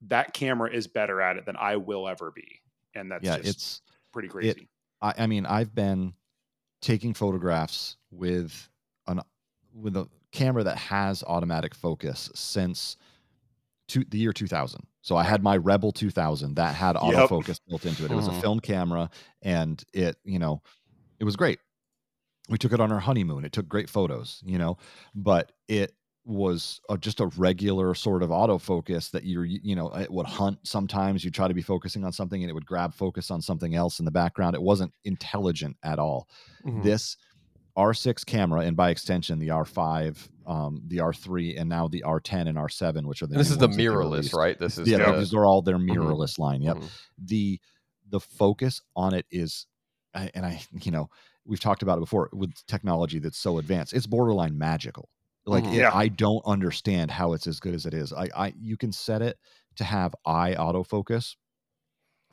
that 0.02 0.34
camera 0.34 0.72
is 0.72 0.88
better 0.88 1.22
at 1.22 1.38
it 1.38 1.46
than 1.46 1.56
i 1.58 1.76
will 1.76 2.08
ever 2.08 2.32
be 2.32 2.62
and 2.96 3.12
that's 3.12 3.24
yeah 3.24 3.38
it's 3.42 3.82
pretty 4.12 4.28
crazy 4.28 4.50
it, 4.50 4.58
I, 5.02 5.14
I 5.20 5.28
mean 5.28 5.46
i've 5.46 5.74
been 5.74 6.14
taking 6.82 7.14
photographs 7.14 7.98
with 8.12 8.70
an 9.08 9.22
with 9.74 9.96
a 9.98 10.08
camera 10.32 10.64
that 10.64 10.78
has 10.78 11.24
automatic 11.24 11.74
focus 11.74 12.30
since 12.36 12.98
to 13.88 14.04
the 14.10 14.18
year 14.18 14.34
2000 14.34 14.88
so 15.08 15.16
I 15.16 15.24
had 15.24 15.42
my 15.42 15.56
Rebel 15.56 15.94
2000 15.94 16.56
that 16.56 16.76
had 16.76 16.98
autofocus 16.98 17.48
yep. 17.48 17.58
built 17.70 17.86
into 17.86 18.04
it. 18.04 18.12
It 18.12 18.16
was 18.16 18.28
a 18.28 18.32
mm-hmm. 18.32 18.42
film 18.42 18.60
camera 18.60 19.10
and 19.42 19.82
it, 19.94 20.18
you 20.26 20.38
know, 20.38 20.62
it 21.18 21.24
was 21.24 21.38
great. 21.38 21.60
We 22.50 22.58
took 22.58 22.74
it 22.74 22.82
on 22.82 22.92
our 22.92 23.00
honeymoon. 23.00 23.46
It 23.46 23.54
took 23.54 23.70
great 23.70 23.90
photos, 23.90 24.44
you 24.46 24.58
know, 24.58 24.76
but 25.16 25.54
it 25.70 25.94
was 26.26 26.82
a, 26.90 26.98
just 26.98 27.22
a 27.22 27.28
regular 27.38 27.96
sort 27.96 28.22
of 28.22 28.32
autofocus 28.32 29.10
that 29.12 29.24
you're, 29.24 29.46
you 29.46 29.78
know, 29.78 29.96
it 29.96 30.12
would 30.12 30.26
hunt 30.26 30.60
sometimes. 30.64 31.24
You 31.24 31.32
try 31.32 31.48
to 31.48 31.54
be 31.54 31.62
focusing 31.62 32.04
on 32.04 32.12
something 32.12 32.44
and 32.44 32.50
it 32.50 32.54
would 32.54 32.66
grab 32.66 32.94
focus 32.94 33.32
on 33.32 33.42
something 33.42 33.76
else 33.76 34.00
in 34.00 34.06
the 34.06 34.12
background. 34.12 34.56
It 34.56 34.62
wasn't 34.62 34.92
intelligent 35.06 35.78
at 35.84 36.00
all. 36.00 36.28
Mm-hmm. 36.66 36.82
This 36.82 37.16
R6 37.78 38.26
camera 38.26 38.60
and 38.60 38.76
by 38.76 38.90
extension 38.90 39.40
the 39.40 39.50
R5, 39.50 40.18
um, 40.48 40.82
the 40.88 40.98
R3, 40.98 41.60
and 41.60 41.70
now 41.70 41.88
the 41.88 42.04
R10 42.08 42.48
and 42.48 42.58
R7, 42.58 43.06
which 43.06 43.22
are 43.22 43.28
the 43.28 43.38
this 43.38 43.52
is 43.52 43.58
the 43.58 43.68
mirrorless, 43.68 44.34
right? 44.34 44.58
This 44.58 44.78
is 44.78 44.88
yeah, 44.88 45.12
the, 45.12 45.20
these 45.20 45.34
are 45.34 45.46
all 45.46 45.62
their 45.62 45.78
mm-hmm. 45.78 45.92
mirrorless 45.92 46.34
mm-hmm. 46.34 46.42
line. 46.42 46.62
Yep. 46.62 46.78
Mm-hmm. 46.78 46.88
The 47.26 47.62
the 48.10 48.20
focus 48.22 48.82
on 48.96 49.14
it 49.14 49.26
is, 49.30 49.68
and 50.14 50.46
I 50.46 50.62
you 50.82 50.92
know 50.92 51.10
we've 51.46 51.60
talked 51.60 51.84
about 51.84 51.98
it 51.98 52.02
before 52.02 52.30
with 52.34 52.54
technology 52.66 53.20
that's 53.20 53.38
so 53.38 53.58
advanced, 53.58 53.94
it's 53.94 54.08
borderline 54.08 54.58
magical. 54.58 55.10
Like 55.46 55.66
mm-hmm. 55.66 55.74
it, 55.74 55.78
yeah. 55.78 55.92
I 55.94 56.08
don't 56.08 56.44
understand 56.46 57.12
how 57.12 57.34
it's 57.34 57.48
as 57.48 57.60
good 57.60 57.74
as 57.74 57.86
it 57.86 57.94
is. 57.94 58.14
I, 58.14 58.30
I 58.36 58.54
you 58.58 58.78
can 58.78 58.92
set 58.92 59.22
it 59.22 59.38
to 59.76 59.84
have 59.84 60.16
eye 60.26 60.56
autofocus 60.58 61.36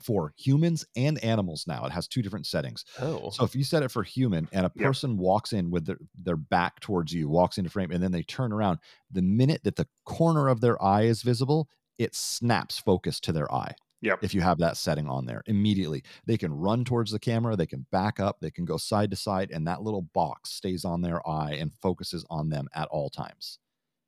for 0.01 0.33
humans 0.37 0.85
and 0.95 1.23
animals 1.23 1.65
now. 1.67 1.85
It 1.85 1.91
has 1.91 2.07
two 2.07 2.21
different 2.21 2.45
settings. 2.45 2.85
Oh. 3.01 3.29
So 3.29 3.43
if 3.43 3.55
you 3.55 3.63
set 3.63 3.83
it 3.83 3.91
for 3.91 4.03
human 4.03 4.47
and 4.51 4.65
a 4.65 4.69
person 4.69 5.11
yep. 5.11 5.19
walks 5.19 5.53
in 5.53 5.71
with 5.71 5.85
their, 5.85 5.97
their 6.21 6.37
back 6.37 6.79
towards 6.79 7.13
you, 7.13 7.29
walks 7.29 7.57
into 7.57 7.69
frame, 7.69 7.91
and 7.91 8.03
then 8.03 8.11
they 8.11 8.23
turn 8.23 8.51
around, 8.51 8.79
the 9.11 9.21
minute 9.21 9.63
that 9.63 9.75
the 9.75 9.87
corner 10.05 10.47
of 10.47 10.61
their 10.61 10.81
eye 10.83 11.03
is 11.03 11.21
visible, 11.21 11.69
it 11.97 12.15
snaps 12.15 12.77
focus 12.77 13.19
to 13.21 13.31
their 13.31 13.51
eye. 13.53 13.73
Yep. 14.01 14.19
If 14.21 14.33
you 14.35 14.41
have 14.41 14.59
that 14.59 14.77
setting 14.77 15.07
on 15.07 15.25
there 15.25 15.41
immediately, 15.47 16.03
they 16.27 16.37
can 16.37 16.53
run 16.53 16.83
towards 16.85 17.11
the 17.11 17.19
camera, 17.19 17.55
they 17.55 17.65
can 17.65 17.85
back 17.91 18.19
up, 18.19 18.39
they 18.39 18.51
can 18.51 18.65
go 18.65 18.77
side 18.77 19.09
to 19.11 19.15
side, 19.15 19.49
and 19.51 19.65
that 19.67 19.81
little 19.81 20.03
box 20.13 20.51
stays 20.51 20.85
on 20.85 21.01
their 21.01 21.27
eye 21.27 21.53
and 21.53 21.73
focuses 21.73 22.25
on 22.29 22.49
them 22.49 22.67
at 22.75 22.87
all 22.89 23.09
times 23.09 23.57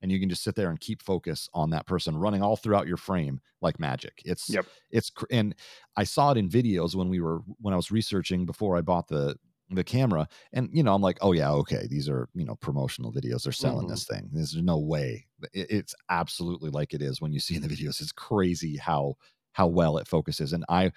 and 0.02 0.12
you 0.12 0.20
can 0.20 0.30
just 0.30 0.44
sit 0.44 0.56
there 0.56 0.70
and 0.70 0.80
keep 0.80 1.02
focus 1.02 1.50
on 1.54 1.70
that 1.70 1.86
person 1.86 2.16
running 2.18 2.42
all 2.42 2.56
throughout 2.56 2.88
your 2.88 2.98
frame 2.98 3.40
like 3.62 3.80
magic 3.80 4.22
it's 4.26 4.50
yep. 4.50 4.66
it's 4.92 5.12
and 5.32 5.56
i 5.96 6.04
saw 6.04 6.32
it 6.32 6.38
in 6.38 6.50
videos 6.50 6.96
when 6.96 7.10
we 7.10 7.20
were 7.20 7.40
when 7.60 7.74
i 7.74 7.78
was 7.78 7.92
researching 7.92 8.46
before 8.46 8.78
i 8.78 8.82
bought 8.82 9.08
the 9.08 9.36
the 9.72 9.84
camera 9.84 10.28
and 10.54 10.70
you 10.72 10.82
know 10.82 10.94
i'm 10.94 11.02
like 11.02 11.18
oh 11.22 11.34
yeah 11.34 11.52
okay 11.52 11.88
these 11.90 12.08
are 12.08 12.30
you 12.34 12.46
know 12.46 12.56
promotional 12.56 13.12
videos 13.12 13.44
they're 13.44 13.52
selling 13.52 13.82
mm-hmm. 13.86 13.92
this 13.92 14.06
thing 14.06 14.30
there's 14.32 14.56
no 14.56 14.78
way 14.78 15.26
it, 15.54 15.68
it's 15.70 15.96
absolutely 16.10 16.70
like 16.70 16.94
it 16.94 17.02
is 17.02 17.20
when 17.20 17.34
you 17.34 17.40
see 17.40 17.56
in 17.56 17.62
the 17.62 17.68
videos 17.68 18.02
it's 18.02 18.14
crazy 18.14 18.78
how 18.78 19.14
how 19.52 19.68
well 19.68 19.98
it 19.98 20.08
focuses 20.08 20.54
and 20.54 20.64
i 20.70 20.90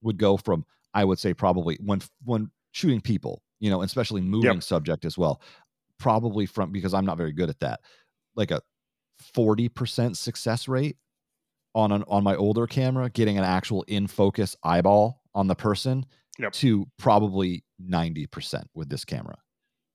would 0.00 0.16
go 0.16 0.36
from 0.36 0.64
i 0.92 1.04
would 1.04 1.18
say 1.18 1.34
probably 1.34 1.76
when 1.82 2.00
when 2.24 2.48
shooting 2.70 3.00
people 3.00 3.42
you 3.58 3.68
know 3.70 3.82
especially 3.82 4.20
moving 4.20 4.54
yep. 4.54 4.62
subject 4.62 5.04
as 5.04 5.18
well 5.18 5.40
probably 5.98 6.46
from 6.46 6.70
because 6.70 6.94
i'm 6.94 7.06
not 7.06 7.16
very 7.16 7.32
good 7.32 7.50
at 7.50 7.58
that 7.58 7.80
like 8.36 8.50
a 8.50 8.60
40% 9.36 10.16
success 10.16 10.68
rate 10.68 10.96
on 11.74 11.92
an 11.92 12.04
on 12.06 12.22
my 12.22 12.36
older 12.36 12.66
camera 12.66 13.10
getting 13.10 13.36
an 13.36 13.44
actual 13.44 13.82
in 13.84 14.06
focus 14.06 14.56
eyeball 14.62 15.22
on 15.34 15.48
the 15.48 15.54
person 15.54 16.06
yep. 16.38 16.52
to 16.52 16.86
probably 16.98 17.64
90% 17.82 18.64
with 18.74 18.88
this 18.88 19.04
camera 19.04 19.36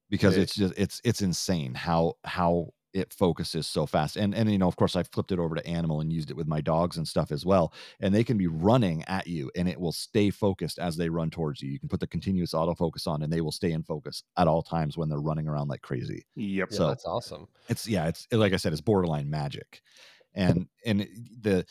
because 0.10 0.36
it, 0.38 0.41
it's 0.41 0.56
just 0.56 0.73
it's 0.78 1.02
it's 1.04 1.21
insane 1.21 1.73
how 1.73 2.13
how 2.23 2.69
it 2.93 3.13
focuses 3.13 3.67
so 3.67 3.86
fast. 3.86 4.15
And 4.15 4.34
and 4.34 4.52
you 4.52 4.58
know, 4.58 4.67
of 4.67 4.75
course, 4.75 4.95
I 4.95 5.04
flipped 5.04 5.32
it 5.32 5.39
over 5.39 5.56
to 5.56 5.65
animal 5.67 6.02
and 6.02 6.12
used 6.12 6.32
it 6.32 6.38
with 6.38 6.47
my 6.47 6.62
dogs 6.62 6.97
and 6.97 7.08
stuff 7.08 7.32
as 7.32 7.45
well. 7.45 7.73
And 7.99 8.13
they 8.13 8.23
can 8.23 8.38
be 8.38 8.47
running 8.47 9.04
at 9.08 9.28
you, 9.28 9.52
and 9.56 9.67
it 9.67 9.80
will 9.80 9.91
stay 9.91 10.30
focused 10.30 10.80
as 10.80 10.95
they 10.95 11.10
run 11.10 11.30
towards 11.30 11.62
you. 11.62 11.69
You 11.69 11.80
can 11.80 11.89
put 11.89 11.99
the 11.99 12.08
continuous 12.08 12.54
autofocus 12.54 13.08
on, 13.08 13.21
and 13.21 13.32
they 13.32 13.41
will 13.41 13.52
stay 13.52 13.71
in 13.71 13.84
focus 13.84 14.23
at 14.38 14.47
all 14.47 14.62
times 14.62 14.97
when 14.97 15.10
they're 15.10 15.19
running 15.19 15.47
around 15.47 15.67
like 15.67 15.82
crazy. 15.82 16.25
Yep. 16.36 16.73
So 16.73 16.84
yeah, 16.84 16.89
that's 16.89 17.06
awesome. 17.06 17.47
It's 17.67 17.88
yeah, 17.88 18.08
it's 18.08 18.28
like 18.32 18.54
I 18.54 18.58
said, 18.58 18.71
it's 18.71 18.82
borderline 18.82 19.30
magic, 19.30 19.82
and 20.34 20.67
and 20.86 21.08
the 21.41 21.65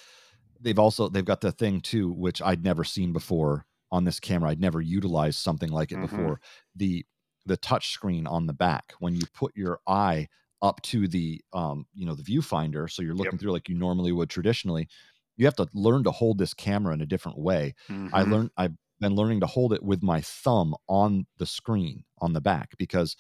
they've 0.60 0.78
also 0.78 1.08
they've 1.08 1.24
got 1.24 1.40
the 1.40 1.52
thing 1.52 1.80
too, 1.80 2.12
which 2.12 2.42
I'd 2.42 2.64
never 2.64 2.84
seen 2.84 3.12
before 3.12 3.66
on 3.90 4.04
this 4.04 4.20
camera. 4.20 4.50
I'd 4.50 4.60
never 4.60 4.80
utilized 4.80 5.38
something 5.38 5.70
like 5.70 5.92
it 5.92 5.96
mm-hmm. 5.96 6.16
before. 6.16 6.40
The 6.76 7.04
the 7.46 7.56
touch 7.56 7.90
screen 7.92 8.26
on 8.26 8.46
the 8.46 8.52
back 8.52 8.92
when 8.98 9.14
you 9.14 9.22
put 9.34 9.56
your 9.56 9.80
eye 9.86 10.28
up 10.62 10.80
to 10.82 11.06
the 11.06 11.40
um, 11.52 11.86
you 11.94 12.06
know 12.06 12.14
the 12.14 12.22
viewfinder 12.22 12.90
so 12.90 13.02
you're 13.02 13.14
looking 13.14 13.32
yep. 13.32 13.40
through 13.40 13.52
like 13.52 13.68
you 13.68 13.76
normally 13.76 14.12
would 14.12 14.30
traditionally 14.30 14.88
you 15.36 15.44
have 15.44 15.56
to 15.56 15.68
learn 15.72 16.02
to 16.04 16.10
hold 16.10 16.38
this 16.38 16.54
camera 16.54 16.92
in 16.92 17.00
a 17.00 17.06
different 17.06 17.38
way 17.38 17.74
mm-hmm. 17.88 18.14
i 18.14 18.22
learned 18.22 18.50
i've 18.56 18.74
been 19.00 19.14
learning 19.14 19.40
to 19.40 19.46
hold 19.46 19.72
it 19.72 19.82
with 19.82 20.02
my 20.02 20.20
thumb 20.20 20.74
on 20.88 21.26
the 21.38 21.46
screen 21.46 22.02
on 22.18 22.32
the 22.32 22.40
back 22.40 22.70
because 22.78 23.16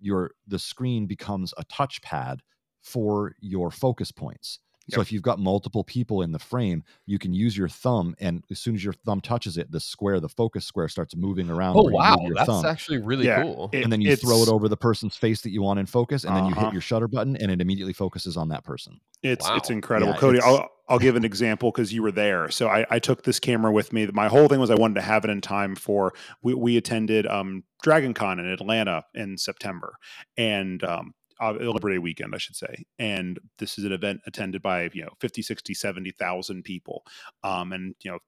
your 0.00 0.30
the 0.46 0.58
screen 0.58 1.06
becomes 1.06 1.52
a 1.58 1.64
touchpad 1.64 2.40
for 2.82 3.34
your 3.40 3.70
focus 3.70 4.10
points 4.10 4.60
so 4.90 5.00
if 5.00 5.12
you've 5.12 5.22
got 5.22 5.38
multiple 5.38 5.84
people 5.84 6.22
in 6.22 6.32
the 6.32 6.38
frame, 6.38 6.82
you 7.06 7.18
can 7.18 7.32
use 7.32 7.56
your 7.56 7.68
thumb, 7.68 8.14
and 8.20 8.44
as 8.50 8.58
soon 8.58 8.74
as 8.74 8.82
your 8.82 8.92
thumb 8.92 9.20
touches 9.20 9.58
it, 9.58 9.70
the 9.70 9.80
square, 9.80 10.20
the 10.20 10.28
focus 10.28 10.64
square, 10.64 10.88
starts 10.88 11.14
moving 11.14 11.50
around. 11.50 11.76
Oh 11.76 11.82
wow, 11.90 12.16
that's 12.34 12.46
thumb. 12.46 12.64
actually 12.64 12.98
really 12.98 13.26
yeah, 13.26 13.42
cool. 13.42 13.70
It, 13.72 13.84
and 13.84 13.92
then 13.92 14.00
you 14.00 14.16
throw 14.16 14.42
it 14.42 14.48
over 14.48 14.68
the 14.68 14.76
person's 14.76 15.16
face 15.16 15.42
that 15.42 15.50
you 15.50 15.62
want 15.62 15.80
in 15.80 15.86
focus, 15.86 16.24
and 16.24 16.32
uh-huh. 16.32 16.40
then 16.40 16.48
you 16.48 16.54
hit 16.54 16.62
uh-huh. 16.64 16.72
your 16.72 16.82
shutter 16.82 17.08
button, 17.08 17.36
and 17.36 17.50
it 17.50 17.60
immediately 17.60 17.92
focuses 17.92 18.36
on 18.36 18.48
that 18.48 18.64
person. 18.64 19.00
It's 19.22 19.48
wow. 19.48 19.56
it's 19.56 19.70
incredible, 19.70 20.12
yeah, 20.12 20.18
Cody. 20.18 20.38
It's, 20.38 20.46
I'll 20.46 20.68
I'll 20.88 20.98
give 20.98 21.16
an 21.16 21.24
example 21.24 21.70
because 21.70 21.92
you 21.92 22.02
were 22.02 22.12
there. 22.12 22.50
So 22.50 22.68
I, 22.68 22.86
I 22.90 22.98
took 22.98 23.24
this 23.24 23.38
camera 23.38 23.70
with 23.70 23.92
me. 23.92 24.06
My 24.06 24.28
whole 24.28 24.48
thing 24.48 24.58
was 24.58 24.70
I 24.70 24.74
wanted 24.74 24.94
to 24.94 25.02
have 25.02 25.24
it 25.24 25.30
in 25.30 25.40
time 25.40 25.76
for 25.76 26.14
we, 26.42 26.54
we 26.54 26.76
attended 26.76 27.26
um, 27.26 27.64
Dragon 27.82 28.14
Con 28.14 28.38
in 28.38 28.46
Atlanta 28.46 29.04
in 29.14 29.36
September, 29.36 29.94
and 30.36 30.82
um, 30.84 31.12
uh, 31.40 31.52
Labor 31.52 31.90
Day 31.90 31.98
weekend, 31.98 32.34
I 32.34 32.38
should 32.38 32.56
say. 32.56 32.84
And 32.98 33.38
this 33.58 33.78
is 33.78 33.84
an 33.84 33.92
event 33.92 34.20
attended 34.26 34.62
by, 34.62 34.90
you 34.92 35.02
know, 35.02 35.10
50, 35.20 35.42
60, 35.42 35.74
70,000 35.74 36.62
people. 36.62 37.04
Um, 37.42 37.72
and, 37.72 37.94
you 38.02 38.10
know, 38.10 38.18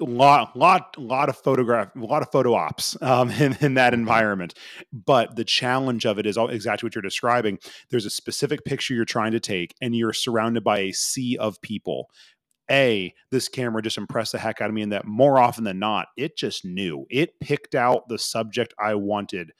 a 0.00 0.04
lot, 0.04 0.56
lot, 0.56 0.98
lot 0.98 1.28
of 1.28 1.36
photograph, 1.36 1.94
a 1.94 1.98
lot 2.00 2.22
of 2.22 2.30
photo 2.32 2.54
ops 2.54 3.00
um, 3.00 3.30
in, 3.40 3.56
in 3.60 3.74
that 3.74 3.94
environment. 3.94 4.54
But 4.92 5.36
the 5.36 5.44
challenge 5.44 6.04
of 6.04 6.18
it 6.18 6.26
is 6.26 6.36
all, 6.36 6.48
exactly 6.48 6.86
what 6.86 6.94
you're 6.94 7.02
describing. 7.02 7.58
There's 7.90 8.06
a 8.06 8.10
specific 8.10 8.64
picture 8.64 8.94
you're 8.94 9.04
trying 9.04 9.32
to 9.32 9.40
take, 9.40 9.74
and 9.80 9.94
you're 9.94 10.12
surrounded 10.12 10.64
by 10.64 10.80
a 10.80 10.92
sea 10.92 11.36
of 11.38 11.60
people. 11.60 12.10
A, 12.70 13.12
this 13.30 13.48
camera 13.48 13.82
just 13.82 13.98
impressed 13.98 14.32
the 14.32 14.38
heck 14.38 14.60
out 14.60 14.70
of 14.70 14.74
me, 14.74 14.82
and 14.82 14.92
that 14.92 15.04
more 15.04 15.38
often 15.38 15.64
than 15.64 15.78
not, 15.78 16.08
it 16.16 16.36
just 16.36 16.64
knew. 16.64 17.06
It 17.10 17.38
picked 17.38 17.74
out 17.74 18.08
the 18.08 18.18
subject 18.18 18.72
I 18.78 18.94
wanted 18.94 19.52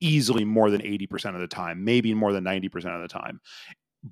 easily 0.00 0.44
more 0.44 0.70
than 0.70 0.80
80% 0.80 1.34
of 1.34 1.40
the 1.40 1.48
time, 1.48 1.84
maybe 1.84 2.14
more 2.14 2.32
than 2.32 2.44
90% 2.44 2.94
of 2.94 3.02
the 3.02 3.08
time. 3.08 3.40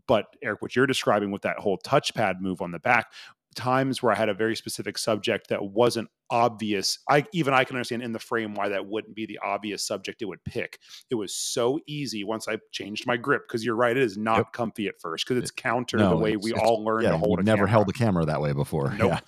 But 0.09 0.27
Eric, 0.43 0.63
what 0.63 0.75
you're 0.75 0.87
describing 0.87 1.31
with 1.31 1.43
that 1.43 1.59
whole 1.59 1.79
touchpad 1.79 2.41
move 2.41 2.61
on 2.61 2.73
the 2.73 2.79
back, 2.79 3.13
times 3.57 4.03
where 4.03 4.13
I 4.13 4.17
had 4.17 4.29
a 4.29 4.35
very 4.35 4.55
specific 4.55 4.99
subject 4.99 5.49
that 5.49 5.65
wasn't 5.65 6.09
obvious. 6.31 6.99
I 7.09 7.25
even 7.33 7.55
I 7.55 7.65
can 7.65 7.77
understand 7.77 8.03
in 8.03 8.13
the 8.13 8.19
frame 8.19 8.55
why 8.55 8.69
that 8.69 8.87
wouldn't 8.87 9.15
be 9.15 9.27
the 9.27 9.39
obvious 9.45 9.87
subject 9.87 10.23
it 10.23 10.27
would 10.27 10.45
pick. 10.45 10.79
It 11.11 11.15
was 11.15 11.35
so 11.35 11.81
easy 11.87 12.25
once 12.25 12.47
I 12.49 12.59
changed 12.73 13.07
my 13.07 13.17
grip 13.17 13.43
because 13.49 13.65
you're 13.65 13.77
right, 13.77 13.97
it 13.97 14.03
is 14.03 14.17
not 14.17 14.37
yep. 14.37 14.53
comfy 14.53 14.87
at 14.87 15.01
first 15.01 15.27
because 15.27 15.43
it's 15.43 15.51
counter 15.51 15.97
no, 15.97 16.11
the 16.11 16.17
way 16.17 16.37
we 16.37 16.53
all 16.53 16.85
learned 16.85 17.05
yeah, 17.05 17.13
to 17.13 17.19
hold. 17.19 17.45
never 17.45 17.59
camera. 17.59 17.71
held 17.71 17.89
a 17.89 17.93
camera 17.93 18.25
that 18.27 18.41
way 18.41 18.53
before. 18.53 18.93
Nope. 18.93 19.11
Yeah. 19.11 19.21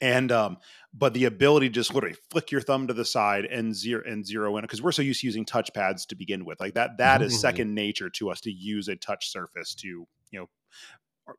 And 0.00 0.32
um, 0.32 0.58
but 0.92 1.14
the 1.14 1.26
ability 1.26 1.68
to 1.68 1.74
just 1.74 1.94
literally 1.94 2.16
flick 2.30 2.50
your 2.50 2.60
thumb 2.60 2.86
to 2.86 2.94
the 2.94 3.04
side 3.04 3.44
and 3.44 3.74
zero 3.74 4.02
and 4.06 4.26
zero 4.26 4.56
in 4.56 4.62
because 4.62 4.82
we're 4.82 4.92
so 4.92 5.02
used 5.02 5.20
to 5.20 5.26
using 5.26 5.44
touch 5.44 5.72
pads 5.74 6.06
to 6.06 6.14
begin 6.14 6.44
with, 6.44 6.58
like 6.60 6.74
that 6.74 6.98
that 6.98 7.20
mm-hmm. 7.20 7.26
is 7.26 7.40
second 7.40 7.74
nature 7.74 8.10
to 8.10 8.30
us 8.30 8.40
to 8.42 8.50
use 8.50 8.88
a 8.88 8.96
touch 8.96 9.30
surface 9.30 9.74
to 9.76 9.86
you 9.86 10.40
know 10.40 10.48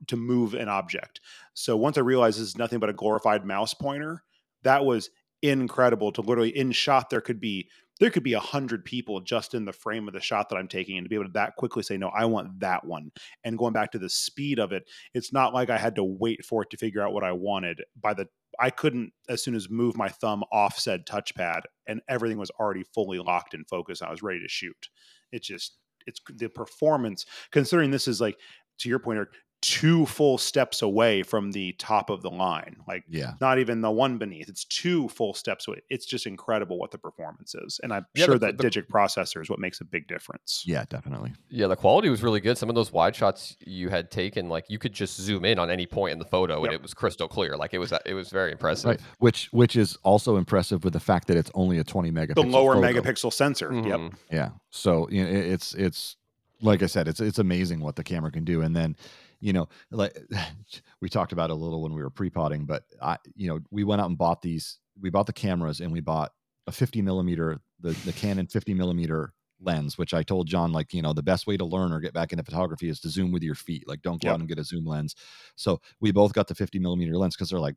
to 0.08 0.16
move 0.16 0.54
an 0.54 0.70
object. 0.70 1.22
So 1.54 1.78
once 1.78 1.98
I 1.98 2.02
realized 2.02 2.40
this 2.40 2.48
is 2.48 2.58
nothing 2.58 2.80
but 2.80 2.90
a 2.90 2.94
glorified 2.94 3.46
mouse 3.46 3.74
pointer, 3.74 4.24
that 4.64 4.86
was 4.86 5.10
incredible 5.42 6.12
to 6.12 6.22
literally 6.22 6.56
in 6.56 6.72
shot 6.72 7.10
there 7.10 7.22
could 7.22 7.40
be 7.40 7.70
there 8.00 8.10
could 8.10 8.24
be 8.24 8.34
a 8.34 8.40
hundred 8.40 8.86
people 8.86 9.22
just 9.22 9.54
in 9.54 9.66
the 9.66 9.74
frame 9.74 10.08
of 10.08 10.14
the 10.14 10.20
shot 10.20 10.50
that 10.50 10.56
I'm 10.56 10.68
taking 10.68 10.98
and 10.98 11.06
to 11.06 11.10
be 11.10 11.16
able 11.16 11.26
to 11.26 11.32
that 11.32 11.56
quickly 11.56 11.82
say, 11.82 11.98
no, 11.98 12.10
I 12.10 12.26
want 12.26 12.60
that 12.60 12.86
one. 12.86 13.12
And 13.44 13.58
going 13.58 13.74
back 13.74 13.92
to 13.92 14.00
the 14.00 14.10
speed 14.10 14.60
of 14.60 14.72
it, 14.72 14.84
it's 15.16 15.34
not 15.34 15.54
like 15.54 15.72
I 15.72 15.80
had 15.80 15.96
to 15.96 16.04
wait 16.04 16.46
for 16.46 16.62
it 16.62 16.70
to 16.70 16.78
figure 16.78 17.02
out 17.02 17.14
what 17.14 17.24
I 17.24 17.32
wanted. 17.32 17.82
By 18.00 18.14
the 18.14 18.28
I 18.60 18.70
couldn't 18.70 19.14
as 19.30 19.44
soon 19.44 19.56
as 19.56 19.70
move 19.70 19.98
my 19.98 20.10
thumb 20.10 20.44
off 20.52 20.78
said 20.80 21.06
touchpad 21.06 21.62
and 21.88 22.02
everything 22.08 22.38
was 22.38 22.52
already 22.60 22.84
fully 22.84 23.20
locked 23.20 23.54
in 23.54 23.66
focus. 23.66 24.02
I 24.02 24.12
was 24.12 24.24
ready 24.24 24.42
to 24.42 24.48
shoot. 24.48 24.90
It's 25.32 25.48
just 25.48 25.78
it's 26.06 26.22
the 26.34 26.50
performance 26.50 27.26
considering 27.52 27.92
this 27.92 28.08
is 28.08 28.22
like 28.22 28.38
to 28.80 28.90
your 28.90 29.00
point, 29.00 29.18
Eric, 29.18 29.30
two 29.62 30.06
full 30.06 30.38
steps 30.38 30.82
away 30.82 31.24
from 31.24 31.52
the 31.52 31.74
top 31.74 32.10
of 32.10 32.22
the 32.22 32.30
line. 32.30 32.78
Like, 32.88 33.04
yeah, 33.08 33.34
not 33.42 33.60
even 33.60 33.82
the 33.82 33.92
one 33.92 34.18
beneath. 34.18 34.50
It's 34.50 34.66
two 34.66 35.08
full 35.10 35.34
steps 35.34 35.68
away. 35.68 35.82
It's 35.90 36.06
just 36.06 36.26
incredible 36.26 36.78
what 36.78 36.92
the 36.92 36.98
performance 36.98 37.56
is, 37.56 37.80
and 37.84 37.94
I'm 37.94 38.06
yeah, 38.14 38.26
sure 38.26 38.38
the, 38.38 38.48
that 38.48 38.58
the, 38.58 38.70
Digic 38.70 38.88
processor 38.88 39.42
is 39.42 39.50
what 39.50 39.60
makes 39.60 39.82
a 39.82 39.86
big 39.86 40.08
difference. 40.08 40.64
Yeah, 40.66 40.86
definitely. 40.90 41.34
Yeah, 41.50 41.68
the 41.68 41.76
quality 41.76 42.10
was 42.10 42.22
really 42.22 42.40
good. 42.40 42.58
Some 42.58 42.70
of 42.70 42.76
those 42.76 42.92
wide 42.92 43.16
shots 43.16 43.58
you 43.60 43.90
had 43.90 44.12
taken, 44.12 44.50
like 44.50 44.66
you 44.70 44.80
could 44.80 44.94
just 44.94 45.20
zoom 45.20 45.46
in 45.46 45.60
on 45.60 45.70
any 45.70 45.86
point 45.86 46.14
in 46.14 46.20
the 46.20 46.26
photo, 46.26 46.58
yep. 46.58 46.66
and 46.66 46.74
it 46.74 46.82
was 46.82 46.94
crystal 46.94 47.28
clear. 47.28 47.58
Like 47.58 47.74
it 47.74 47.80
was, 47.80 47.94
it 48.06 48.14
was 48.14 48.30
very 48.30 48.52
impressive. 48.52 48.90
Right. 48.90 49.02
Which, 49.20 49.50
which 49.52 49.76
is 49.76 49.98
also 50.04 50.38
impressive 50.38 50.84
with 50.84 50.94
the 50.94 51.00
fact 51.00 51.28
that 51.28 51.38
it's 51.38 51.52
only 51.54 51.80
a 51.80 51.84
20 51.84 52.12
megapixel. 52.12 52.36
The 52.36 52.42
lower 52.44 52.76
photo. 52.76 53.02
megapixel 53.02 53.34
sensor. 53.34 53.70
Mm-hmm. 53.70 53.88
Yep. 53.88 54.14
Yeah. 54.32 54.50
So 54.70 55.10
you 55.10 55.24
know, 55.24 55.30
it's 55.30 55.74
it's 55.74 56.16
like 56.62 56.84
I 56.84 56.88
said, 56.88 57.08
it's 57.08 57.20
it's 57.20 57.40
amazing 57.40 57.80
what 57.80 57.96
the 57.96 58.04
camera 58.04 58.32
can 58.32 58.44
do, 58.44 58.62
and 58.62 58.76
then 58.76 58.96
you 59.40 59.54
know, 59.54 59.68
like 59.92 60.18
we 61.02 61.10
talked 61.10 61.32
about 61.32 61.50
a 61.50 61.56
little 61.56 61.82
when 61.82 61.94
we 61.94 62.02
were 62.02 62.10
pre-potting, 62.10 62.66
but 62.66 62.84
I, 63.02 63.18
you 63.36 63.48
know, 63.48 63.60
we 63.72 63.84
went 63.84 64.02
out 64.02 64.10
and 64.10 64.18
bought 64.18 64.42
these. 64.42 64.80
We 65.00 65.10
bought 65.10 65.28
the 65.28 65.34
cameras 65.34 65.80
and 65.80 65.92
we 65.92 66.00
bought 66.00 66.32
a 66.66 66.72
50 66.72 67.02
millimeter, 67.02 67.60
the 67.80 67.92
the 68.06 68.14
Canon 68.14 68.48
50 68.48 68.74
millimeter 68.74 69.34
lens, 69.60 69.98
which 69.98 70.14
I 70.14 70.24
told 70.24 70.48
John, 70.48 70.72
like, 70.72 70.94
you 70.94 71.02
know, 71.02 71.14
the 71.14 71.24
best 71.24 71.48
way 71.48 71.58
to 71.58 71.66
learn 71.66 71.92
or 71.92 72.00
get 72.00 72.14
back 72.14 72.32
into 72.32 72.44
photography 72.44 72.90
is 72.90 73.00
to 73.02 73.10
zoom 73.10 73.32
with 73.32 73.44
your 73.44 73.56
feet. 73.56 73.88
Like, 73.88 74.02
don't 74.02 74.22
go 74.22 74.28
yep. 74.28 74.36
out 74.36 74.40
and 74.40 74.50
get 74.50 74.60
a 74.60 74.64
zoom 74.64 74.86
lens. 74.86 75.16
So 75.56 75.82
we 76.00 76.12
both 76.12 76.34
got 76.34 76.48
the 76.48 76.56
50 76.56 76.80
millimeter 76.80 77.18
lens 77.18 77.36
because 77.36 77.50
they're 77.50 77.60
like 77.60 77.76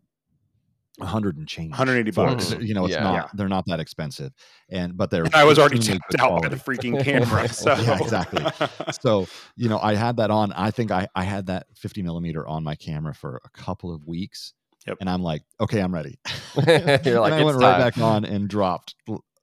100 1.01 1.37
and 1.37 1.49
change 1.49 1.71
180 1.71 2.11
bucks 2.13 2.53
you 2.61 2.75
know 2.75 2.85
it's 2.85 2.95
yeah. 2.95 3.03
not 3.03 3.15
yeah. 3.15 3.29
they're 3.35 3.49
not 3.49 3.65
that 3.67 3.81
expensive 3.81 4.33
and 4.69 4.97
but 4.97 5.11
they're 5.11 5.25
and 5.25 5.35
i 5.35 5.45
was 5.45 5.59
already 5.59 5.79
checked 5.79 6.15
out 6.19 6.43
by 6.43 6.49
the 6.49 6.57
freaking 6.57 7.03
camera 7.03 7.49
so 7.53 7.75
yeah 7.77 7.99
exactly 8.01 8.45
so 9.01 9.27
you 9.57 9.69
know 9.69 9.79
i 9.81 9.95
had 9.95 10.17
that 10.17 10.31
on 10.31 10.53
i 10.53 10.71
think 10.71 10.91
i 10.91 11.07
i 11.15 11.23
had 11.23 11.47
that 11.47 11.67
50 11.75 12.03
millimeter 12.03 12.47
on 12.47 12.63
my 12.63 12.75
camera 12.75 13.15
for 13.15 13.41
a 13.45 13.51
couple 13.51 13.95
of 13.95 14.07
weeks 14.07 14.55
yep. 14.87 14.97
and 15.01 15.11
i'm 15.11 15.23
like 15.23 15.43
okay 15.61 15.81
i'm 15.81 15.95
ready 15.95 16.19
You're 16.57 17.21
like, 17.21 17.33
and 17.33 17.41
i 17.41 17.45
went 17.45 17.61
time. 17.61 17.61
right 17.61 17.79
back 17.79 17.99
on 17.99 18.25
and 18.25 18.49
dropped 18.49 18.95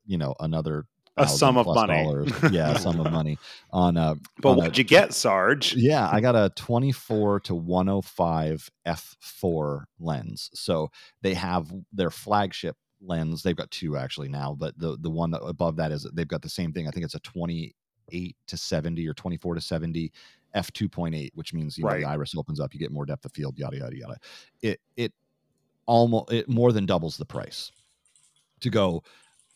you 0.06 0.18
know 0.18 0.36
another 0.40 0.86
a 1.18 1.28
sum 1.28 1.58
of 1.58 1.66
money. 1.66 2.04
Dollars. 2.04 2.32
Yeah, 2.52 2.72
a 2.72 2.80
sum 2.80 3.00
of 3.00 3.12
money 3.12 3.38
on 3.72 3.98
a. 3.98 4.16
But 4.42 4.52
on 4.52 4.58
what'd 4.58 4.76
a, 4.76 4.78
you 4.78 4.84
get, 4.84 5.14
Sarge? 5.14 5.76
Yeah, 5.76 6.08
I 6.12 6.22
got 6.22 6.36
a 6.36 6.52
24 6.56 7.40
to 7.42 7.56
105 7.56 8.70
f4 8.88 9.84
lens. 10.00 10.50
So 10.54 10.90
they 11.22 11.34
have 11.34 11.74
their 11.92 12.12
flagship 12.12 12.76
lens. 13.02 13.44
They've 13.44 13.56
got 13.56 13.72
two 13.72 13.98
actually 13.98 14.30
now, 14.30 14.56
but 14.58 14.78
the 14.78 14.98
the 15.00 15.10
one 15.10 15.34
above 15.34 15.78
that 15.78 15.92
is 15.92 16.08
they've 16.14 16.28
got 16.28 16.42
the 16.42 16.50
same 16.50 16.74
thing. 16.74 16.88
I 16.88 16.92
think 16.92 17.06
it's 17.06 17.16
a 17.16 17.20
28 17.20 18.36
to 18.48 18.58
70 18.58 19.08
or 19.08 19.14
24 19.14 19.56
to 19.56 19.62
70 19.62 20.12
f 20.54 20.72
2.8, 20.74 21.30
which 21.36 21.54
means 21.54 21.78
you 21.78 21.84
know, 21.84 21.96
the 21.96 22.06
iris 22.06 22.34
opens 22.38 22.60
up, 22.60 22.74
you 22.74 22.80
get 22.80 22.92
more 22.92 23.06
depth 23.06 23.26
of 23.26 23.32
field, 23.32 23.58
yada 23.58 23.78
yada 23.78 23.96
yada. 23.98 24.18
It 24.62 24.80
it 24.96 25.14
almost 25.86 26.32
it 26.32 26.50
more 26.50 26.72
than 26.72 26.86
doubles 26.86 27.18
the 27.18 27.26
price 27.26 27.72
to 28.62 28.70
go 28.70 29.04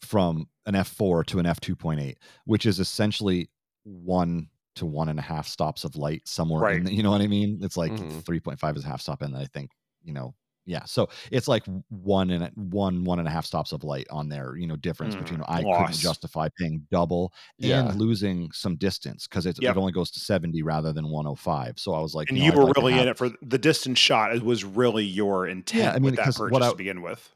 from 0.01 0.47
an 0.65 0.73
F4 0.73 1.25
to 1.27 1.39
an 1.39 1.45
F2.8, 1.45 2.15
which 2.45 2.65
is 2.65 2.79
essentially 2.79 3.49
one 3.83 4.47
to 4.75 4.85
one 4.85 5.09
and 5.09 5.19
a 5.19 5.21
half 5.21 5.47
stops 5.47 5.83
of 5.83 5.95
light 5.95 6.27
somewhere. 6.27 6.61
Right. 6.61 6.77
In 6.77 6.85
the, 6.85 6.93
you 6.93 7.03
know 7.03 7.11
what 7.11 7.21
I 7.21 7.27
mean? 7.27 7.59
It's 7.61 7.77
like 7.77 7.91
mm-hmm. 7.91 8.19
3.5 8.19 8.77
is 8.77 8.85
a 8.85 8.87
half 8.87 9.01
stop. 9.01 9.21
And 9.21 9.35
I 9.35 9.45
think, 9.45 9.71
you 10.03 10.13
know, 10.13 10.33
yeah. 10.65 10.85
So 10.85 11.09
it's 11.31 11.47
like 11.47 11.63
one 11.89 12.29
and 12.29 12.49
one, 12.55 13.03
one 13.03 13.19
and 13.19 13.27
a 13.27 13.31
half 13.31 13.45
stops 13.45 13.71
of 13.71 13.83
light 13.83 14.07
on 14.09 14.29
there, 14.29 14.55
you 14.55 14.67
know, 14.67 14.75
difference 14.75 15.15
mm, 15.15 15.19
between 15.19 15.41
I 15.47 15.61
loss. 15.61 15.87
couldn't 15.87 15.99
justify 15.99 16.49
paying 16.57 16.85
double 16.91 17.33
yeah. 17.57 17.89
and 17.89 17.99
losing 17.99 18.51
some 18.53 18.75
distance 18.75 19.27
because 19.27 19.45
it, 19.45 19.57
yep. 19.59 19.75
it 19.75 19.79
only 19.79 19.91
goes 19.91 20.11
to 20.11 20.19
70 20.19 20.61
rather 20.61 20.93
than 20.93 21.09
105. 21.09 21.79
So 21.79 21.93
I 21.93 21.99
was 21.99 22.13
like, 22.13 22.29
and 22.29 22.37
you, 22.37 22.51
were 22.51 22.65
like 22.65 22.75
really 22.75 22.93
have... 22.93 23.01
in 23.01 23.07
it 23.09 23.17
for 23.17 23.31
the 23.41 23.57
distance 23.57 23.97
shot. 23.97 24.35
It 24.35 24.43
was 24.43 24.63
really 24.63 25.03
your 25.03 25.47
intent 25.47 25.83
yeah, 25.83 25.91
I 25.91 25.93
mean, 25.95 26.03
with 26.03 26.15
that 26.17 26.35
purchase 26.35 26.61
I, 26.61 26.69
to 26.69 26.75
begin 26.75 27.01
with 27.01 27.33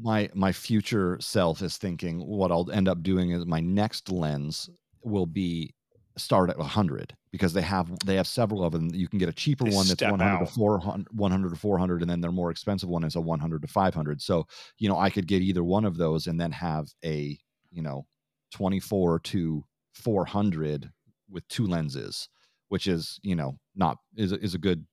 my 0.00 0.30
my 0.34 0.52
future 0.52 1.18
self 1.20 1.62
is 1.62 1.76
thinking 1.76 2.20
what 2.20 2.52
I'll 2.52 2.70
end 2.70 2.88
up 2.88 3.02
doing 3.02 3.30
is 3.30 3.46
my 3.46 3.60
next 3.60 4.10
lens 4.10 4.70
will 5.02 5.26
be 5.26 5.74
start 6.16 6.50
at 6.50 6.58
100 6.58 7.14
because 7.30 7.52
they 7.52 7.62
have 7.62 7.90
they 8.04 8.16
have 8.16 8.26
several 8.26 8.64
of 8.64 8.72
them 8.72 8.90
you 8.92 9.08
can 9.08 9.18
get 9.18 9.28
a 9.28 9.32
cheaper 9.32 9.64
they 9.64 9.74
one 9.74 9.86
that's 9.86 10.02
100 10.02 10.24
out. 10.24 10.40
to 10.40 10.46
400 10.46 11.06
100 11.12 11.50
to 11.50 11.56
400 11.56 12.02
and 12.02 12.10
then 12.10 12.20
their 12.20 12.32
more 12.32 12.50
expensive 12.50 12.88
one 12.88 13.04
is 13.04 13.16
a 13.16 13.20
100 13.20 13.62
to 13.62 13.68
500 13.68 14.20
so 14.20 14.46
you 14.78 14.88
know 14.88 14.98
i 14.98 15.10
could 15.10 15.26
get 15.26 15.42
either 15.42 15.62
one 15.62 15.84
of 15.84 15.96
those 15.96 16.26
and 16.26 16.40
then 16.40 16.50
have 16.50 16.88
a 17.04 17.38
you 17.70 17.82
know 17.82 18.04
24 18.52 19.20
to 19.20 19.64
400 19.94 20.90
with 21.30 21.46
two 21.48 21.66
lenses 21.66 22.28
which 22.68 22.86
is 22.86 23.20
you 23.22 23.36
know 23.36 23.56
not 23.76 23.98
is, 24.16 24.32
is 24.32 24.54
a 24.54 24.58
good 24.58 24.84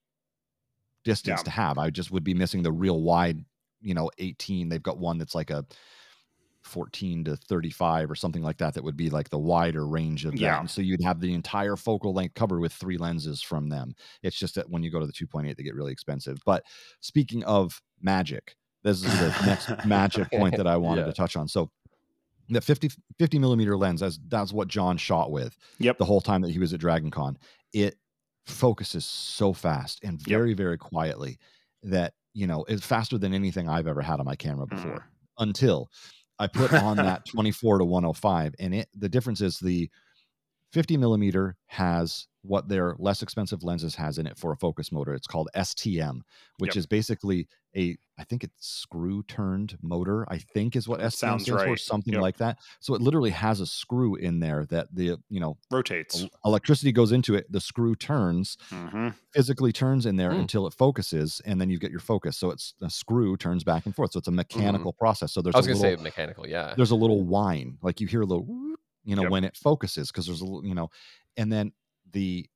distance 1.03 1.39
yeah. 1.39 1.43
to 1.43 1.51
have 1.51 1.77
i 1.77 1.89
just 1.89 2.11
would 2.11 2.23
be 2.23 2.33
missing 2.33 2.61
the 2.61 2.71
real 2.71 3.01
wide 3.01 3.43
you 3.85 3.93
know 3.93 4.09
18 4.17 4.67
they've 4.67 4.83
got 4.83 4.97
one 4.97 5.17
that's 5.17 5.35
like 5.35 5.51
a 5.51 5.65
14 6.63 7.25
to 7.25 7.37
35 7.37 8.09
or 8.09 8.15
something 8.15 8.41
like 8.41 8.57
that 8.57 8.73
that 8.73 8.83
would 8.83 8.97
be 8.97 9.11
like 9.11 9.29
the 9.29 9.37
wider 9.37 9.87
range 9.87 10.25
of 10.25 10.31
that 10.31 10.39
yeah. 10.39 10.59
and 10.59 10.69
so 10.69 10.81
you'd 10.81 11.03
have 11.03 11.19
the 11.19 11.33
entire 11.33 11.75
focal 11.75 12.11
length 12.11 12.33
covered 12.33 12.59
with 12.59 12.73
three 12.73 12.97
lenses 12.97 13.41
from 13.41 13.69
them 13.69 13.93
it's 14.23 14.37
just 14.37 14.55
that 14.55 14.69
when 14.69 14.81
you 14.81 14.89
go 14.89 14.99
to 14.99 15.05
the 15.05 15.13
2.8 15.13 15.55
they 15.55 15.63
get 15.63 15.75
really 15.75 15.91
expensive 15.91 16.39
but 16.43 16.63
speaking 17.01 17.43
of 17.43 17.79
magic 18.01 18.55
this 18.83 19.03
is 19.03 19.19
the 19.19 19.45
next 19.45 19.69
magic 19.85 20.29
point 20.31 20.57
that 20.57 20.65
i 20.65 20.75
wanted 20.75 21.01
yeah. 21.01 21.07
to 21.07 21.13
touch 21.13 21.35
on 21.35 21.47
so 21.47 21.69
the 22.49 22.61
50 22.61 22.89
50 23.19 23.37
millimeter 23.37 23.77
lens 23.77 24.01
as 24.01 24.19
that's 24.27 24.51
what 24.51 24.67
john 24.67 24.97
shot 24.97 25.31
with 25.31 25.55
yep 25.77 25.99
the 25.99 26.05
whole 26.05 26.21
time 26.21 26.41
that 26.41 26.51
he 26.51 26.59
was 26.59 26.73
at 26.73 26.79
dragon 26.79 27.11
con 27.11 27.37
it 27.73 27.95
focuses 28.47 29.05
so 29.05 29.53
fast 29.53 29.99
and 30.03 30.19
very 30.21 30.49
yep. 30.49 30.57
very 30.57 30.77
quietly 30.77 31.37
that 31.83 32.13
you 32.35 32.45
know, 32.45 32.65
is 32.67 32.85
faster 32.85 33.17
than 33.17 33.33
anything 33.33 33.67
I've 33.67 33.87
ever 33.87 34.01
had 34.01 34.19
on 34.19 34.25
my 34.25 34.35
camera 34.35 34.67
before 34.67 34.99
mm. 34.99 35.03
until 35.39 35.89
I 36.37 36.47
put 36.47 36.73
on 36.73 36.97
that 36.97 37.25
24 37.25 37.79
to 37.79 37.85
105. 37.85 38.53
And 38.59 38.75
it 38.75 38.89
the 38.93 39.09
difference 39.09 39.41
is 39.41 39.57
the 39.57 39.89
50 40.73 40.97
millimeter 40.97 41.55
has 41.67 42.27
what 42.47 42.67
their 42.67 42.95
less 42.99 43.21
expensive 43.21 43.63
lenses 43.63 43.95
has 43.95 44.17
in 44.17 44.27
it 44.27 44.37
for 44.37 44.51
a 44.51 44.57
focus 44.57 44.91
motor. 44.91 45.13
It's 45.13 45.27
called 45.27 45.49
STM, 45.55 46.21
which 46.59 46.75
yep. 46.75 46.77
is 46.77 46.85
basically 46.85 47.47
a 47.75 47.97
I 48.17 48.23
think 48.23 48.45
it's 48.45 48.53
screw 48.59 49.23
turned 49.23 49.77
motor. 49.81 50.25
I 50.31 50.37
think 50.37 50.75
is 50.75 50.87
what 50.87 50.99
STM 50.99 51.11
Sounds 51.13 51.43
stands 51.43 51.51
right. 51.51 51.67
for, 51.67 51.77
something 51.77 52.13
yep. 52.13 52.21
like 52.21 52.37
that. 52.37 52.59
So 52.79 52.95
it 52.95 53.01
literally 53.01 53.31
has 53.31 53.59
a 53.59 53.65
screw 53.65 54.15
in 54.15 54.39
there 54.39 54.65
that 54.69 54.87
the 54.93 55.17
you 55.29 55.39
know 55.39 55.57
rotates. 55.69 56.25
Electricity 56.45 56.91
goes 56.91 57.11
into 57.11 57.35
it. 57.35 57.51
The 57.51 57.59
screw 57.59 57.95
turns, 57.95 58.57
mm-hmm. 58.69 59.09
physically 59.31 59.73
turns 59.73 60.05
in 60.05 60.15
there 60.15 60.31
mm. 60.31 60.39
until 60.39 60.67
it 60.67 60.73
focuses, 60.73 61.41
and 61.45 61.59
then 61.59 61.69
you 61.69 61.77
get 61.77 61.91
your 61.91 61.99
focus. 61.99 62.37
So 62.37 62.51
it's 62.51 62.73
a 62.81 62.89
screw 62.89 63.35
turns 63.35 63.63
back 63.63 63.85
and 63.85 63.95
forth. 63.95 64.13
So 64.13 64.19
it's 64.19 64.27
a 64.27 64.31
mm-hmm. 64.31 64.37
mechanical 64.37 64.93
mm. 64.93 64.97
process. 64.97 65.33
So 65.33 65.41
there's 65.41 65.55
I 65.55 65.59
was 65.59 65.67
going 65.67 65.77
to 65.77 65.97
say 65.97 66.01
mechanical, 66.01 66.47
yeah. 66.47 66.73
There's 66.77 66.91
a 66.91 66.95
little 66.95 67.23
whine, 67.23 67.77
like 67.81 67.99
you 67.99 68.07
hear 68.07 68.21
a 68.21 68.25
little, 68.25 68.47
you 69.03 69.15
know, 69.15 69.23
yep. 69.23 69.31
when 69.31 69.43
it 69.43 69.57
focuses 69.57 70.11
because 70.11 70.25
there's 70.25 70.41
a 70.41 70.45
little, 70.45 70.65
you 70.65 70.75
know, 70.75 70.89
and 71.37 71.51
then 71.51 71.73
the 72.15 72.49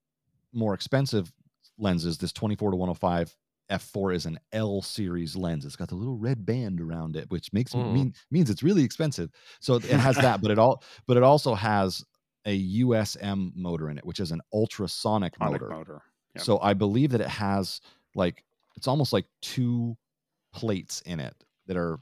more 0.54 0.74
expensive 0.74 1.32
lenses, 1.78 2.18
this 2.18 2.32
24 2.32 2.72
to 2.72 2.78
105 2.78 3.36
f4 3.70 4.16
is 4.16 4.26
an 4.26 4.40
L 4.54 4.82
series 4.82 5.36
lens. 5.36 5.66
It's 5.66 5.76
got 5.76 5.90
the 5.90 5.96
little 5.96 6.18
red 6.18 6.46
band 6.46 6.82
around 6.82 7.16
it, 7.16 7.30
which 7.30 7.54
makes 7.54 7.74
mm. 7.74 7.94
mean 7.94 8.16
means 8.32 8.50
it's 8.50 8.64
really 8.64 8.84
expensive. 8.84 9.30
So 9.60 9.76
it 9.76 9.84
has 9.84 10.16
that, 10.22 10.42
but 10.42 10.50
it 10.50 10.58
all 10.58 10.82
but 11.06 11.18
it 11.18 11.24
also 11.24 11.54
has 11.54 12.04
a 12.46 12.80
USM 12.80 13.56
motor 13.56 13.90
in 13.90 13.98
it, 14.00 14.06
which 14.06 14.20
is 14.20 14.32
an 14.32 14.42
ultrasonic 14.54 15.40
motor. 15.40 15.70
motor. 15.70 16.02
Yep. 16.36 16.44
So 16.44 16.60
I 16.62 16.74
believe 16.74 17.12
that 17.12 17.22
it 17.22 17.28
has 17.28 17.82
like 18.16 18.44
it's 18.76 18.88
almost 18.88 19.14
like 19.14 19.26
two 19.42 19.96
plates 20.54 21.02
in 21.02 21.20
it 21.20 21.36
that 21.68 21.78
are 21.78 22.00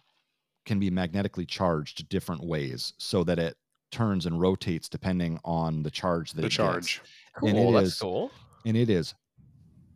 can 0.66 0.80
be 0.80 0.92
magnetically 0.92 1.46
charged 1.46 2.08
different 2.08 2.46
ways 2.46 2.94
so 3.00 3.24
that 3.24 3.40
it 3.40 3.58
turns 3.92 4.26
and 4.26 4.40
rotates 4.40 4.90
depending 4.90 5.40
on 5.44 5.84
the 5.84 5.92
charge 5.92 6.34
that 6.34 6.42
the 6.42 6.48
it 6.48 6.52
charge. 6.52 7.00
Gets. 7.00 7.10
Cool. 7.40 7.50
And 7.50 7.58
it 7.58 7.72
That's 7.74 7.88
is- 7.88 8.00
cool. 8.00 8.32
And 8.66 8.76
it 8.78 8.90
is 8.90 9.14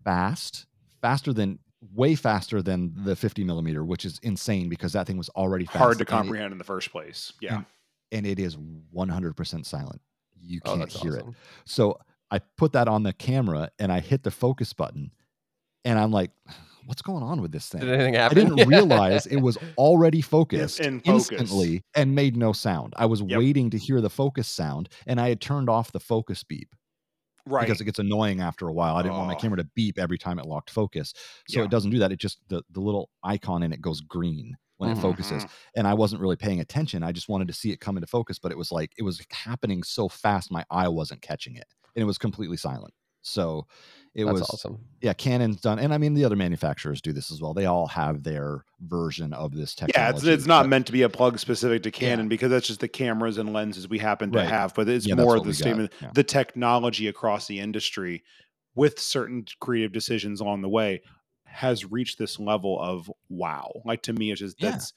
fast, 0.03 0.65
faster 1.01 1.33
than 1.33 1.59
way 1.93 2.13
faster 2.15 2.61
than 2.61 2.93
the 3.03 3.15
50 3.15 3.43
millimeter, 3.43 3.83
which 3.83 4.05
is 4.05 4.19
insane 4.23 4.69
because 4.69 4.93
that 4.93 5.07
thing 5.07 5.17
was 5.17 5.29
already 5.29 5.65
fast. 5.65 5.77
Hard 5.77 5.97
to 5.97 6.01
and 6.03 6.07
it- 6.07 6.11
comprehend 6.11 6.51
in 6.51 6.57
the 6.57 6.63
first 6.63 6.91
place. 6.91 7.33
Yeah. 7.41 7.57
And- 7.57 7.65
and 8.13 8.25
it 8.27 8.39
is 8.39 8.57
100% 8.93 9.65
silent. 9.65 10.01
You 10.39 10.59
Oh, 10.65 10.69
can't 10.71 10.79
that's 10.81 10.99
hear 11.01 11.15
it. 11.15 11.25
So 11.65 11.97
I 12.29 12.39
put 12.39 12.73
that 12.73 12.87
on 12.89 13.03
the 13.03 13.13
camera 13.13 13.69
and 13.79 13.91
I 13.91 13.99
hit 14.01 14.23
the 14.23 14.31
focus 14.31 14.73
button 14.73 15.11
and 15.85 15.97
I'm 15.97 16.11
like, 16.11 16.31
what's 16.85 17.01
going 17.01 17.23
on 17.23 17.41
with 17.41 17.51
this 17.53 17.69
thing? 17.69 17.81
Did 17.81 17.89
anything 17.89 18.17
I 18.17 18.29
didn't 18.29 18.67
realize 18.67 19.27
it 19.27 19.37
was 19.37 19.57
already 19.77 20.19
focused 20.21 20.79
in 20.81 20.99
focus. 20.99 21.31
instantly 21.31 21.83
and 21.95 22.13
made 22.13 22.35
no 22.35 22.51
sound. 22.53 22.93
I 22.97 23.05
was 23.05 23.21
Yep. 23.21 23.37
waiting 23.39 23.69
to 23.69 23.77
hear 23.77 24.01
the 24.01 24.09
focus 24.09 24.47
sound 24.47 24.89
and 25.07 25.19
I 25.21 25.29
had 25.29 25.39
turned 25.41 25.69
off 25.69 25.91
the 25.93 25.99
focus 25.99 26.43
beep 26.43 26.75
Right. 27.45 27.61
because 27.67 27.81
it 27.81 27.85
gets 27.85 27.99
annoying 27.99 28.39
after 28.41 28.67
a 28.67 28.73
while. 28.73 28.95
I 28.95 29.01
didn't 29.01 29.15
want 29.17 29.27
my 29.27 29.35
Oh. 29.35 29.39
camera 29.39 29.57
to 29.57 29.63
beep 29.75 29.97
every 29.99 30.17
time 30.17 30.39
it 30.39 30.45
locked 30.45 30.69
focus. 30.69 31.13
So 31.47 31.59
Yeah. 31.59 31.65
it 31.65 31.71
doesn't 31.71 31.91
do 31.91 31.99
that. 31.99 32.11
It 32.11 32.19
just 32.19 32.39
the, 32.49 32.63
the 32.69 32.79
little 32.81 33.09
icon 33.23 33.63
in 33.63 33.73
it 33.73 33.81
goes 33.81 34.01
green 34.01 34.57
when 34.77 34.89
it 34.89 34.97
Mhm. 34.97 35.01
focuses. 35.01 35.45
And 35.75 35.87
I 35.87 35.93
wasn't 35.93 36.21
really 36.21 36.35
paying 36.35 36.59
attention. 36.59 37.03
I 37.03 37.11
just 37.11 37.29
wanted 37.29 37.47
to 37.47 37.53
see 37.53 37.71
it 37.71 37.79
come 37.79 37.97
into 37.97 38.07
focus, 38.07 38.39
but 38.39 38.51
it 38.51 38.57
was 38.57 38.71
like 38.71 38.91
it 38.97 39.03
was 39.03 39.21
happening 39.31 39.83
so 39.83 40.09
fast 40.09 40.51
my 40.51 40.65
eye 40.71 40.87
wasn't 40.87 41.21
catching 41.21 41.55
it. 41.55 41.67
And 41.95 42.01
it 42.01 42.05
was 42.05 42.17
completely 42.17 42.57
silent. 42.57 42.93
So 43.21 43.67
it 44.13 44.25
That's 44.25 44.39
was 44.41 44.49
awesome. 44.49 44.79
yeah, 45.01 45.13
Canon's 45.13 45.61
done, 45.61 45.79
and 45.79 45.93
I 45.93 45.97
mean 45.97 46.13
the 46.13 46.25
other 46.25 46.35
manufacturers 46.35 47.01
do 47.01 47.13
this 47.13 47.31
as 47.31 47.41
well. 47.41 47.53
They 47.53 47.65
all 47.65 47.87
have 47.87 48.23
their 48.23 48.65
version 48.81 49.31
of 49.33 49.53
this 49.55 49.75
Yeah, 49.79 49.85
technology. 49.87 50.17
it's, 50.17 50.25
it's 50.41 50.47
not 50.47 50.63
but- 50.63 50.69
meant 50.69 50.85
to 50.87 50.91
be 50.91 51.03
a 51.03 51.09
plug 51.09 51.39
specific 51.39 51.83
to 51.83 51.89
Yeah. 51.89 51.99
Canon 52.09 52.27
because 52.27 52.49
that's 52.49 52.67
just 52.67 52.81
the 52.81 52.87
cameras 52.89 53.37
and 53.37 53.53
lenses 53.53 53.87
we 53.87 53.99
happen 53.99 54.31
to 54.33 54.39
Right. 54.39 54.47
have. 54.49 54.73
But 54.75 54.89
it's 54.89 55.07
Yeah, 55.07 55.15
more 55.15 55.37
what 55.37 55.45
the 55.45 55.53
statement, 55.53 55.93
yeah. 56.01 56.11
the 56.13 56.23
technology 56.23 57.07
across 57.07 57.47
the 57.47 57.59
industry 57.59 58.23
with 58.75 58.99
certain 58.99 59.45
creative 59.61 59.91
decisions 59.93 60.41
along 60.41 60.61
the 60.61 60.69
way 60.69 61.01
has 61.45 61.85
reached 61.89 62.17
this 62.17 62.39
level 62.39 62.79
of 62.81 63.09
wow. 63.29 63.71
Like 63.85 64.01
to 64.03 64.13
me, 64.13 64.31
it's 64.31 64.39
just 64.41 64.61
Yeah. 64.61 64.71
that's 64.71 64.93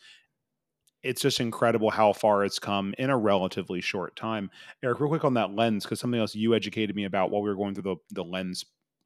it's 1.03 1.20
just 1.20 1.38
incredible 1.38 1.90
how 1.90 2.14
far 2.14 2.44
it's 2.46 2.59
come 2.59 2.94
in 2.96 3.11
a 3.11 3.18
relatively 3.18 3.83
short 3.83 4.16
time. 4.16 4.50
Eric, 4.83 5.00
real 5.00 5.11
quick 5.11 5.22
on 5.24 5.35
that 5.35 5.55
lens, 5.55 5.85
because 5.85 6.00
something 6.00 6.18
else 6.18 6.35
you 6.35 6.55
educated 6.55 6.96
me 6.96 7.05
about 7.05 7.31
while 7.31 7.42
we 7.42 7.50
were 7.50 7.57
going 7.57 7.74
through 7.74 7.83
the, 7.83 7.96
the 8.12 8.24
lens 8.24 8.64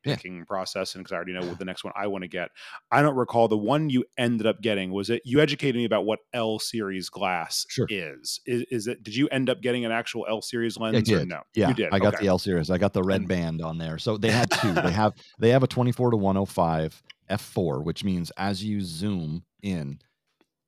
Yeah. 0.08 0.16
picking 0.16 0.44
process, 0.46 0.94
and 0.94 1.04
because 1.04 1.12
I 1.12 1.16
already 1.16 1.32
know 1.32 1.44
what 1.44 1.58
the 1.58 1.64
next 1.64 1.84
one 1.84 1.92
I 1.96 2.06
want 2.06 2.22
to 2.22 2.28
get. 2.28 2.50
I 2.90 3.02
don't 3.02 3.16
recall 3.16 3.48
the 3.48 3.56
one 3.58 3.90
you 3.90 4.04
ended 4.16 4.46
up 4.46 4.60
getting. 4.62 4.92
Was 4.92 5.10
it 5.10 5.22
you 5.24 5.40
educated 5.40 5.76
me 5.76 5.84
about 5.84 6.04
what 6.06 6.20
L 6.32 6.58
series 6.58 7.08
glass 7.08 7.66
Sure. 7.68 7.86
is? 7.88 8.40
is? 8.46 8.64
Is 8.70 8.86
it? 8.86 9.02
Did 9.02 9.16
you 9.16 9.28
end 9.28 9.50
up 9.50 9.60
getting 9.60 9.84
an 9.84 9.92
actual 9.92 10.26
L 10.28 10.42
series 10.42 10.76
lens? 10.78 10.96
I 10.96 11.00
Or 11.10 11.20
did. 11.20 11.28
no, 11.28 11.42
Yeah, 11.54 11.68
you 11.68 11.74
did. 11.74 11.88
I 11.90 11.98
got 11.98 12.14
Okay. 12.14 12.24
the 12.24 12.28
L 12.28 12.38
series. 12.38 12.70
I 12.70 12.78
got 12.78 12.92
the 12.92 13.02
red 13.02 13.28
band 13.28 13.62
on 13.62 13.78
there. 13.78 13.98
So 13.98 14.16
they 14.16 14.30
had 14.30 14.50
two. 14.50 14.80
they 14.80 14.90
have 14.92 15.14
they 15.38 15.50
have 15.50 15.62
a 15.62 15.66
24 15.66 16.10
to 16.12 16.16
105 16.16 17.02
f4, 17.28 17.82
which 17.82 18.04
means 18.04 18.30
as 18.36 18.64
you 18.64 18.80
zoom 18.80 19.44
in, 19.62 20.00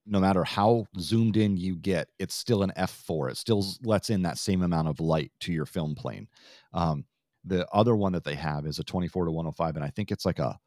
no 0.07 0.21
matter 0.21 0.45
how 0.45 0.87
zoomed 0.99 1.37
in 1.37 1.57
you 1.57 1.77
get, 1.77 2.09
it's 2.19 2.35
still 2.35 2.63
an 2.63 2.73
f4. 2.77 3.31
It 3.31 3.37
still 3.37 3.65
lets 3.83 4.11
in 4.11 4.23
that 4.23 4.39
same 4.39 4.63
amount 4.63 4.89
of 4.89 5.01
light 5.01 5.33
to 5.41 5.53
your 5.53 5.67
film 5.67 5.95
plane. 5.95 6.29
Um, 6.73 7.05
the 7.45 7.67
other 7.73 7.97
one 7.97 8.13
that 8.13 8.25
they 8.25 8.35
have 8.35 8.67
is 8.67 8.79
a 8.79 8.85
24 8.85 9.27
to 9.27 9.31
105, 9.31 9.77
and 9.77 9.85
I 9.85 9.91
think 9.91 10.11
it's 10.11 10.27
like 10.27 10.39
a 10.39 10.59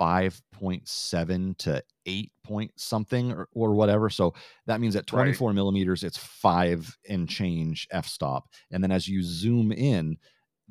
5.7 0.00 1.56
to 1.58 1.82
8 2.06 2.32
point 2.42 2.72
something 2.76 3.32
or, 3.32 3.48
or 3.52 3.74
whatever. 3.74 4.10
So 4.10 4.34
that 4.66 4.80
means 4.80 4.96
at 4.96 5.10
Right. 5.12 5.24
24 5.24 5.52
millimeters, 5.52 6.02
it's 6.04 6.18
five 6.18 6.96
and 7.08 7.28
change 7.28 7.86
f 7.90 8.06
stop. 8.06 8.48
And 8.70 8.82
then 8.82 8.90
as 8.90 9.06
you 9.08 9.22
zoom 9.22 9.72
in, 9.72 10.16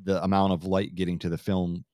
the 0.02 0.22
amount 0.24 0.52
of 0.52 0.64
light 0.64 0.94
getting 0.94 1.18
to 1.20 1.28
the 1.28 1.38
film, 1.38 1.84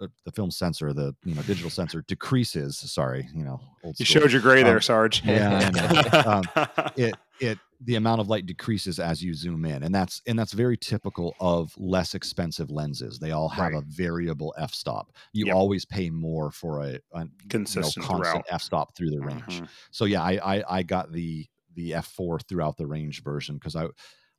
uh, 0.00 0.06
the 0.24 0.32
film 0.32 0.50
sensor, 0.50 0.92
the 0.92 1.14
you 1.24 1.34
know 1.34 1.42
digital 1.42 1.70
sensor 1.70 2.04
decreases. 2.06 2.78
Sorry, 2.78 3.28
you 3.34 3.44
know, 3.44 3.60
old 3.82 3.98
You 3.98 4.04
showed 4.04 4.30
your 4.30 4.42
gray 4.42 4.62
there, 4.62 4.76
Um, 4.76 4.82
Sarge. 4.82 5.24
yeah, 5.24 5.70
I 5.74 6.42
know. 6.62 6.92
it 6.96 7.16
it 7.40 7.58
the 7.82 7.94
amount 7.94 8.20
of 8.20 8.28
light 8.28 8.44
decreases 8.44 8.98
as 8.98 9.22
you 9.24 9.32
zoom 9.32 9.64
in 9.64 9.82
and 9.82 9.94
that's 9.94 10.20
and 10.26 10.38
that's 10.38 10.52
very 10.52 10.76
typical 10.76 11.34
of 11.40 11.72
less 11.78 12.14
expensive 12.14 12.70
lenses. 12.70 13.18
They 13.18 13.30
all 13.30 13.48
have 13.48 13.72
a 13.72 13.80
variable 13.82 14.54
f-stop. 14.58 15.12
You 15.32 15.46
Yep. 15.46 15.54
always 15.56 15.84
pay 15.86 16.10
more 16.10 16.50
for 16.50 16.82
a, 16.82 16.98
a 17.12 17.26
Consistent 17.48 17.96
you 17.96 18.02
know, 18.02 18.08
constant 18.08 18.44
throughout. 18.46 18.54
f-stop 18.54 18.94
through 18.94 19.10
the 19.10 19.20
range. 19.20 19.62
Mhm. 19.62 19.68
so 19.90 20.04
yeah 20.04 20.22
I, 20.22 20.56
I 20.58 20.78
i 20.78 20.82
got 20.82 21.10
the 21.12 21.46
the 21.74 21.92
f4 21.92 22.42
throughout 22.46 22.76
the 22.76 22.86
range 22.86 23.22
version 23.22 23.54
because 23.54 23.76
i 23.76 23.86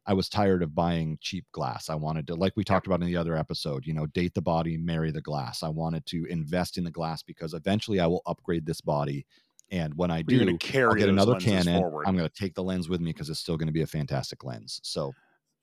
i 0.05 0.13
was 0.13 0.29
tired 0.29 0.61
of 0.61 0.75
buying 0.75 1.17
cheap 1.21 1.45
glass. 1.51 1.89
I 1.89 1.95
wanted 1.95 2.27
to 2.27 2.35
like 2.35 2.53
we 2.55 2.63
talked 2.63 2.85
about 2.87 3.01
in 3.01 3.07
the 3.07 3.17
other 3.17 3.35
episode 3.37 3.85
you 3.87 3.93
know 3.93 4.05
date 4.05 4.33
the 4.35 4.41
body 4.41 4.77
marry 4.77 5.11
the 5.11 5.21
glass. 5.21 5.63
I 5.63 5.69
wanted 5.69 6.05
to 6.07 6.25
invest 6.25 6.77
in 6.77 6.83
the 6.83 6.91
glass 6.91 7.23
because 7.23 7.53
eventually 7.55 7.99
i 7.99 8.05
will 8.07 8.21
upgrade 8.27 8.65
this 8.67 8.81
body 8.81 9.25
and 9.71 9.93
when 9.95 10.11
i 10.11 10.21
do 10.21 10.57
carry 10.57 10.89
I'll 10.89 10.95
get 10.95 11.09
another 11.09 11.35
Canon. 11.39 11.79
forward. 11.79 12.07
I'm 12.07 12.15
going 12.15 12.27
to 12.29 12.33
take 12.35 12.53
the 12.53 12.63
lens 12.63 12.89
with 12.89 13.01
me 13.01 13.11
because 13.11 13.29
it's 13.29 13.39
still 13.39 13.57
going 13.57 13.67
to 13.67 13.73
be 13.73 13.81
a 13.81 13.87
fantastic 13.87 14.43
lens. 14.43 14.79
So 14.83 15.13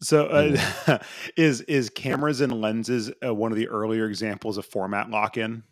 So, 0.00 0.26
uh, 0.26 0.98
is 1.36 1.60
is 1.62 1.90
cameras 1.90 2.40
and 2.40 2.60
lenses 2.60 3.10
uh, 3.24 3.34
one 3.34 3.52
of 3.52 3.58
the 3.58 3.68
earlier 3.68 4.06
examples 4.06 4.56
of 4.58 4.64
format 4.66 5.10
lock 5.10 5.36
in? 5.36 5.62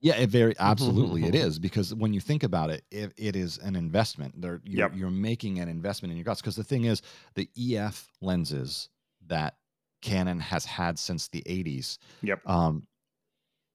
yeah, 0.00 0.14
it 0.16 0.30
very 0.30 0.54
absolutely 0.58 1.26
it 1.26 1.34
is 1.46 1.58
because 1.58 1.94
when 1.94 2.12
you 2.12 2.20
think 2.20 2.42
about 2.42 2.70
it, 2.70 2.84
it, 2.90 3.12
it 3.16 3.36
is 3.36 3.58
an 3.58 3.76
investment. 3.76 4.40
There, 4.40 4.60
you're, 4.64 4.88
Yep. 4.88 4.92
you're 4.96 5.10
making 5.10 5.58
an 5.60 5.68
investment 5.68 6.10
in 6.10 6.16
your 6.18 6.24
guts 6.24 6.40
because 6.40 6.56
the 6.56 6.64
thing 6.64 6.84
is, 6.84 7.02
the 7.34 7.48
EF 7.56 8.08
lenses 8.20 8.88
that 9.26 9.56
Canon 10.00 10.40
has 10.40 10.64
had 10.64 10.98
since 10.98 11.28
the 11.28 11.42
80s, 11.42 11.98
Yep. 12.22 12.48
um, 12.48 12.86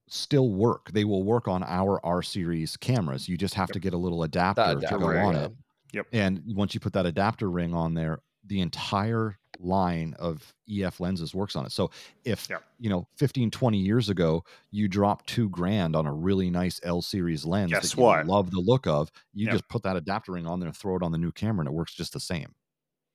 still 0.09 0.51
work. 0.51 0.91
They 0.91 1.05
will 1.05 1.23
work 1.23 1.47
on 1.47 1.63
our 1.63 2.03
R 2.05 2.21
series 2.21 2.77
cameras. 2.77 3.27
You 3.27 3.37
just 3.37 3.53
have 3.55 3.69
Yep. 3.69 3.73
to 3.73 3.79
get 3.79 3.93
a 3.93 3.97
little 3.97 4.23
adapter, 4.23 4.81
to 4.83 4.95
go 4.95 5.17
on 5.17 5.35
yeah. 5.35 5.45
it. 5.45 5.51
Yep. 5.93 6.07
And 6.11 6.43
once 6.55 6.73
you 6.73 6.79
put 6.79 6.93
that 6.93 7.05
adapter 7.05 7.49
ring 7.49 7.73
on 7.73 7.93
there, 7.93 8.19
the 8.45 8.61
entire 8.61 9.37
line 9.59 10.13
of 10.19 10.53
EF 10.69 10.99
lenses 10.99 11.33
works 11.35 11.55
on 11.55 11.65
it. 11.65 11.71
So 11.71 11.89
if 12.23 12.49
Yep. 12.49 12.63
you 12.79 12.89
know 12.89 13.07
15 13.17 13.49
20 13.51 13.79
years 13.79 14.07
ago 14.09 14.43
you 14.71 14.87
dropped 14.87 15.27
2 15.27 15.49
grand 15.49 15.95
on 15.95 16.05
a 16.05 16.13
really 16.13 16.49
nice 16.51 16.79
L 16.83 17.01
series 17.01 17.43
lens 17.45 17.71
Guess 17.71 17.81
that 17.81 17.97
you 17.97 18.03
what? 18.03 18.25
love 18.25 18.51
the 18.51 18.59
look 18.61 18.85
of, 18.87 19.11
you 19.33 19.47
Yep. 19.47 19.49
just 19.49 19.67
put 19.67 19.83
that 19.83 19.95
adapter 19.97 20.33
ring 20.33 20.45
on 20.47 20.59
there 20.59 20.67
and 20.67 20.77
throw 20.77 20.95
it 20.95 21.03
on 21.03 21.11
the 21.11 21.17
new 21.17 21.31
camera 21.31 21.61
and 21.61 21.69
it 21.69 21.73
works 21.73 21.93
just 21.95 22.13
the 22.13 22.19
same. 22.19 22.53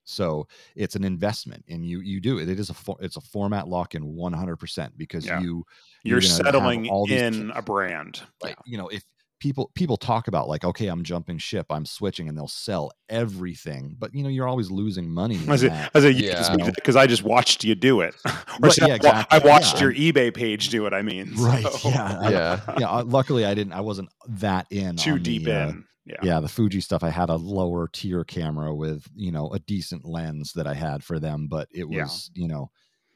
So 0.05 0.47
it's 0.75 0.95
an 0.95 1.03
investment 1.03 1.63
and 1.69 1.85
you 1.85 2.01
you 2.01 2.19
do 2.19 2.37
it. 2.39 2.49
It 2.49 2.59
is 2.59 2.69
a 2.69 2.73
for, 2.73 2.97
it's 2.99 3.17
a 3.17 3.21
format 3.21 3.67
lock 3.67 3.95
in 3.95 4.03
100% 4.03 4.89
because 4.97 5.25
Yeah. 5.25 5.39
you 5.41 5.65
You're, 6.03 6.19
have 6.19 6.29
settling 6.29 6.85
in 7.09 7.51
a 7.55 7.61
brand. 7.61 8.21
like 8.41 8.57
you 8.65 8.77
know 8.77 8.87
if 8.89 9.03
people 9.39 9.71
people 9.75 9.97
talk 9.97 10.29
about 10.29 10.47
like 10.47 10.63
okay 10.63 10.87
i'm 10.87 11.03
jumping 11.03 11.37
ship 11.37 11.65
i'm 11.69 11.85
switching 11.85 12.29
and 12.29 12.37
they'll 12.37 12.47
sell 12.47 12.91
everything 13.09 13.93
but 13.99 14.13
you 14.15 14.23
know 14.23 14.29
you're 14.29 14.47
always 14.47 14.71
losing 14.71 15.09
money 15.09 15.37
As 15.49 15.63
a, 15.63 15.69
that. 15.69 15.91
as 15.93 16.05
a 16.05 16.13
you 16.13 16.27
Yeah. 16.27 16.71
because 16.75 16.95
I 16.95 17.07
just 17.07 17.23
watched 17.23 17.63
you 17.63 17.75
do 17.75 18.01
it. 18.01 18.15
Right, 18.61 18.71
say, 18.71 18.87
yeah, 18.87 18.97
I 19.03 19.07
wa- 19.17 19.25
I 19.31 19.39
watched 19.39 19.75
yeah. 19.81 19.81
your 19.89 19.93
eBay 19.95 20.31
page 20.33 20.69
do 20.69 20.85
it. 20.85 20.93
I 20.93 21.01
mean, 21.01 21.33
Right, 21.37 21.65
so- 21.65 21.89
yeah, 21.89 22.19
I- 22.21 22.31
Yeah. 22.31 22.59
yeah 22.79 22.89
uh, 22.89 23.03
luckily 23.03 23.45
i 23.45 23.53
didn't 23.53 23.73
i 23.73 23.81
wasn't 23.81 24.09
that 24.27 24.67
in 24.69 24.95
too 24.95 25.11
on 25.13 25.17
the, 25.17 25.23
deep 25.23 25.47
uh, 25.47 25.51
in. 25.51 25.85
Yeah. 26.05 26.17
yeah 26.21 26.39
the 26.41 26.49
fuji 26.49 26.81
stuff 26.81 27.01
i 27.03 27.09
had 27.09 27.29
a 27.29 27.35
lower 27.35 27.87
tier 27.87 28.23
camera 28.25 28.75
with 28.75 29.07
you 29.15 29.31
know 29.31 29.49
a 29.53 29.59
decent 29.59 30.03
lens 30.03 30.51
that 30.53 30.67
i 30.67 30.73
had 30.73 31.01
for 31.03 31.17
them 31.19 31.47
but 31.49 31.69
it 31.71 31.85
Yeah. 31.89 32.03
was 32.03 32.29
you 32.33 32.47
know 32.49 32.69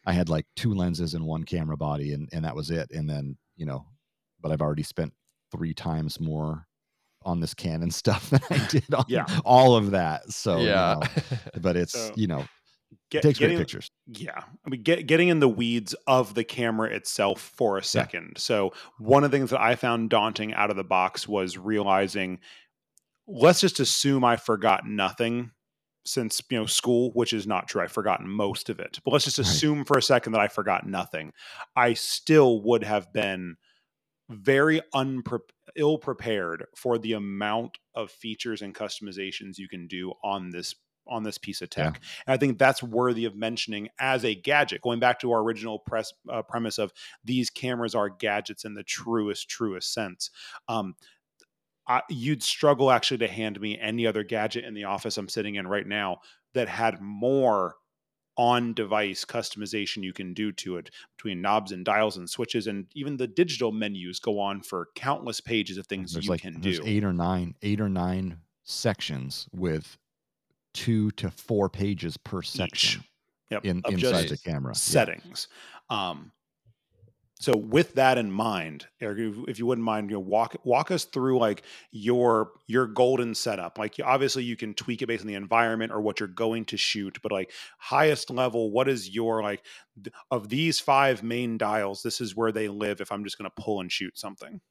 i 0.06 0.14
had 0.14 0.30
like 0.30 0.46
two 0.56 0.74
lenses 0.74 1.14
in 1.14 1.26
one 1.26 1.44
camera 1.44 1.76
body 1.76 2.14
and 2.14 2.30
and 2.32 2.46
that 2.46 2.56
was 2.56 2.72
it 2.72 2.90
and 2.92 3.10
then 3.10 3.36
you 3.58 3.66
know 3.66 3.86
but 4.40 4.52
i've 4.54 4.62
already 4.62 4.84
spent 4.84 5.12
three 5.52 5.74
times 5.74 6.20
more 6.20 6.66
on 7.24 7.42
this 7.42 7.54
canon 7.54 7.92
stuff 8.02 8.30
than 8.30 8.40
i 8.50 8.68
did 8.68 8.94
on 8.94 9.04
Yeah. 9.10 9.26
all 9.44 9.76
of 9.76 9.92
that 9.92 10.32
so 10.32 10.58
you 10.60 10.68
yeah. 10.68 11.00
know, 11.02 11.24
but 11.62 11.76
it's 11.76 11.92
So, 11.92 12.14
you 12.16 12.28
know 12.28 12.46
Get- 13.10 13.22
takes 13.24 13.38
getting- 13.40 13.58
great 13.58 13.64
pictures 13.64 13.92
Yeah. 14.06 14.40
I 14.66 14.70
mean, 14.70 14.82
get, 14.82 15.08
getting 15.08 15.28
in 15.28 15.40
the 15.42 15.50
weeds 15.50 15.94
of 16.08 16.36
the 16.36 16.46
camera 16.46 16.90
itself 16.90 17.42
for 17.42 17.78
a 17.78 17.84
second. 17.84 18.38
So, 18.38 18.72
one 18.98 19.26
of 19.26 19.32
the 19.32 19.38
things 19.38 19.50
that 19.50 19.60
I 19.60 19.76
found 19.76 20.10
daunting 20.10 20.54
out 20.54 20.70
of 20.70 20.78
the 20.78 20.86
box 20.86 21.28
was 21.28 21.58
realizing 21.58 22.40
let's 23.28 23.62
just 23.62 23.80
assume 23.80 24.24
I 24.24 24.36
forgot 24.38 24.86
nothing 24.88 25.52
since, 26.06 26.42
you 26.50 26.58
know, 26.58 26.66
school, 26.66 27.12
which 27.14 27.34
is 27.34 27.46
not 27.46 27.68
true. 27.68 27.82
I've 27.82 27.92
forgotten 27.92 28.30
most 28.30 28.70
of 28.70 28.80
it. 28.80 29.00
But 29.04 29.12
let's 29.12 29.26
just 29.26 29.40
Right. 29.42 29.64
assume 29.64 29.84
for 29.84 29.98
a 29.98 30.02
second 30.02 30.32
that 30.34 30.42
I 30.42 30.48
forgot 30.48 30.88
nothing. 30.88 31.34
I 31.76 31.94
still 31.94 32.62
would 32.64 32.84
have 32.84 33.12
been 33.12 33.58
very 34.30 34.82
unpre- 34.94 35.40
ill 35.76 35.98
prepared 35.98 36.66
for 36.76 36.98
the 36.98 37.14
amount 37.14 37.78
of 37.96 38.12
features 38.12 38.62
and 38.62 38.76
customizations 38.76 39.58
you 39.58 39.70
can 39.70 39.88
do 39.88 40.14
on 40.24 40.50
this 40.52 40.76
on 41.10 41.24
this 41.24 41.38
piece 41.38 41.62
of 41.62 41.70
Yeah. 41.78 41.94
tech. 41.94 42.02
And 42.26 42.34
I 42.34 42.38
think 42.38 42.60
that's 42.60 42.84
worthy 42.84 43.24
of 43.24 43.34
mentioning 43.34 43.88
as 43.98 44.26
a 44.26 44.36
gadget. 44.36 44.82
Going 44.82 45.00
back 45.00 45.20
to 45.22 45.32
our 45.32 45.42
original 45.42 45.80
press 45.80 46.12
uh, 46.30 46.42
premise 46.42 46.78
of 46.78 46.92
these 47.24 47.50
cameras 47.50 47.96
are 47.96 48.10
gadgets 48.10 48.66
in 48.66 48.74
the 48.74 48.84
truest 48.84 49.48
truest 49.50 49.94
sense. 49.94 50.32
Um, 50.68 50.96
I, 51.88 52.02
you'd 52.10 52.44
struggle 52.44 52.92
actually 52.92 53.20
to 53.20 53.28
hand 53.28 53.60
me 53.62 53.78
any 53.80 54.06
other 54.06 54.24
gadget 54.24 54.66
in 54.66 54.74
the 54.74 54.84
office 54.84 55.18
I'm 55.18 55.30
sitting 55.30 55.56
in 55.56 55.68
right 55.68 55.88
now 55.88 56.20
that 56.54 56.68
had 56.68 57.02
more 57.02 57.76
on 58.38 58.74
device 58.74 59.26
customization 59.26 60.04
you 60.04 60.14
can 60.14 60.34
do 60.34 60.52
to 60.52 60.78
it 60.78 60.92
between 61.16 61.42
knobs 61.42 61.72
and 61.72 61.84
dials 61.84 62.18
and 62.18 62.30
switches 62.30 62.68
and 62.68 62.86
even 62.94 63.18
the 63.18 63.26
digital 63.26 63.72
menus 63.72 64.20
go 64.20 64.40
on 64.40 64.62
for 64.62 64.90
countless 64.94 65.42
pages 65.42 65.78
of 65.78 65.88
things 65.88 66.14
there's 66.14 66.26
you 66.26 66.32
like 66.32 66.42
can 66.42 66.62
there's 66.62 66.80
do. 66.80 66.86
eight 66.86 67.04
or 67.04 67.14
nine 67.14 67.56
eight 67.64 67.82
or 67.82 67.90
nine 67.90 68.38
sections 68.64 69.48
with 69.52 69.98
two 70.76 71.10
to 71.12 71.32
four 71.32 71.68
pages 71.68 72.16
per 72.18 72.44
section 72.44 73.04
yep, 73.50 73.66
in, 73.66 73.82
of 73.86 73.94
inside 73.94 74.30
the 74.30 74.38
camera. 74.38 74.72
Yeah. 74.72 74.78
settings. 74.78 75.48
Um, 75.90 76.32
so 77.40 77.56
with 77.56 77.94
that 77.96 78.18
in 78.18 78.32
mind 78.32 78.88
eric 79.00 79.20
if- 79.48 79.60
you 79.60 79.66
wouldn't 79.66 79.86
mind 79.86 80.10
you 80.10 80.16
know 80.16 80.22
walk 80.22 80.56
walk 80.64 80.92
us 80.92 81.06
through 81.06 81.38
like 81.40 81.64
your 81.92 82.52
your 82.68 82.88
golden 82.88 83.34
setup. 83.36 83.78
Like 83.78 83.96
obviously 84.04 84.44
you 84.44 84.56
can 84.56 84.74
tweak 84.74 85.02
it 85.02 85.08
based 85.08 85.22
on 85.22 85.28
the 85.28 85.36
environment 85.36 85.92
or 85.92 86.02
what 86.02 86.20
you're 86.20 86.28
going 86.28 86.66
to 86.66 86.78
shoot 86.78 87.18
but 87.22 87.32
like 87.32 87.52
highest 87.78 88.30
level 88.30 88.72
what 88.72 88.88
is 88.90 89.10
your 89.10 89.42
like 89.42 89.64
th- 90.04 90.14
of 90.32 90.50
these 90.50 90.80
five 90.80 91.24
main 91.24 91.58
dials 91.58 92.02
this 92.02 92.22
is 92.22 92.36
where 92.36 92.52
they 92.52 92.68
live 92.68 93.02
if 93.02 93.12
i'm 93.12 93.24
just 93.24 93.38
going 93.38 93.50
to 93.50 93.62
pull 93.62 93.80
and 93.82 93.92
shoot 93.92 94.18
something? 94.18 94.62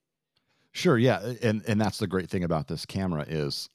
Sure, 0.73 0.99
yeah, 0.99 1.33
and 1.41 1.63
and 1.67 1.81
that's 1.81 1.97
the 1.97 2.07
great 2.07 2.29
thing 2.29 2.45
about 2.45 2.69
this 2.69 2.85
camera 2.85 3.25
is 3.27 3.71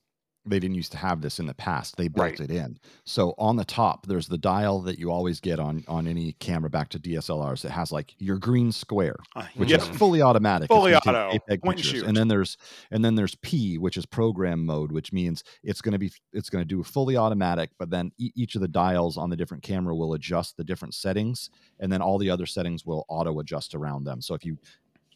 they 0.45 0.59
didn't 0.59 0.75
used 0.75 0.91
to 0.91 0.97
have 0.97 1.21
this 1.21 1.39
in 1.39 1.45
the 1.45 1.53
past. 1.53 1.97
They 1.97 2.07
built 2.07 2.39
Right. 2.39 2.39
it 2.39 2.49
in. 2.49 2.79
So 3.05 3.35
on 3.37 3.57
the 3.57 3.63
top, 3.63 4.07
there's 4.07 4.27
the 4.27 4.39
dial 4.39 4.81
that 4.81 4.97
you 4.97 5.11
always 5.11 5.39
get 5.39 5.59
on 5.59 5.83
on 5.87 6.07
any 6.07 6.33
camera 6.33 6.69
back 6.69 6.89
to 6.89 6.99
DSLRs. 6.99 7.63
It 7.63 7.69
has 7.69 7.91
like 7.91 8.15
your 8.17 8.37
green 8.39 8.71
square, 8.71 9.17
Uh, 9.35 9.45
which 9.55 9.71
is 9.71 9.87
fully 9.89 10.21
automatic. 10.21 10.67
Fully 10.69 10.95
auto, 10.95 11.11
JPEG 11.31 11.39
point 11.47 11.49
and 11.61 11.61
pictures. 11.75 11.85
shoot. 11.91 12.05
And 12.07 12.17
then 12.17 12.27
there's 12.27 12.57
and 12.89 13.05
then 13.05 13.13
there's 13.15 13.35
P, 13.35 13.77
which 13.77 13.97
is 13.97 14.05
program 14.07 14.65
mode, 14.65 14.91
which 14.91 15.13
means 15.13 15.43
it's 15.63 15.81
going 15.81 15.93
to 15.93 15.99
be 15.99 16.11
it's 16.33 16.49
going 16.49 16.63
to 16.63 16.67
do 16.67 16.81
fully 16.81 17.15
automatic. 17.15 17.69
But 17.77 17.91
then 17.91 18.11
e- 18.17 18.31
each 18.35 18.55
of 18.55 18.61
the 18.61 18.67
dials 18.67 19.17
on 19.17 19.29
the 19.29 19.35
different 19.37 19.61
camera 19.61 19.95
will 19.95 20.13
adjust 20.15 20.57
the 20.57 20.63
different 20.63 20.95
settings, 20.95 21.51
and 21.79 21.93
then 21.93 22.01
all 22.01 22.17
the 22.17 22.31
other 22.31 22.47
settings 22.47 22.83
will 22.85 23.05
auto 23.09 23.39
adjust 23.39 23.75
around 23.75 24.05
them. 24.05 24.21
So 24.21 24.33
if 24.33 24.43
you 24.43 24.57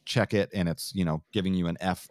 check 0.05 0.35
it 0.35 0.51
and 0.53 0.69
it's 0.69 0.93
you 0.93 1.03
know 1.03 1.23
giving 1.33 1.55
you 1.55 1.65
an 1.65 1.77
F 1.79 2.07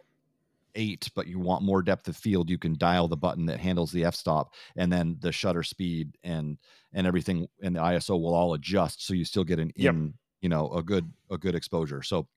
eight, 0.75 1.09
but 1.15 1.27
you 1.27 1.39
want 1.39 1.63
more 1.63 1.81
depth 1.81 2.07
of 2.07 2.15
field, 2.17 2.49
you 2.49 2.57
can 2.57 2.77
dial 2.77 3.07
the 3.07 3.17
button 3.17 3.45
that 3.47 3.59
handles 3.59 3.91
the 3.91 4.05
f-stop, 4.05 4.53
and 4.75 4.91
then 4.91 5.17
the 5.21 5.31
shutter 5.31 5.63
speed 5.63 6.17
and 6.23 6.57
and 6.93 7.07
everything 7.07 7.47
and 7.61 7.75
the 7.75 7.79
ISO 7.81 8.19
will 8.21 8.33
all 8.33 8.53
adjust, 8.53 9.05
so 9.05 9.13
you 9.13 9.25
still 9.25 9.43
get 9.43 9.59
an 9.59 9.71
Yep. 9.77 9.95
in 9.97 10.13
you 10.41 10.49
know 10.49 10.71
a 10.73 10.83
good 10.83 11.11
a 11.31 11.37
good 11.37 11.55
exposure. 11.55 12.01
So 12.03 12.27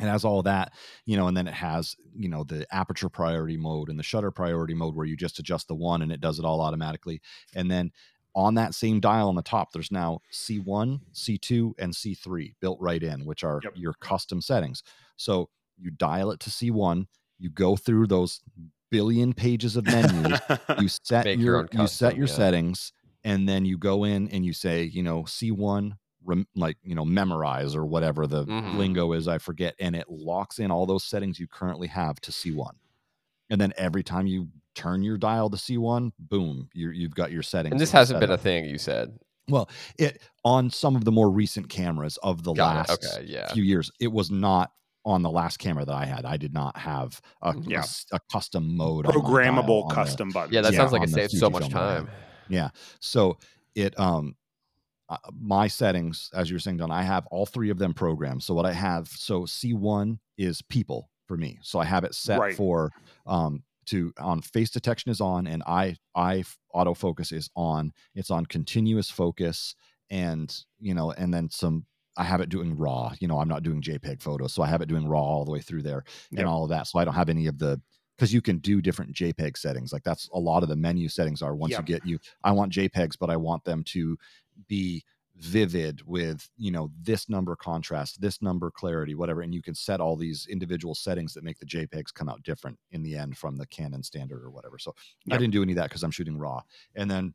it 0.00 0.06
has 0.06 0.24
all 0.24 0.42
that, 0.42 0.72
you 1.06 1.16
know, 1.16 1.28
and 1.28 1.36
then 1.36 1.46
it 1.46 1.54
has 1.54 1.96
you 2.16 2.28
know 2.28 2.44
the 2.44 2.66
aperture 2.74 3.08
priority 3.08 3.56
mode 3.56 3.88
and 3.88 3.98
the 3.98 4.02
shutter 4.02 4.30
priority 4.30 4.74
mode 4.74 4.94
where 4.96 5.06
you 5.06 5.16
just 5.16 5.38
adjust 5.38 5.68
the 5.68 5.74
one 5.74 6.02
and 6.02 6.10
it 6.12 6.20
does 6.20 6.38
it 6.38 6.44
all 6.44 6.60
automatically, 6.60 7.20
and 7.54 7.70
then 7.70 7.92
on 8.34 8.54
that 8.54 8.74
same 8.74 8.98
dial 8.98 9.28
on 9.28 9.34
the 9.34 9.42
top, 9.42 9.72
there's 9.72 9.92
now 9.92 10.20
C1, 10.32 11.00
C2, 11.12 11.74
and 11.78 11.92
C3 11.94 12.54
built 12.60 12.80
right 12.80 13.02
in, 13.02 13.26
which 13.26 13.44
are 13.44 13.60
Yep. 13.62 13.74
your 13.76 13.92
custom 13.94 14.40
settings. 14.40 14.82
So 15.16 15.50
you 15.76 15.90
dial 15.90 16.30
it 16.30 16.40
to 16.40 16.50
C1, 16.50 17.06
you 17.42 17.50
go 17.50 17.76
through 17.76 18.06
those 18.06 18.40
billion 18.90 19.32
pages 19.32 19.76
of 19.76 19.84
menus, 19.86 20.38
you 20.78 20.88
set 21.02 21.24
Make 21.24 21.38
your 21.38 21.44
your, 21.44 21.58
own 21.60 21.68
you 21.72 21.86
set 21.86 22.16
your 22.16 22.26
yeah. 22.28 22.32
settings, 22.34 22.92
and 23.24 23.48
then 23.48 23.64
you 23.64 23.76
go 23.78 24.04
in 24.04 24.28
and 24.28 24.44
you 24.44 24.52
say, 24.52 24.84
you 24.84 25.02
know, 25.02 25.22
C1, 25.24 25.92
rem, 26.24 26.46
like 26.54 26.76
you 26.82 26.94
know, 26.94 27.04
memorize 27.04 27.74
or 27.74 27.84
whatever 27.84 28.26
the 28.26 28.44
Mhm. 28.46 28.76
lingo 28.76 29.12
is, 29.12 29.26
I 29.28 29.38
forget, 29.38 29.74
and 29.80 29.96
it 29.96 30.08
locks 30.08 30.58
in 30.58 30.70
all 30.70 30.86
those 30.86 31.04
settings 31.04 31.40
you 31.40 31.48
currently 31.48 31.88
have 31.88 32.20
to 32.20 32.30
C1. 32.30 32.70
And 33.50 33.60
then 33.60 33.72
every 33.76 34.02
time 34.02 34.26
you 34.26 34.48
turn 34.74 35.02
your 35.02 35.18
dial 35.18 35.50
to 35.50 35.56
C1, 35.56 36.12
boom, 36.18 36.68
you 36.72 36.90
you've 36.90 37.14
got 37.14 37.32
your 37.32 37.42
settings. 37.42 37.72
And 37.72 37.80
this 37.80 37.90
hasn't 37.92 38.20
been 38.20 38.30
a 38.30 38.38
thing 38.38 38.66
you 38.66 38.78
said. 38.78 39.18
Well 39.48 39.68
it 39.98 40.22
on 40.44 40.70
some 40.70 40.94
of 40.96 41.04
the 41.04 41.10
more 41.12 41.28
recent 41.30 41.68
cameras 41.68 42.16
of 42.22 42.44
the 42.44 42.52
Got 42.54 42.76
last 42.76 43.04
Okay, 43.04 43.24
yeah. 43.26 43.52
few 43.52 43.64
years. 43.64 43.90
It 43.98 44.12
was 44.12 44.30
not 44.30 44.70
on 45.04 45.22
the 45.22 45.30
last 45.30 45.58
camera 45.58 45.84
that 45.84 45.94
I 45.94 46.04
had. 46.04 46.24
I 46.24 46.36
did 46.36 46.52
not 46.54 46.76
have 46.76 47.20
a, 47.42 47.50
a 47.50 47.54
Yeah. 47.66 47.78
s- 47.80 48.06
a 48.12 48.20
custom 48.30 48.76
mode, 48.76 49.06
on 49.06 49.12
dial 49.12 49.22
programmable 49.22 49.82
on 49.84 49.88
the- 49.88 49.94
custom 49.94 50.32
buttons 50.32 50.54
Yeah, 50.54 50.60
that 50.62 50.72
Yeah, 50.72 50.78
sounds 50.78 50.92
like 50.92 51.02
it 51.02 51.10
saves 51.10 51.38
so 51.38 51.50
much 51.50 51.64
Fujifilm 51.64 51.72
that 51.72 51.82
I 51.82 51.92
have. 51.94 52.04
time. 52.04 52.12
Yeah. 52.48 52.70
So 53.00 53.38
it 53.74 53.98
um 53.98 54.36
uh, 55.08 55.16
my 55.38 55.66
settings, 55.68 56.30
as 56.32 56.48
you 56.48 56.54
were 56.56 56.60
saying, 56.60 56.78
Don, 56.78 56.90
I 56.90 57.02
have 57.02 57.26
all 57.26 57.44
three 57.44 57.68
of 57.70 57.78
them 57.78 57.92
programmed. 57.92 58.42
So 58.42 58.54
what 58.54 58.64
I 58.64 58.72
have, 58.72 59.08
so 59.08 59.42
C1 59.42 60.18
is 60.38 60.62
people 60.62 61.10
for 61.26 61.36
me. 61.36 61.58
So 61.62 61.78
I 61.78 61.84
have 61.84 62.04
it 62.04 62.14
set 62.14 62.38
Right. 62.38 62.54
for 62.54 62.92
um 63.26 63.62
to 63.86 64.12
on 64.18 64.40
face 64.40 64.70
detection 64.70 65.10
is 65.10 65.20
on 65.20 65.46
and 65.48 65.62
I 65.66 65.96
I 66.14 66.38
f- 66.38 66.56
autofocus 66.74 67.32
is 67.32 67.50
on. 67.56 67.92
It's 68.14 68.30
on 68.30 68.46
continuous 68.46 69.10
focus 69.10 69.74
and 70.10 70.56
you 70.78 70.94
know, 70.94 71.10
and 71.10 71.34
then 71.34 71.50
some 71.50 71.86
I 72.16 72.24
have 72.24 72.40
it 72.40 72.48
doing 72.48 72.76
raw. 72.76 73.12
You 73.20 73.28
know, 73.28 73.38
I'm 73.38 73.48
not 73.48 73.62
doing 73.62 73.80
JPEG 73.80 74.20
photos, 74.22 74.52
so 74.52 74.62
I 74.62 74.66
have 74.68 74.82
it 74.82 74.88
doing 74.88 75.06
raw 75.06 75.22
all 75.22 75.44
the 75.44 75.50
way 75.52 75.60
through 75.60 75.82
there 75.82 76.04
Yep. 76.30 76.40
and 76.40 76.48
all 76.48 76.62
of 76.64 76.70
that. 76.70 76.86
So 76.86 76.98
I 76.98 77.04
don't 77.04 77.14
have 77.14 77.28
any 77.30 77.46
of 77.46 77.58
the 77.58 77.80
because 78.16 78.32
you 78.34 78.42
can 78.42 78.58
do 78.58 78.80
different 78.82 79.14
JPEG 79.14 79.56
settings. 79.56 79.92
Like 79.92 80.04
that's 80.04 80.28
a 80.34 80.38
lot 80.38 80.62
of 80.62 80.68
the 80.68 80.76
menu 80.76 81.08
settings 81.08 81.40
are 81.42 81.56
once 81.56 81.72
Yep. 81.72 81.80
you 81.80 81.86
get 81.94 82.06
you. 82.06 82.18
I 82.44 82.52
want 82.52 82.72
JPEGs, 82.72 83.16
but 83.18 83.30
I 83.30 83.36
want 83.36 83.64
them 83.64 83.82
to 83.84 84.16
be 84.68 85.02
vivid 85.38 86.02
with 86.06 86.46
you 86.58 86.70
know 86.70 86.90
this 87.00 87.28
number 87.30 87.56
contrast, 87.56 88.20
this 88.20 88.42
number 88.42 88.70
clarity, 88.70 89.14
whatever. 89.14 89.40
And 89.40 89.54
you 89.54 89.62
can 89.62 89.74
set 89.74 89.98
all 90.00 90.14
these 90.14 90.46
individual 90.50 90.94
settings 90.94 91.32
that 91.32 91.42
make 91.42 91.58
the 91.58 91.66
JPEGs 91.66 92.12
come 92.12 92.28
out 92.28 92.42
different 92.42 92.78
in 92.90 93.02
the 93.02 93.16
end 93.16 93.38
from 93.38 93.56
the 93.56 93.66
Canon 93.66 94.02
standard 94.02 94.44
or 94.44 94.50
whatever. 94.50 94.78
So 94.78 94.94
I 95.30 95.38
didn't 95.38 95.52
do 95.54 95.62
any 95.62 95.72
of 95.72 95.76
that 95.76 95.88
because 95.88 96.02
I'm 96.02 96.10
shooting 96.10 96.36
raw. 96.38 96.60
And 96.94 97.10
then 97.10 97.34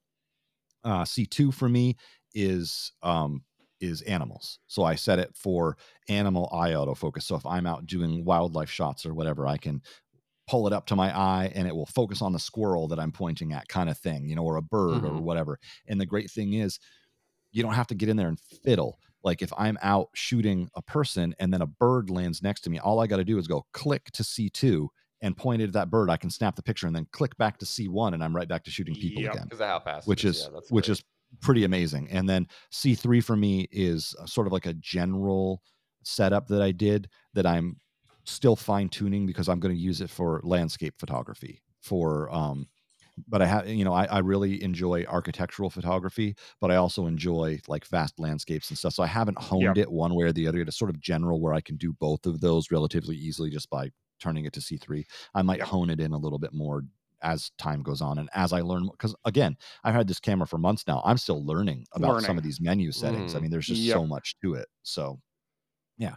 uh, 0.84 1.04
C2 1.04 1.52
for 1.54 1.68
me 1.68 1.98
is 2.36 2.94
um, 3.02 3.42
is 3.80 4.02
animals. 4.04 4.60
So 4.68 4.84
I 4.84 4.96
set 4.96 5.20
it 5.20 5.36
for 5.36 5.78
animal 6.10 6.50
eye 6.54 6.72
autofocus. 6.72 7.24
So 7.24 7.36
if 7.36 7.46
I'm 7.46 7.68
out 7.68 7.86
doing 7.86 8.26
wildlife 8.26 8.70
shots 8.70 9.06
or 9.06 9.14
whatever, 9.14 9.48
I 9.48 9.58
can 9.58 9.82
pull 10.48 10.68
it 10.68 10.74
up 10.74 10.86
to 10.88 10.96
my 10.96 11.16
eye 11.18 11.52
and 11.56 11.68
it 11.68 11.76
will 11.76 11.86
focus 11.86 12.22
on 12.22 12.34
the 12.34 12.40
squirrel 12.40 12.88
that 12.90 13.00
I'm 13.00 13.12
pointing 13.12 13.54
at, 13.54 13.68
kind 13.68 13.90
of 13.90 13.98
thing, 13.98 14.28
you 14.30 14.36
know, 14.36 14.44
or 14.44 14.58
a 14.58 14.62
bird 14.62 15.06
or 15.06 15.14
Mhm. 15.14 15.24
whatever. 15.24 15.60
And 15.88 16.00
the 16.02 16.06
great 16.06 16.32
thing 16.32 16.54
is, 16.54 16.80
you 17.52 17.64
don't 17.64 17.74
have 17.74 17.88
to 17.88 17.96
get 17.96 18.10
in 18.10 18.18
there 18.18 18.28
and 18.30 18.40
fiddle. 18.40 19.00
Like 19.24 19.42
if 19.42 19.52
I'm 19.58 19.78
out 19.82 20.10
shooting 20.14 20.70
a 20.76 20.82
person 20.82 21.36
and 21.40 21.54
then 21.54 21.62
a 21.62 21.68
bird 21.68 22.10
lands 22.10 22.44
next 22.44 22.62
to 22.62 22.70
me, 22.70 22.80
all 22.80 23.00
I 23.00 23.08
got 23.08 23.18
to 23.18 23.26
do 23.26 23.38
is 23.38 23.48
go 23.48 23.66
click 23.74 24.06
to 24.14 24.24
C2 24.24 24.90
and 25.22 25.36
point 25.36 25.62
it 25.62 25.66
at 25.66 25.74
that 25.74 25.90
bird. 25.90 26.10
I 26.10 26.18
can 26.18 26.30
snap 26.30 26.56
the 26.56 26.64
picture 26.64 26.88
and 26.88 26.96
then 26.96 27.08
click 27.12 27.36
back 27.38 27.58
to 27.60 27.66
C1 27.66 28.14
and 28.14 28.24
I'm 28.24 28.36
right 28.36 28.48
back 28.48 28.64
to 28.66 28.72
shooting 28.72 28.96
people 28.96 29.24
Yep. 29.24 29.34
again 29.34 29.44
Because 29.46 29.62
of 29.62 29.68
how 29.68 29.80
fast. 29.80 30.08
which 30.08 30.26
it 30.26 30.30
is 30.30 30.50
yeah, 30.54 30.60
which 30.70 30.90
is 30.90 31.04
pretty 31.42 31.64
amazing. 31.64 32.10
And 32.10 32.28
then 32.28 32.48
C3 32.72 33.22
for 33.22 33.36
me 33.36 33.68
is 33.72 34.16
uh, 34.20 34.26
sort 34.26 34.48
of 34.48 34.54
like 34.54 34.66
a 34.66 34.74
general 34.74 35.62
setup 36.04 36.48
that 36.48 36.62
I 36.62 36.72
did 36.72 37.10
that 37.34 37.46
I'm 37.46 37.78
still 38.26 38.56
fine 38.56 38.90
tuning 38.90 39.26
because 39.26 39.50
I'm 39.50 39.60
going 39.60 39.76
to 39.76 39.82
use 39.82 40.02
it 40.02 40.10
for 40.10 40.42
landscape 40.44 40.96
photography 41.00 41.62
for 41.82 42.30
um 42.34 42.68
but 43.28 43.42
I 43.42 43.46
have 43.46 43.68
you 43.68 43.84
know 43.84 43.94
I, 43.94 44.06
I 44.06 44.20
really 44.20 44.62
enjoy 44.62 45.04
architectural 45.08 45.70
photography, 45.70 46.36
but 46.62 46.72
I 46.72 46.76
also 46.76 47.08
enjoy 47.08 47.60
like 47.68 47.86
vast 47.88 48.20
landscapes 48.20 48.70
and 48.70 48.78
stuff. 48.78 48.94
So 48.94 49.04
I 49.04 49.08
haven't 49.08 49.40
honed 49.40 49.78
it 49.78 49.92
one 49.92 50.14
way 50.16 50.26
or 50.26 50.32
the 50.32 50.48
other. 50.48 50.62
It's 50.62 50.78
sort 50.78 50.92
of 50.92 51.00
general 51.00 51.42
where 51.42 51.54
I 51.54 51.62
can 51.62 51.78
do 51.78 51.94
both 51.94 52.26
of 52.26 52.42
those 52.42 52.72
relatively 52.72 53.16
easily 53.16 53.50
just 53.50 53.70
by 53.70 53.92
turning 54.20 54.46
it 54.46 54.54
to 54.54 54.62
C3. 54.62 55.06
I 55.34 55.42
might 55.42 55.62
hone 55.62 55.90
it 55.90 56.00
in 56.00 56.12
a 56.14 56.18
little 56.18 56.40
bit 56.40 56.54
more 56.54 56.84
as 57.22 57.52
time 57.58 57.82
goes 57.84 58.02
on 58.02 58.18
and 58.20 58.30
as 58.34 58.54
I 58.54 58.62
learn 58.62 58.88
because 58.92 59.16
again, 59.26 59.58
I've 59.84 59.96
had 59.96 60.08
this 60.08 60.20
camera 60.20 60.48
for 60.48 60.58
months 60.58 60.86
now. 60.88 61.02
I'm 61.06 61.18
still 61.18 61.46
learning 61.46 61.88
about 61.94 62.22
some 62.22 62.38
of 62.38 62.44
these 62.44 62.62
menu 62.62 62.92
settings. 62.92 63.36
I 63.36 63.40
Mm. 63.40 63.42
mean, 63.42 63.52
there's 63.52 63.68
just 63.68 63.90
Yep. 63.90 63.92
so 63.92 64.06
much 64.06 64.38
to 64.44 64.54
it. 64.56 64.68
So 64.84 65.20
yeah. 65.98 66.16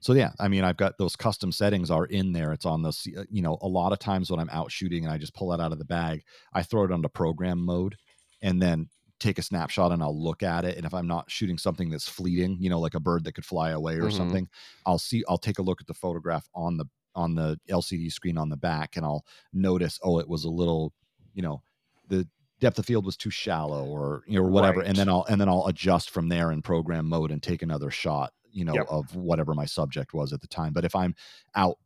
So 0.00 0.14
yeah, 0.14 0.32
I 0.40 0.48
mean, 0.48 0.64
I've 0.64 0.76
got 0.76 0.98
those 0.98 1.16
custom 1.16 1.52
settings 1.52 1.90
are 1.90 2.06
in 2.06 2.32
there. 2.32 2.52
It's 2.52 2.66
on 2.66 2.82
those, 2.82 3.06
uh, 3.16 3.24
you 3.30 3.42
know, 3.42 3.58
a 3.62 3.68
lot 3.68 3.92
of 3.92 3.98
times 4.00 4.30
when 4.30 4.40
I'm 4.40 4.50
out 4.50 4.72
shooting 4.72 5.04
and 5.04 5.12
I 5.12 5.18
just 5.18 5.34
pull 5.34 5.52
it 5.52 5.60
out 5.60 5.72
of 5.72 5.78
the 5.78 5.84
bag, 5.84 6.24
I 6.52 6.62
throw 6.62 6.84
it 6.84 6.92
onto 6.92 7.08
program 7.08 7.60
mode 7.60 7.96
and 8.42 8.60
then 8.60 8.88
take 9.20 9.38
a 9.38 9.42
snapshot 9.42 9.92
and 9.92 10.02
I'll 10.02 10.20
look 10.20 10.42
at 10.42 10.64
it. 10.64 10.76
And 10.76 10.84
if 10.84 10.92
I'm 10.92 11.06
not 11.06 11.30
shooting 11.30 11.56
something 11.58 11.90
that's 11.90 12.08
fleeting, 12.08 12.56
you 12.60 12.68
know, 12.68 12.80
like 12.80 12.94
a 12.94 13.00
bird 13.00 13.24
that 13.24 13.34
could 13.34 13.44
fly 13.44 13.70
away 13.70 14.00
or 14.00 14.08
Mhm. 14.08 14.10
something, 14.10 14.48
I'll 14.84 14.98
see, 14.98 15.22
I'll 15.28 15.38
take 15.38 15.60
a 15.60 15.62
look 15.62 15.80
at 15.80 15.86
the 15.86 15.94
photograph 15.94 16.48
on 16.54 16.78
the, 16.78 16.86
on 17.14 17.34
the 17.34 17.58
LCD 17.68 18.10
screen 18.12 18.38
on 18.38 18.48
the 18.48 18.56
back 18.56 18.96
and 18.96 19.04
I'll 19.04 19.24
notice, 19.52 19.98
oh, 20.02 20.18
it 20.18 20.28
was 20.28 20.44
a 20.44 20.50
little, 20.50 20.92
you 21.34 21.42
know, 21.42 21.62
the 22.08 22.28
depth 22.60 22.78
of 22.78 22.86
field 22.86 23.04
was 23.04 23.16
too 23.16 23.30
shallow 23.30 23.84
or, 23.86 24.22
you 24.26 24.38
know, 24.38 24.46
or 24.46 24.50
whatever. 24.50 24.80
And 24.82 24.96
then 24.96 25.08
I'll, 25.08 25.24
and 25.28 25.40
then 25.40 25.48
I'll 25.48 25.66
adjust 25.66 26.10
from 26.10 26.28
there 26.28 26.52
in 26.52 26.62
program 26.62 27.06
mode 27.08 27.30
and 27.30 27.42
take 27.42 27.62
another 27.62 27.90
shot, 27.90 28.32
you 28.50 28.64
know, 28.64 28.74
Yep. 28.74 28.86
of 28.88 29.16
whatever 29.16 29.54
my 29.54 29.64
subject 29.66 30.14
was 30.14 30.32
at 30.32 30.40
the 30.40 30.46
time. 30.48 30.72
But 30.72 30.84
if 30.84 30.94
I'm 30.94 31.14
out 31.54 31.78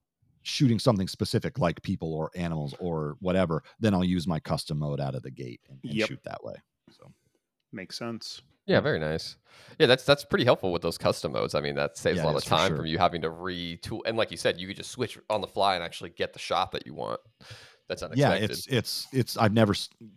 shooting 0.43 0.79
something 0.79 1.09
specific 1.09 1.59
like 1.59 1.83
people 1.83 2.13
or 2.15 2.31
animals 2.37 2.75
or 2.79 3.17
whatever, 3.21 3.63
then 3.81 3.95
I'll 3.95 4.05
use 4.05 4.27
my 4.29 4.39
custom 4.39 4.79
mode 4.79 5.01
out 5.01 5.15
of 5.15 5.23
the 5.23 5.31
gate 5.31 5.61
and, 5.69 5.81
and 5.89 5.95
Yep. 5.95 6.09
shoot 6.09 6.21
that 6.25 6.45
way. 6.45 6.55
So 6.91 7.13
makes 7.73 7.97
sense 7.99 8.43
Yeah, 8.67 8.81
very 8.81 8.99
nice. 8.99 9.37
Yeah, 9.79 9.87
that's 9.87 10.05
that's 10.05 10.25
pretty 10.25 10.45
helpful 10.45 10.73
with 10.73 10.83
those 10.83 10.99
custom 10.99 11.33
modes. 11.33 11.55
I 11.55 11.61
mean, 11.61 11.75
that 11.77 11.97
saves 11.97 12.19
Yeah, 12.19 12.25
a 12.25 12.27
lot 12.27 12.37
of 12.37 12.45
time 12.45 12.69
sure. 12.71 12.77
from 12.79 12.87
you 12.87 12.99
having 12.99 13.23
to 13.23 13.31
retool. 13.31 14.01
And 14.07 14.17
like 14.17 14.31
you 14.31 14.37
said, 14.37 14.59
you 14.59 14.67
could 14.67 14.77
just 14.77 14.91
switch 14.91 15.19
on 15.31 15.41
the 15.41 15.47
fly 15.47 15.75
and 15.75 15.85
actually 15.85 16.11
get 16.11 16.33
the 16.33 16.39
shot 16.39 16.73
that 16.73 16.87
you 16.87 16.95
want. 16.95 17.21
That's 17.89 18.03
unexpected. 18.03 18.41
Yeah, 18.41 18.45
it's 18.45 18.67
it's 18.67 19.07
it's. 19.13 19.37
I've 19.37 19.53
never 19.53 19.75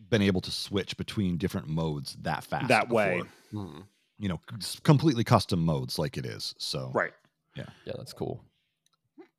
been 0.10 0.22
able 0.22 0.42
to 0.42 0.52
switch 0.52 0.98
between 0.98 1.38
different 1.38 1.68
modes 1.68 2.16
that 2.22 2.44
fast. 2.44 2.68
that 2.70 2.88
before. 2.90 2.96
way. 2.98 3.22
Hmm. 3.52 3.80
you 4.18 4.30
know, 4.30 4.40
s- 4.58 4.80
completely 4.84 5.24
custom 5.24 5.64
modes 5.64 6.00
like 6.00 6.18
it 6.18 6.26
is. 6.26 6.56
So 6.58 6.92
Right. 6.94 7.14
Yeah. 7.56 7.66
Yeah, 7.86 7.94
that's 7.98 8.14
cool. 8.14 8.44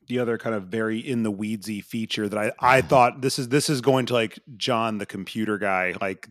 the 0.06 0.18
other 0.18 0.38
kind 0.38 0.54
of 0.54 0.64
very 0.64 0.98
in 0.98 1.22
the 1.22 1.32
weedsy 1.32 1.82
feature 1.84 2.28
that 2.28 2.38
I 2.38 2.52
I 2.60 2.80
thought 2.82 3.20
this 3.20 3.38
is 3.38 3.48
this 3.48 3.68
is 3.70 3.80
going 3.80 4.06
to 4.06 4.12
like 4.14 4.38
John 4.56 4.98
the 4.98 5.06
computer 5.06 5.58
guy 5.58 5.94
like 6.00 6.28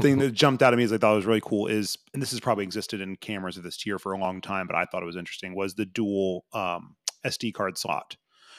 thing 0.00 0.18
that 0.20 0.32
jumped 0.32 0.62
out 0.62 0.72
at 0.72 0.76
me 0.76 0.84
as 0.84 0.92
I 0.92 0.98
thought 0.98 1.14
was 1.14 1.26
really 1.26 1.40
cool 1.42 1.66
is 1.66 1.96
and 2.12 2.20
this 2.22 2.30
has 2.32 2.40
probably 2.40 2.64
existed 2.64 3.00
in 3.00 3.16
cameras 3.16 3.56
of 3.56 3.62
this 3.62 3.76
tier 3.76 3.98
for 3.98 4.12
a 4.12 4.18
long 4.18 4.40
time 4.40 4.66
but 4.66 4.76
I 4.76 4.84
thought 4.84 5.02
it 5.02 5.06
was 5.06 5.16
interesting 5.16 5.54
was 5.54 5.74
the 5.74 5.86
dual 5.86 6.44
um, 6.52 6.96
SD 7.24 7.54
card 7.54 7.78
slot 7.78 8.16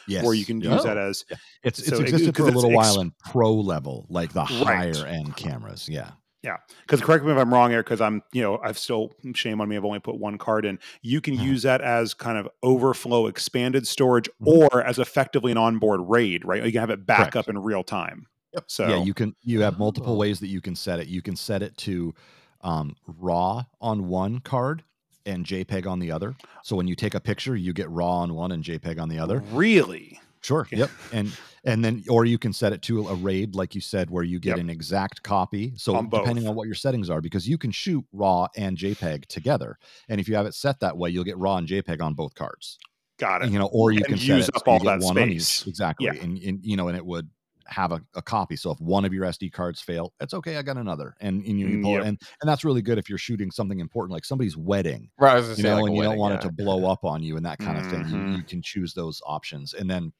yes, 0.08 0.24
where 0.26 0.34
you 0.34 0.46
can 0.46 0.62
use 0.62 0.82
Oh. 0.82 0.84
that 0.84 0.98
as 0.98 1.24
It's 1.64 1.80
it's 1.80 1.90
so 1.90 1.96
it- 1.98 2.02
existed 2.02 2.36
for 2.36 2.44
'cause 2.44 2.54
a 2.54 2.56
little 2.58 2.72
ex- 2.72 2.76
while 2.96 3.02
in 3.02 3.12
pro 3.30 3.54
level, 3.54 4.06
like 4.10 4.34
the 4.34 4.42
Right. 4.42 4.94
higher 4.94 5.06
end 5.06 5.36
cameras. 5.38 5.88
Yeah. 5.90 6.12
Yeah, 6.44 6.58
because 6.82 7.02
correct 7.02 7.26
me 7.26 7.32
if 7.32 7.38
I'm 7.40 7.52
wrong 7.52 7.72
here 7.72 7.82
because 7.82 8.02
I'm 8.02 8.22
you 8.32 8.44
know 8.44 8.60
I've 8.64 8.78
still 8.78 9.12
shame 9.34 9.62
on 9.62 9.68
me 9.70 9.78
I've 9.78 9.86
only 9.86 9.98
put 10.00 10.20
one 10.20 10.38
card 10.38 10.64
in 10.66 10.78
you 11.02 11.20
can 11.20 11.36
Mhm. 11.38 11.44
use 11.44 11.64
that 11.64 11.82
as 11.82 12.14
kind 12.14 12.38
of 12.38 12.48
overflow 12.62 13.26
expanded 13.26 13.88
storage 13.88 14.30
Mhm. 14.42 14.48
or 14.72 14.84
as 14.84 15.00
effectively 15.00 15.52
an 15.52 15.58
onboard 15.58 16.02
raid 16.04 16.46
right 16.46 16.64
you 16.64 16.72
can 16.72 16.82
have 16.82 16.92
it 16.92 17.04
back 17.08 17.32
Correct. 17.32 17.36
up 17.36 17.50
in 17.50 17.58
real 17.58 17.84
time 17.84 18.28
so 18.68 18.88
yeah, 18.88 19.04
you 19.04 19.14
can 19.14 19.36
you 19.44 19.62
have 19.62 19.78
multiple 19.80 20.18
ways 20.24 20.40
that 20.40 20.48
you 20.48 20.62
can 20.62 20.76
set 20.76 21.00
it. 21.00 21.08
You 21.08 21.22
can 21.22 21.36
set 21.36 21.62
it 21.62 21.76
to 21.78 22.14
um, 22.62 22.96
raw 23.08 23.64
on 23.82 24.08
one 24.08 24.40
card 24.40 24.84
and 25.26 25.46
JPEG 25.46 25.88
on 25.88 26.00
the 26.00 26.12
other. 26.12 26.36
So 26.64 26.76
when 26.76 26.88
you 26.88 26.96
take 26.96 27.16
a 27.16 27.20
picture, 27.20 27.56
you 27.56 27.74
get 27.74 27.90
raw 27.90 28.20
on 28.20 28.34
one 28.36 28.52
and 28.52 28.64
JPEG 28.64 29.00
on 29.00 29.10
the 29.10 29.20
other. 29.20 29.40
really 29.52 30.20
Sure. 30.42 30.68
Yep. 30.72 30.90
And 31.14 31.36
and 31.64 31.84
then 31.84 32.04
or 32.08 32.26
you 32.26 32.38
can 32.38 32.54
set 32.54 32.72
it 32.74 32.84
to 32.84 33.08
a 33.08 33.16
RAID, 33.16 33.56
like 33.56 33.74
you 33.74 33.82
said, 33.82 34.12
where 34.12 34.24
you 34.24 34.40
get 34.40 34.52
Yep. 34.52 34.60
an 34.60 34.70
exact 34.70 35.24
copy. 35.24 35.74
So 35.78 35.96
On 35.96 36.06
both. 36.06 36.22
depending 36.22 36.48
on 36.48 36.54
what 36.54 36.68
your 36.68 36.76
settings 36.76 37.10
are, 37.10 37.20
because 37.22 37.50
you 37.50 37.58
can 37.58 37.72
shoot 37.72 38.06
RAW 38.14 38.48
and 38.56 38.78
JPEG 38.78 39.26
together. 39.26 39.80
And 40.08 40.22
if 40.22 40.28
you 40.30 40.36
have 40.36 40.46
it 40.46 40.54
set 40.54 40.80
that 40.82 40.96
way, 40.96 41.10
you'll 41.10 41.24
get 41.24 41.38
RAW 41.40 41.58
and 41.58 41.68
JPEG 41.68 42.00
on 42.02 42.14
both 42.14 42.36
cards. 42.36 42.78
got 43.18 43.42
it 43.44 43.50
You 43.50 43.58
know, 43.58 43.70
or 43.74 43.92
you 43.92 43.98
And 44.00 44.06
can 44.06 44.18
set 44.20 44.28
use 44.28 44.50
it 44.50 44.56
up 44.56 44.62
so 44.66 44.72
all 44.74 44.80
that 44.84 45.00
one 45.00 45.16
space. 45.16 45.66
Exactly. 45.66 46.06
Yeah. 46.06 46.14
And, 46.22 46.38
and 46.38 46.60
you 46.64 46.78
know, 46.78 46.90
and 46.90 46.96
it 46.98 47.06
would 47.06 47.28
have 47.68 47.92
a, 47.92 48.02
a 48.16 48.22
copy. 48.22 48.56
So 48.56 48.72
if 48.72 48.80
one 48.80 49.06
of 49.06 49.14
your 49.14 49.26
SD 49.26 49.50
cards 49.50 49.82
fail, 49.82 50.14
it's 50.20 50.34
okay. 50.34 50.58
I 50.58 50.62
got 50.62 50.78
another. 50.78 51.16
And, 51.20 51.44
and 51.46 51.60
you, 51.60 51.68
you 51.68 51.78
Mm, 51.78 51.84
pull 51.84 51.98
yep. 51.98 52.04
it. 52.04 52.08
And 52.08 52.22
and 52.42 52.50
that's 52.50 52.64
really 52.64 52.82
good 52.82 52.98
if 52.98 53.10
you're 53.10 53.18
shooting 53.18 53.52
something 53.52 53.80
important 53.80 54.14
like 54.14 54.26
somebody's 54.26 54.58
wedding 54.58 55.10
Right, 55.18 55.34
I 55.34 55.36
was 55.36 55.48
gonna 55.48 55.58
you 55.58 55.64
know, 55.64 55.82
like 55.82 55.86
and 55.86 55.96
you 55.96 56.02
don't 56.04 56.18
want 56.18 56.34
yeah, 56.34 56.36
it 56.36 56.42
to 56.42 56.50
blow 56.50 56.86
up 56.86 57.04
on 57.06 57.24
you 57.24 57.38
and 57.38 57.46
that 57.46 57.60
kind 57.60 57.78
of 57.78 57.86
thing. 57.86 58.08
You, 58.08 58.22
Mhm. 58.22 58.30
you 58.30 58.46
can 58.46 58.62
choose 58.62 58.94
those 58.94 59.22
options, 59.26 59.74
and 59.74 59.90
then 59.90 60.14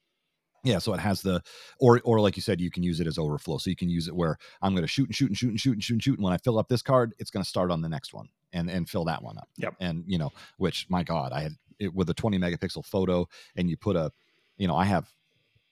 yeah, 0.64 0.78
so 0.78 0.92
it 0.94 1.00
has 1.00 1.22
the 1.22 1.42
or 1.78 2.00
or 2.04 2.20
like 2.20 2.36
you 2.36 2.42
said, 2.42 2.60
you 2.60 2.70
can 2.70 2.82
use 2.82 2.98
it 3.00 3.06
as 3.06 3.18
overflow. 3.18 3.58
So 3.58 3.70
you 3.70 3.76
can 3.76 3.88
use 3.88 4.08
it 4.08 4.16
where 4.16 4.36
I'm 4.62 4.72
going 4.74 4.82
to 4.82 4.88
shoot 4.88 5.06
and 5.08 5.14
shoot 5.14 5.28
and 5.28 5.38
shoot 5.38 5.50
and 5.50 5.60
shoot 5.60 5.72
and 5.74 5.84
shoot 5.84 5.94
and 5.94 6.02
shoot, 6.02 6.16
and 6.18 6.24
when 6.24 6.32
I 6.32 6.38
fill 6.38 6.58
up 6.58 6.68
this 6.68 6.82
card, 6.82 7.14
it's 7.18 7.30
going 7.30 7.44
to 7.44 7.48
start 7.48 7.70
on 7.70 7.82
the 7.82 7.88
next 7.88 8.12
one 8.14 8.28
and 8.52 8.68
and 8.70 8.88
fill 8.88 9.04
that 9.04 9.22
one 9.22 9.38
up. 9.38 9.48
Yep. 9.58 9.74
And 9.80 10.04
you 10.06 10.18
know, 10.18 10.32
which 10.58 10.86
my 10.90 11.04
God, 11.04 11.32
I 11.32 11.40
had 11.42 11.52
it 11.78 11.94
with 11.94 12.10
a 12.10 12.14
20 12.14 12.38
megapixel 12.38 12.84
photo, 12.86 13.28
and 13.56 13.70
you 13.70 13.76
put 13.76 13.96
a, 13.96 14.10
you 14.56 14.66
know, 14.66 14.76
I 14.76 14.84
have 14.86 15.08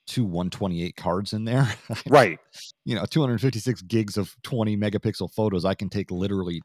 two 0.07 0.24
128 0.24 0.96
cards 0.96 1.32
in 1.32 1.44
there. 1.44 1.74
right 2.09 2.38
you 2.84 2.94
know, 2.94 3.05
256 3.05 3.82
gigs 3.82 4.16
of 4.16 4.34
20 4.42 4.76
megapixel 4.76 5.32
photos. 5.32 5.64
I 5.64 5.74
can 5.74 5.88
take 5.88 6.11
literally 6.11 6.62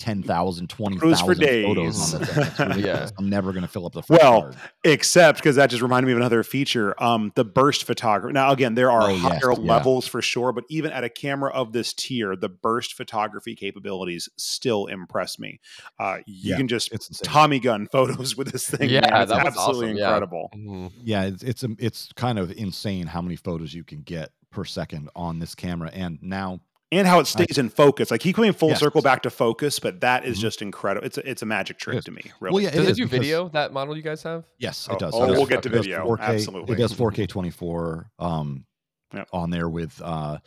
10,000, 0.00 0.72
Photos 0.72 0.98
20,000 1.20 1.26
for 1.26 1.34
photos 1.34 2.12
on 2.14 2.20
days. 2.20 2.28
the 2.28 2.46
thing. 2.46 2.78
Yeah. 2.84 3.08
I'm 3.18 3.28
never 3.30 3.52
going 3.52 3.62
to 3.62 3.68
fill 3.68 3.86
up 3.86 3.92
the 3.92 4.02
first 4.02 4.20
Well, 4.20 4.42
card. 4.42 4.56
except 4.82 5.38
because 5.38 5.56
that 5.56 5.70
just 5.70 5.82
reminded 5.82 6.06
me 6.08 6.12
of 6.12 6.18
another 6.18 6.42
feature 6.42 7.00
um 7.02 7.32
the 7.36 7.44
burst 7.44 7.84
photography 7.84 8.32
now 8.32 8.50
again 8.52 8.74
there 8.74 8.90
are 8.90 9.04
Oh, 9.04 9.08
yes, 9.14 9.22
higher 9.22 9.52
yeah. 9.52 9.58
levels 9.72 10.06
for 10.06 10.20
sure 10.20 10.52
but 10.52 10.64
even 10.68 10.90
at 10.92 11.04
a 11.04 11.08
camera 11.08 11.50
of 11.52 11.72
this 11.72 11.92
tier 11.92 12.34
the 12.36 12.48
burst 12.48 12.94
photography 12.94 13.54
capabilities 13.54 14.28
still 14.36 14.86
impress 14.86 15.38
me 15.38 15.60
uh 16.00 16.18
you 16.26 16.50
Yeah, 16.50 16.56
can 16.56 16.68
just 16.68 16.92
It's 16.92 17.08
tommy 17.20 17.60
gun 17.60 17.86
photos 17.86 18.36
with 18.36 18.50
this 18.52 18.68
thing 18.68 18.90
Yeah, 18.90 19.00
man. 19.10 19.22
it's 19.22 19.30
that 19.30 19.46
absolutely 19.46 19.86
awesome, 19.86 19.96
yeah. 19.96 20.04
incredible 20.06 20.50
Mhm. 20.54 20.92
yeah, 21.04 21.22
it's 21.24 21.42
it's 21.42 21.64
it's 21.78 22.08
kind 22.16 22.38
of 22.38 22.50
insane 22.52 23.06
how 23.06 23.22
many 23.22 23.36
photos 23.36 23.72
you 23.72 23.84
can 23.84 24.02
get 24.02 24.30
per 24.50 24.64
second 24.64 25.08
on 25.16 25.38
this 25.40 25.54
camera. 25.54 25.90
And 25.92 26.18
now, 26.22 26.60
and 26.98 27.06
how 27.08 27.18
it 27.20 27.26
stays 27.26 27.58
in 27.58 27.68
focus 27.68 28.10
like 28.10 28.22
he 28.22 28.32
coming 28.32 28.52
full 28.52 28.70
Yes. 28.70 28.80
circle 28.80 29.02
back 29.02 29.22
to 29.22 29.30
focus 29.30 29.78
but 29.78 30.00
that 30.00 30.24
is 30.24 30.38
Mhm. 30.38 30.42
just 30.42 30.62
incredible 30.62 31.06
it's 31.06 31.18
a, 31.18 31.28
it's 31.30 31.42
a 31.42 31.46
magic 31.46 31.78
trick 31.78 32.02
to 32.04 32.10
me 32.10 32.22
really 32.40 32.54
well, 32.54 32.62
yeah, 32.62 32.70
Does 32.70 32.80
it 32.80 32.88
it 32.88 32.90
is 32.92 32.96
do 32.98 33.06
video? 33.06 33.48
That 33.50 33.72
model 33.72 33.96
you 33.96 34.02
guys 34.02 34.22
have? 34.22 34.44
Yes, 34.58 34.86
Oh, 34.90 34.94
it 34.94 34.98
does. 35.00 35.12
oh, 35.14 35.24
It 35.24 35.28
does- 35.28 35.36
we'll 35.38 35.46
get 35.46 35.62
to 35.64 35.68
video, 35.68 36.04
4K 36.06 36.22
absolutely. 36.22 36.74
It 36.74 36.78
does 36.78 36.92
4K 36.92 37.26
24 37.28 38.10
um, 38.18 38.64
Yep. 39.12 39.28
on 39.32 39.50
there 39.50 39.68
with 39.68 40.00
uh, 40.02 40.38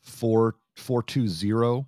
four 0.00 0.56
four 0.74 1.02
two 1.02 1.28
zero 1.28 1.86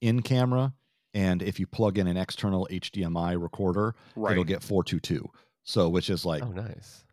in 0.00 0.22
camera, 0.22 0.72
and 1.14 1.42
if 1.42 1.60
you 1.60 1.66
plug 1.66 1.98
in 1.98 2.06
an 2.06 2.16
external 2.16 2.66
HDMI 2.70 3.34
recorder, 3.40 3.94
right 4.16 4.32
it'll 4.32 4.44
get 4.44 4.62
four 4.62 4.82
two 4.84 5.00
two. 5.00 5.28
So, 5.64 5.88
which 5.88 6.08
is 6.10 6.24
like 6.24 6.42
Oh, 6.42 6.48
nice. 6.52 7.04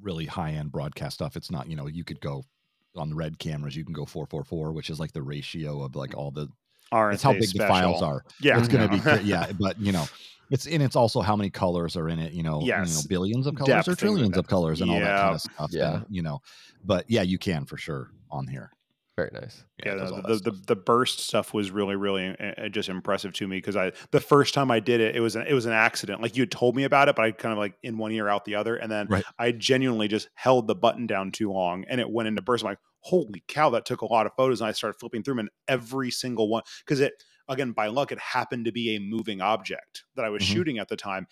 really 0.00 0.26
high 0.26 0.52
end 0.52 0.72
broadcast 0.72 1.14
stuff. 1.14 1.36
It's 1.36 1.50
not, 1.50 1.68
you 1.68 1.76
know, 1.76 1.86
you 1.86 2.04
could 2.04 2.20
go 2.20 2.44
on 2.96 3.10
the 3.10 3.14
red 3.14 3.38
cameras, 3.38 3.76
you 3.76 3.84
can 3.84 3.92
go 3.92 4.04
444, 4.04 4.72
which 4.72 4.90
is 4.90 5.00
like 5.00 5.12
the 5.12 5.22
ratio 5.22 5.82
of 5.82 5.96
like 5.96 6.16
all 6.16 6.30
the, 6.30 6.48
RSA 6.92 7.14
it's 7.14 7.22
how 7.22 7.32
big 7.32 7.52
the 7.52 7.66
files 7.66 8.02
are. 8.02 8.24
yeah 8.40 8.58
it's 8.58 8.68
going 8.68 8.88
to 8.88 8.96
no. 8.96 9.18
be, 9.18 9.24
yeah, 9.24 9.50
but 9.58 9.80
you 9.80 9.90
know, 9.90 10.04
it's, 10.50 10.66
and 10.66 10.82
it's 10.82 10.96
also 10.96 11.20
how 11.20 11.34
many 11.34 11.50
colors 11.50 11.96
are 11.96 12.08
in 12.08 12.18
it, 12.18 12.32
you 12.32 12.42
know, 12.42 12.60
you 12.60 12.72
know, 12.72 12.84
billions 13.08 13.46
of 13.46 13.56
colors 13.56 13.68
Depth, 13.68 13.88
or 13.88 13.94
trillions 13.96 14.36
of 14.36 14.46
colors 14.46 14.80
and 14.80 14.90
all 14.90 15.00
that 15.00 15.20
kind 15.20 15.34
of 15.34 15.40
stuff. 15.40 15.70
Yeah. 15.72 15.96
And, 15.96 16.06
you 16.10 16.22
know, 16.22 16.40
but 16.84 17.04
yeah, 17.08 17.22
you 17.22 17.38
can 17.38 17.64
for 17.64 17.76
sure 17.76 18.10
on 18.30 18.46
here. 18.46 18.70
Very 19.16 19.30
nice. 19.32 19.64
it 19.84 19.84
yeah, 19.84 19.94
does 19.94 20.12
the, 20.12 20.22
the, 20.22 20.38
the, 20.38 20.50
the 20.68 20.76
burst 20.76 21.20
stuff 21.20 21.52
was 21.52 21.70
really 21.70 21.96
really 21.96 22.28
uh, 22.38 22.68
just 22.68 22.88
impressive 22.88 23.32
to 23.34 23.46
me 23.46 23.58
because 23.58 23.76
I 23.76 23.92
the 24.12 24.20
first 24.20 24.54
time 24.54 24.70
I 24.70 24.80
did 24.80 25.00
it 25.00 25.14
it 25.14 25.20
was 25.20 25.36
an, 25.36 25.46
it 25.46 25.52
was 25.52 25.66
an 25.66 25.72
accident 25.72 26.22
like 26.22 26.36
you 26.36 26.42
had 26.42 26.50
told 26.50 26.74
me 26.74 26.84
about 26.84 27.08
it 27.08 27.16
but 27.16 27.24
I 27.24 27.32
kind 27.32 27.52
of 27.52 27.58
like 27.58 27.76
in 27.82 27.98
one 27.98 28.10
ear 28.12 28.28
out 28.28 28.44
the 28.44 28.54
other 28.54 28.76
and 28.76 28.90
then 28.90 29.08
Right. 29.08 29.24
I 29.38 29.52
genuinely 29.52 30.08
just 30.08 30.30
held 30.34 30.68
the 30.68 30.74
button 30.74 31.06
down 31.06 31.32
too 31.32 31.52
long 31.52 31.84
and 31.88 32.00
it 32.00 32.10
went 32.10 32.28
into 32.28 32.40
burst 32.40 32.64
I'm 32.64 32.70
like 32.70 32.78
holy 33.00 33.44
cow 33.48 33.68
that 33.70 33.84
took 33.84 34.00
a 34.00 34.06
lot 34.06 34.26
of 34.26 34.32
photos 34.36 34.60
and 34.60 34.68
I 34.68 34.72
started 34.72 34.98
flipping 34.98 35.22
through 35.22 35.34
them 35.34 35.40
and 35.40 35.50
every 35.68 36.10
single 36.10 36.48
one 36.48 36.62
because 36.86 37.00
it 37.00 37.12
again 37.48 37.72
by 37.72 37.88
luck 37.88 38.10
it 38.10 38.18
happened 38.18 38.64
to 38.64 38.72
be 38.72 38.96
a 38.96 39.00
moving 39.00 39.40
object 39.42 40.04
that 40.14 40.24
I 40.24 40.30
was 40.30 40.40
Mhm. 40.40 40.64
shooting 40.64 40.78
at 40.78 40.88
the 40.88 40.96
time 40.96 41.26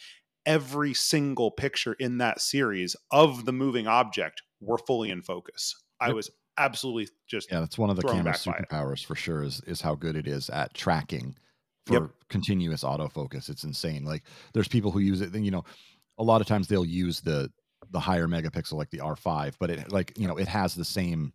every 0.45 0.93
single 0.93 1.51
picture 1.53 1.95
in 1.95 2.19
that 2.19 2.41
series 2.41 2.97
of 3.13 3.45
the 3.45 3.53
moving 3.53 3.87
object 3.87 4.43
were 4.61 4.79
fully 4.79 5.11
in 5.11 5.23
focus 5.23 5.75
I 6.01 6.13
was 6.13 6.31
absolutely 6.59 7.09
just 7.27 7.49
Yeah, 7.51 7.61
that's 7.61 7.79
one 7.79 7.91
of 7.91 7.97
the 7.97 8.05
camera's 8.05 8.39
back 8.39 8.45
by 8.45 8.59
it. 8.59 8.69
superpowers 8.69 9.05
for 9.05 9.15
sure 9.15 9.43
is 9.43 9.61
is 9.63 9.81
how 9.81 9.95
good 9.95 10.17
it 10.17 10.27
is 10.27 10.49
at 10.51 10.75
tracking 10.75 11.37
for 11.87 12.11
Yep. 12.11 12.13
continuous 12.29 12.85
autofocus. 12.85 13.51
It's 13.51 13.65
insane. 13.65 14.05
Like 14.05 14.25
there's 14.55 14.69
people 14.69 14.91
who 14.91 15.01
use 15.01 15.21
it, 15.21 15.35
you 15.35 15.51
know, 15.51 15.65
a 16.19 16.23
lot 16.25 16.41
of 16.41 16.47
times 16.47 16.69
they'll 16.69 16.85
use 16.85 17.21
the 17.21 17.53
the 17.91 18.01
higher 18.01 18.29
megapixel 18.29 18.75
like 18.75 18.91
the 18.91 19.01
R5, 19.01 19.57
but 19.59 19.71
it 19.71 19.93
like, 19.93 20.17
you 20.17 20.29
know, 20.29 20.39
it 20.39 20.49
has 20.49 20.75
the 20.75 20.85
same 20.85 21.33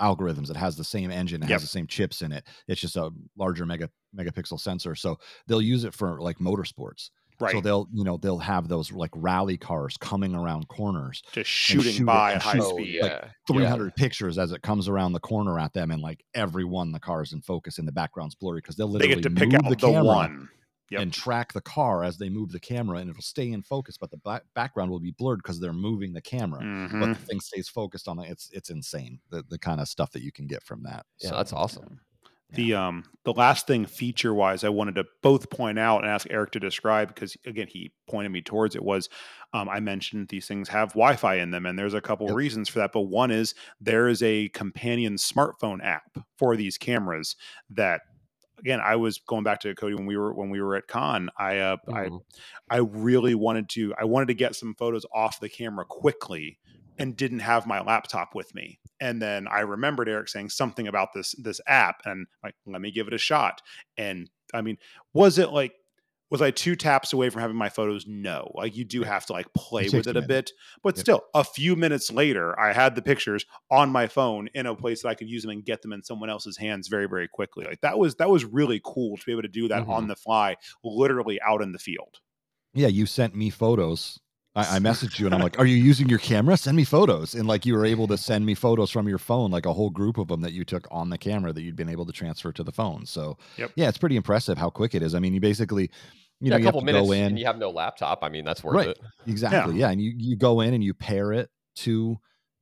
algorithms, 0.00 0.50
it 0.50 0.56
has 0.56 0.76
the 0.76 0.84
same 0.84 1.10
engine, 1.10 1.42
it 1.42 1.46
Yep. 1.46 1.50
has 1.50 1.62
the 1.62 1.68
same 1.68 1.86
chips 1.86 2.22
in 2.22 2.32
it. 2.32 2.46
It's 2.68 2.80
just 2.80 2.96
a 2.96 3.10
larger 3.36 3.66
mega 3.66 3.90
megapixel 4.16 4.60
sensor. 4.60 4.94
So 4.94 5.18
they'll 5.46 5.62
use 5.62 5.84
it 5.84 5.94
for 5.94 6.20
like 6.20 6.38
motorsports. 6.38 7.10
Right 7.40 7.52
So 7.52 7.60
they'll, 7.60 7.88
you 7.92 8.04
know, 8.04 8.16
they'll 8.16 8.38
have 8.38 8.68
those 8.68 8.92
like 8.92 9.10
rally 9.14 9.56
cars 9.56 9.96
coming 9.96 10.34
around 10.34 10.68
corners 10.68 11.22
just 11.32 11.50
shooting 11.50 11.92
shoot 11.92 12.06
by 12.06 12.34
at 12.34 12.42
high 12.42 12.58
speed. 12.58 13.00
like, 13.02 13.12
yeah. 13.12 13.28
300 13.48 13.94
pictures 13.96 14.38
as 14.38 14.52
it 14.52 14.62
comes 14.62 14.88
around 14.88 15.12
the 15.12 15.20
corner 15.20 15.58
at 15.58 15.72
them 15.72 15.90
and 15.90 16.02
like 16.02 16.24
every 16.34 16.64
one 16.64 16.92
the 16.92 17.00
cars 17.00 17.32
in 17.32 17.40
focus 17.42 17.78
and 17.78 17.86
the 17.86 17.92
background's 17.92 18.34
blurry 18.34 18.58
because 18.58 18.76
they'll 18.76 18.88
They 18.88 19.00
literally 19.08 19.22
get 19.22 19.28
to 19.28 19.34
pick 19.34 19.54
out 19.54 19.64
the 19.64 19.70
the, 19.70 19.76
camera 19.76 20.04
one. 20.04 20.48
Yep. 20.88 21.00
and 21.00 21.12
track 21.12 21.52
the 21.52 21.60
car 21.60 22.04
as 22.04 22.16
they 22.16 22.28
move 22.28 22.52
the 22.52 22.60
camera 22.60 22.98
and 22.98 23.10
it'll 23.10 23.20
stay 23.20 23.50
in 23.50 23.60
focus 23.64 23.96
but 23.98 24.08
the 24.12 24.18
back- 24.18 24.44
background 24.54 24.88
will 24.88 25.00
be 25.00 25.10
blurred 25.18 25.40
because 25.42 25.58
they're 25.58 25.72
moving 25.72 26.12
the 26.12 26.20
camera 26.22 26.60
Mhm. 26.62 27.00
but 27.00 27.06
the 27.08 27.14
thing 27.16 27.40
stays 27.40 27.68
focused 27.68 28.06
on 28.06 28.20
it 28.20 28.30
it's 28.30 28.48
it's 28.52 28.70
insane 28.70 29.18
the, 29.30 29.42
the 29.50 29.58
kind 29.58 29.80
of 29.80 29.88
stuff 29.88 30.12
that 30.12 30.22
you 30.22 30.30
can 30.30 30.46
get 30.46 30.62
from 30.62 30.84
that 30.84 31.04
Yeah, 31.20 31.30
So, 31.30 31.34
that's 31.36 31.52
awesome. 31.52 31.98
The 32.50 32.74
um 32.74 33.04
the 33.24 33.32
last 33.32 33.66
thing 33.66 33.86
feature 33.86 34.32
wise 34.32 34.62
I 34.62 34.68
wanted 34.68 34.94
to 34.94 35.04
both 35.20 35.50
point 35.50 35.80
out 35.80 35.98
and 36.02 36.06
ask 36.10 36.28
Eric 36.30 36.52
to 36.52 36.60
describe 36.60 37.08
because 37.08 37.36
again 37.44 37.66
he 37.66 37.92
pointed 38.08 38.30
me 38.30 38.40
towards 38.40 38.76
it 38.76 38.84
was 38.84 39.08
um, 39.52 39.68
I 39.68 39.80
mentioned 39.80 40.28
these 40.28 40.46
things 40.46 40.68
have 40.68 40.90
Wi-Fi 40.90 41.34
in 41.36 41.50
them 41.50 41.66
and 41.66 41.76
there's 41.76 41.92
a 41.94 42.00
couple 42.00 42.28
Yep. 42.28 42.34
reasons 42.34 42.68
for 42.68 42.78
that 42.78 42.92
but 42.92 43.02
one 43.02 43.32
is 43.32 43.54
there 43.80 44.06
is 44.06 44.22
a 44.22 44.48
companion 44.50 45.16
smartphone 45.16 45.82
app 45.84 46.18
for 46.38 46.56
these 46.56 46.78
cameras 46.78 47.34
that 47.68 48.02
again 48.58 48.80
I 48.80 48.96
was 48.96 49.18
going 49.18 49.44
back 49.44 49.60
to 49.60 49.74
Cody 49.74 49.94
when 49.96 50.06
we 50.06 50.16
were 50.16 50.32
when 50.34 50.50
we 50.50 50.60
were 50.62 50.76
at 50.76 50.88
con 50.88 51.30
I 51.38 51.58
uh, 51.58 51.78
I 51.92 52.10
Mhm. 52.10 52.20
I 52.70 52.78
really 52.78 53.34
wanted 53.34 53.68
to 53.70 53.94
I 53.98 54.04
wanted 54.04 54.28
to 54.28 54.34
get 54.34 54.56
some 54.56 54.74
photos 54.74 55.06
off 55.14 55.40
the 55.40 55.48
camera 55.48 55.84
quickly 55.84 56.58
and 56.98 57.16
didn't 57.16 57.40
have 57.40 57.66
my 57.66 57.80
laptop 57.80 58.34
with 58.34 58.54
me. 58.54 58.78
And 59.00 59.20
then 59.20 59.46
I 59.48 59.60
remembered 59.60 60.08
Eric 60.08 60.28
saying 60.28 60.50
something 60.50 60.88
about 60.88 61.12
this 61.14 61.34
this 61.38 61.60
app 61.66 62.02
and 62.04 62.26
like 62.42 62.54
let 62.66 62.80
me 62.80 62.90
give 62.90 63.08
it 63.08 63.14
a 63.14 63.18
shot. 63.18 63.60
And 63.98 64.30
I 64.54 64.62
mean, 64.62 64.78
was 65.12 65.38
it 65.38 65.50
like 65.50 65.74
was 66.30 66.42
I 66.42 66.50
two 66.50 66.74
taps 66.74 67.12
away 67.12 67.30
from 67.30 67.40
having 67.40 67.56
my 67.56 67.68
photos? 67.68 68.04
No. 68.06 68.50
Like 68.54 68.76
you 68.76 68.84
do 68.84 69.04
have 69.04 69.26
to 69.26 69.32
like 69.32 69.52
play 69.54 69.88
with 69.92 70.08
it 70.08 70.16
a 70.16 70.22
bit, 70.22 70.50
but 70.82 70.96
yep. 70.96 71.00
still, 71.00 71.20
a 71.34 71.44
few 71.44 71.76
minutes 71.76 72.10
later, 72.10 72.58
I 72.58 72.72
had 72.72 72.96
the 72.96 73.02
pictures 73.02 73.46
on 73.70 73.90
my 73.90 74.08
phone 74.08 74.48
in 74.52 74.66
a 74.66 74.74
place 74.74 75.02
that 75.02 75.08
I 75.08 75.14
could 75.14 75.28
use 75.28 75.42
them 75.42 75.52
and 75.52 75.64
get 75.64 75.82
them 75.82 75.92
in 75.92 76.02
someone 76.02 76.30
else's 76.30 76.56
hands 76.56 76.88
very, 76.88 77.06
very 77.06 77.28
quickly. 77.28 77.64
Like 77.64 77.80
that 77.82 77.98
was 77.98 78.16
that 78.16 78.30
was 78.30 78.44
really 78.44 78.80
cool 78.84 79.16
to 79.16 79.24
be 79.24 79.32
able 79.32 79.42
to 79.42 79.48
do 79.48 79.68
that 79.68 79.82
mm-hmm. 79.82 79.92
on 79.92 80.08
the 80.08 80.16
fly, 80.16 80.56
literally 80.82 81.40
out 81.42 81.62
in 81.62 81.72
the 81.72 81.78
field. 81.78 82.18
Yeah, 82.74 82.88
you 82.88 83.06
sent 83.06 83.34
me 83.34 83.50
photos 83.50 84.18
I, 84.56 84.76
I 84.76 84.78
messaged 84.80 85.20
you 85.20 85.26
and 85.26 85.34
I'm 85.34 85.40
like, 85.40 85.58
"Are 85.58 85.66
you 85.66 85.76
using 85.76 86.08
your 86.08 86.18
camera? 86.18 86.56
Send 86.56 86.76
me 86.76 86.84
photos." 86.84 87.34
And 87.34 87.46
like 87.46 87.64
you 87.64 87.74
were 87.74 87.84
able 87.84 88.08
to 88.08 88.18
send 88.18 88.44
me 88.44 88.54
photos 88.54 88.90
from 88.90 89.06
your 89.06 89.18
phone, 89.18 89.50
like 89.52 89.66
a 89.66 89.72
whole 89.72 89.90
group 89.90 90.18
of 90.18 90.28
them 90.28 90.40
that 90.40 90.52
you 90.52 90.64
took 90.64 90.88
on 90.90 91.10
the 91.10 91.18
camera 91.18 91.52
that 91.52 91.62
you'd 91.62 91.76
been 91.76 91.88
able 91.88 92.06
to 92.06 92.12
transfer 92.12 92.50
to 92.52 92.64
the 92.64 92.72
phone. 92.72 93.06
So 93.06 93.38
yep. 93.56 93.70
yeah, 93.76 93.88
it's 93.88 93.98
pretty 93.98 94.16
impressive 94.16 94.58
how 94.58 94.70
quick 94.70 94.94
it 94.94 95.02
is. 95.02 95.14
I 95.14 95.20
mean, 95.20 95.34
you 95.34 95.40
basically 95.40 95.90
you 96.40 96.50
yeah, 96.50 96.58
know, 96.58 96.62
a 96.62 96.64
couple 96.64 96.80
minutes 96.82 97.06
go 97.06 97.12
in 97.12 97.24
and 97.24 97.38
you 97.38 97.46
have 97.46 97.58
no 97.58 97.70
laptop. 97.70 98.22
I 98.22 98.28
mean, 98.28 98.44
that's 98.44 98.62
worth 98.62 98.74
right. 98.74 98.88
it. 98.88 99.00
Exactly. 99.26 99.74
Yeah. 99.74 99.86
yeah. 99.86 99.92
And 99.92 100.00
you, 100.02 100.12
you 100.16 100.36
go 100.36 100.60
in 100.60 100.74
and 100.74 100.84
you 100.84 100.92
pair 100.92 101.32
it 101.32 101.48
to, 101.76 102.18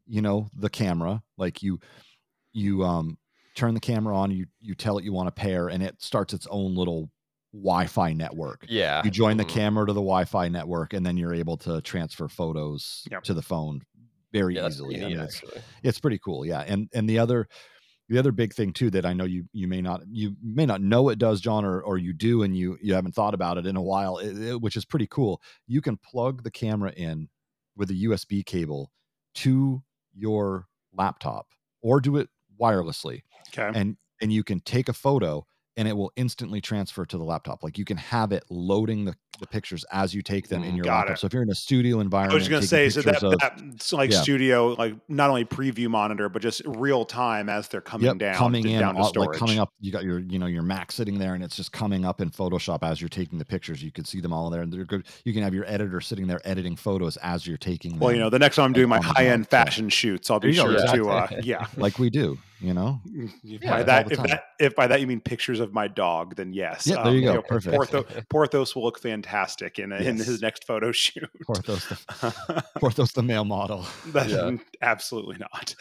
you 0.06 0.22
know, 0.22 0.48
the 0.54 0.70
camera. 0.70 1.22
Like 1.36 1.62
you, 1.62 1.80
you, 2.52 2.84
um, 2.84 3.18
turn 3.56 3.74
the 3.74 3.80
camera 3.80 4.16
on, 4.16 4.30
you, 4.30 4.46
you 4.60 4.74
tell 4.74 4.98
it 4.98 5.04
you 5.04 5.12
want 5.12 5.26
to 5.26 5.32
pair 5.32 5.68
and 5.68 5.82
it 5.82 6.00
starts 6.00 6.34
its 6.34 6.46
own 6.50 6.76
little 6.76 7.10
Wi-Fi 7.54 8.12
network. 8.12 8.66
Yeah. 8.68 9.02
You 9.04 9.10
join 9.10 9.36
the 9.36 9.44
mm-hmm. 9.44 9.54
camera 9.54 9.86
to 9.86 9.92
the 9.92 10.00
Wi-Fi 10.00 10.48
network, 10.48 10.92
and 10.92 11.06
then 11.06 11.16
you're 11.16 11.34
able 11.34 11.56
to 11.58 11.80
transfer 11.82 12.28
photos 12.28 13.06
yep. 13.10 13.22
to 13.24 13.34
the 13.34 13.42
phone 13.42 13.82
very 14.32 14.56
yeah, 14.56 14.66
easily. 14.66 14.96
Neat, 14.96 15.16
it's, 15.16 15.42
it's 15.82 16.00
pretty 16.00 16.18
cool. 16.18 16.44
Yeah. 16.44 16.60
And 16.66 16.88
and 16.92 17.08
the 17.08 17.18
other 17.18 17.48
the 18.08 18.18
other 18.18 18.32
big 18.32 18.52
thing 18.52 18.72
too 18.72 18.90
that 18.90 19.06
I 19.06 19.12
know 19.12 19.24
you 19.24 19.44
you 19.52 19.68
may 19.68 19.80
not 19.80 20.02
you 20.10 20.36
may 20.42 20.66
not 20.66 20.82
know 20.82 21.08
it 21.08 21.18
does, 21.18 21.40
John, 21.40 21.64
or 21.64 21.80
or 21.80 21.96
you 21.96 22.12
do 22.12 22.42
and 22.42 22.56
you 22.56 22.76
you 22.82 22.94
haven't 22.94 23.14
thought 23.14 23.34
about 23.34 23.56
it 23.56 23.66
in 23.66 23.76
a 23.76 23.82
while, 23.82 24.18
it, 24.18 24.36
it, 24.36 24.60
which 24.60 24.76
is 24.76 24.84
pretty 24.84 25.06
cool. 25.08 25.40
You 25.66 25.80
can 25.80 25.96
plug 25.96 26.42
the 26.42 26.50
camera 26.50 26.92
in 26.96 27.28
with 27.76 27.90
a 27.90 27.94
USB 27.94 28.44
cable 28.44 28.90
to 29.36 29.82
your 30.12 30.66
laptop 30.92 31.46
or 31.82 32.00
do 32.00 32.16
it 32.16 32.28
wirelessly. 32.60 33.22
Okay. 33.48 33.70
And 33.78 33.96
and 34.20 34.32
you 34.32 34.42
can 34.42 34.60
take 34.60 34.88
a 34.88 34.92
photo 34.92 35.46
and 35.76 35.88
it 35.88 35.96
will 35.96 36.12
instantly 36.16 36.60
transfer 36.60 37.04
to 37.06 37.18
the 37.18 37.24
laptop. 37.24 37.62
Like 37.62 37.78
you 37.78 37.84
can 37.84 37.96
have 37.96 38.32
it 38.32 38.44
loading 38.50 39.04
the, 39.04 39.16
the 39.38 39.46
pictures 39.46 39.84
as 39.92 40.14
you 40.14 40.22
take 40.22 40.48
them 40.48 40.62
in 40.62 40.72
mm, 40.72 40.76
your 40.76 40.84
Got 40.84 40.98
laptop. 40.98 41.16
It. 41.16 41.20
So 41.20 41.26
if 41.26 41.32
you're 41.32 41.42
in 41.42 41.50
a 41.50 41.54
studio 41.54 42.00
environment, 42.00 42.32
I 42.32 42.36
was 42.36 42.48
going 42.48 42.62
to 42.62 42.68
say, 42.68 42.88
so 42.90 43.02
that, 43.02 43.22
of, 43.22 43.38
that's 43.38 43.92
like 43.92 44.10
yeah. 44.10 44.20
studio, 44.20 44.68
like 44.68 44.96
not 45.08 45.30
only 45.30 45.44
preview 45.44 45.88
monitor, 45.88 46.28
but 46.28 46.42
just 46.42 46.62
real 46.66 47.04
time 47.04 47.48
as 47.48 47.68
they're 47.68 47.80
coming 47.80 48.06
yep, 48.06 48.18
down, 48.18 48.34
coming 48.34 48.66
in, 48.66 48.80
down 48.80 48.94
like 48.96 49.32
coming 49.32 49.58
up. 49.58 49.72
You 49.80 49.92
got 49.92 50.04
your, 50.04 50.20
you 50.20 50.38
know, 50.38 50.46
your 50.46 50.62
Mac 50.62 50.92
sitting 50.92 51.18
there, 51.18 51.34
and 51.34 51.42
it's 51.44 51.56
just 51.56 51.72
coming 51.72 52.04
up 52.04 52.20
in 52.20 52.30
Photoshop 52.30 52.78
as 52.82 53.00
you're 53.00 53.08
taking 53.08 53.38
the 53.38 53.44
pictures. 53.44 53.82
You 53.82 53.92
can 53.92 54.04
see 54.04 54.20
them 54.20 54.32
all 54.32 54.50
there, 54.50 54.62
and 54.62 54.72
they're 54.72 54.84
good. 54.84 55.06
You 55.24 55.32
can 55.32 55.42
have 55.42 55.54
your 55.54 55.66
editor 55.66 56.00
sitting 56.00 56.26
there 56.26 56.40
editing 56.44 56.76
photos 56.76 57.16
as 57.18 57.46
you're 57.46 57.56
taking. 57.56 57.98
Well, 57.98 58.12
you 58.12 58.18
know, 58.18 58.30
the 58.30 58.38
next 58.38 58.56
time 58.56 58.66
I'm 58.66 58.72
doing 58.72 58.88
my 58.88 59.00
high 59.00 59.26
end 59.26 59.48
fashion 59.48 59.88
shoots, 59.88 60.30
I'll 60.30 60.40
be 60.40 60.52
sure 60.52 60.74
to, 60.74 61.08
uh, 61.08 61.28
yeah, 61.42 61.66
like 61.76 61.98
we 61.98 62.10
do 62.10 62.38
you 62.64 62.72
know 62.72 63.00
yeah, 63.42 63.58
by 63.70 63.82
that 63.82 64.10
if, 64.10 64.22
that 64.22 64.44
if 64.58 64.74
by 64.74 64.86
that 64.86 65.00
you 65.00 65.06
mean 65.06 65.20
pictures 65.20 65.60
of 65.60 65.72
my 65.72 65.86
dog 65.88 66.34
then 66.36 66.52
yes 66.52 66.86
yeah 66.86 67.02
there 67.02 67.12
you 67.12 67.18
um, 67.18 67.24
go 67.24 67.30
you 67.30 67.36
know, 67.36 67.42
perfect 67.42 67.76
porthos, 67.76 68.04
porthos 68.30 68.74
will 68.74 68.84
look 68.84 68.98
fantastic 68.98 69.23
in, 69.78 69.90
yes. 69.90 70.00
in 70.02 70.16
his 70.16 70.40
next 70.40 70.64
photo 70.64 70.92
shoot 70.92 71.28
porthos 71.44 71.88
the, 71.88 72.64
porthos 72.78 73.12
the 73.12 73.22
male 73.22 73.44
model 73.44 73.86
yeah. 74.14 74.50
absolutely 74.82 75.36
not 75.38 75.74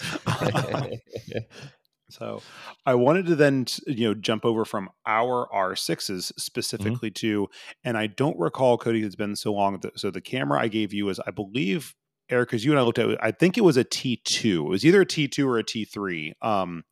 so 2.10 2.42
i 2.86 2.94
wanted 2.94 3.26
to 3.26 3.36
then 3.36 3.66
you 3.88 4.08
know 4.08 4.14
jump 4.14 4.46
over 4.46 4.66
from 4.66 4.90
our 5.06 5.48
r6s 5.54 6.10
mm-hmm. 6.10 6.40
specifically 6.40 7.10
mm-hmm. 7.10 7.28
to 7.28 7.50
and 7.84 7.98
i 7.98 8.08
don't 8.08 8.38
recall 8.40 8.78
cody 8.78 9.02
it's 9.04 9.16
been 9.16 9.36
so 9.36 9.54
long 9.54 9.82
so 9.96 10.12
the 10.12 10.22
camera 10.22 10.60
i 10.60 10.68
gave 10.68 10.94
you 10.94 11.10
is 11.10 11.20
i 11.26 11.32
believe 11.32 11.96
Eric, 12.30 12.50
because 12.50 12.64
you 12.64 12.72
and 12.72 12.80
I 12.80 12.84
looked 12.84 13.00
at 13.00 13.10
it, 13.10 13.20
I 13.22 13.32
think 13.32 13.58
it 13.58 13.66
was 13.66 13.76
a 13.76 13.84
T 13.84 14.16
two. 14.16 14.66
It 14.66 14.70
was 14.70 14.86
either 14.86 15.02
a 15.02 15.06
T 15.06 15.28
two 15.28 15.48
or 15.48 15.58
a 15.58 15.64
T 15.64 15.84
three. 15.84 16.34
Um, 16.42 16.86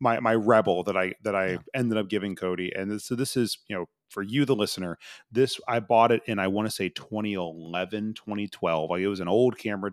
my 0.00 0.20
my 0.20 0.34
rebel 0.34 0.82
that 0.84 0.96
I 0.96 1.14
that 1.22 1.34
I 1.34 1.52
yeah. 1.52 1.58
ended 1.74 1.98
up 1.98 2.08
giving 2.08 2.36
Cody, 2.36 2.72
and 2.74 2.90
this, 2.90 3.04
so 3.04 3.14
this 3.14 3.36
is 3.36 3.58
you 3.68 3.76
know 3.76 3.86
for 4.08 4.22
you 4.22 4.44
the 4.44 4.56
listener. 4.56 4.98
This 5.30 5.60
I 5.66 5.80
bought 5.80 6.12
it 6.12 6.22
in 6.26 6.38
I 6.38 6.48
want 6.48 6.68
to 6.68 6.74
say 6.74 6.88
2011, 6.88 8.14
2012. 8.14 8.90
Like 8.90 9.00
it 9.00 9.08
was 9.08 9.20
an 9.20 9.28
old 9.28 9.58
camera 9.58 9.92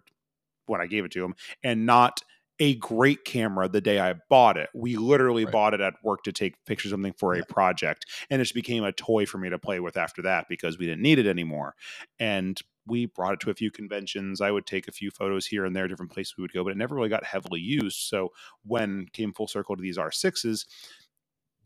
when 0.66 0.82
I 0.82 0.88
gave 0.88 1.06
it 1.06 1.12
to 1.12 1.24
him, 1.24 1.36
and 1.64 1.86
not 1.86 2.22
a 2.60 2.76
great 2.76 3.26
camera 3.26 3.68
the 3.68 3.82
day 3.82 4.00
I 4.00 4.16
bought 4.30 4.58
it. 4.58 4.70
We 4.74 4.96
literally 4.96 5.46
right. 5.46 5.52
bought 5.52 5.74
it 5.74 5.82
at 5.82 5.96
work 6.04 6.24
to 6.24 6.32
take 6.32 6.64
pictures 6.66 6.92
of 6.92 6.98
something 6.98 7.14
for 7.14 7.36
yeah. 7.36 7.42
a 7.42 7.46
project, 7.46 8.06
and 8.30 8.40
it 8.42 8.46
just 8.46 8.54
became 8.54 8.84
a 8.84 8.92
toy 8.92 9.26
for 9.26 9.38
me 9.38 9.50
to 9.50 9.60
play 9.60 9.80
with 9.80 9.98
after 9.98 10.22
that 10.24 10.46
because 10.50 10.78
we 10.78 10.86
didn't 10.86 11.02
need 11.02 11.20
it 11.20 11.28
anymore. 11.28 11.76
And 12.20 12.60
we 12.86 13.06
brought 13.06 13.34
it 13.34 13.40
to 13.42 13.50
a 13.50 13.54
few 13.54 13.72
conventions. 13.72 14.42
I 14.42 14.52
would 14.52 14.66
take 14.66 14.88
a 14.88 14.92
few 14.92 15.10
photos 15.10 15.46
here 15.46 15.66
and 15.66 15.76
there, 15.76 15.88
different 15.88 16.12
places 16.12 16.36
we 16.38 16.42
would 16.42 16.54
go, 16.54 16.64
but 16.64 16.72
it 16.72 16.78
never 16.78 16.96
really 16.96 17.10
got 17.10 17.24
heavily 17.24 17.62
used. 17.62 17.98
So 17.98 18.30
when 18.66 19.08
came 19.14 19.34
full 19.34 19.48
circle 19.48 19.76
to 19.76 19.82
these 19.82 19.98
R6s, 19.98 20.66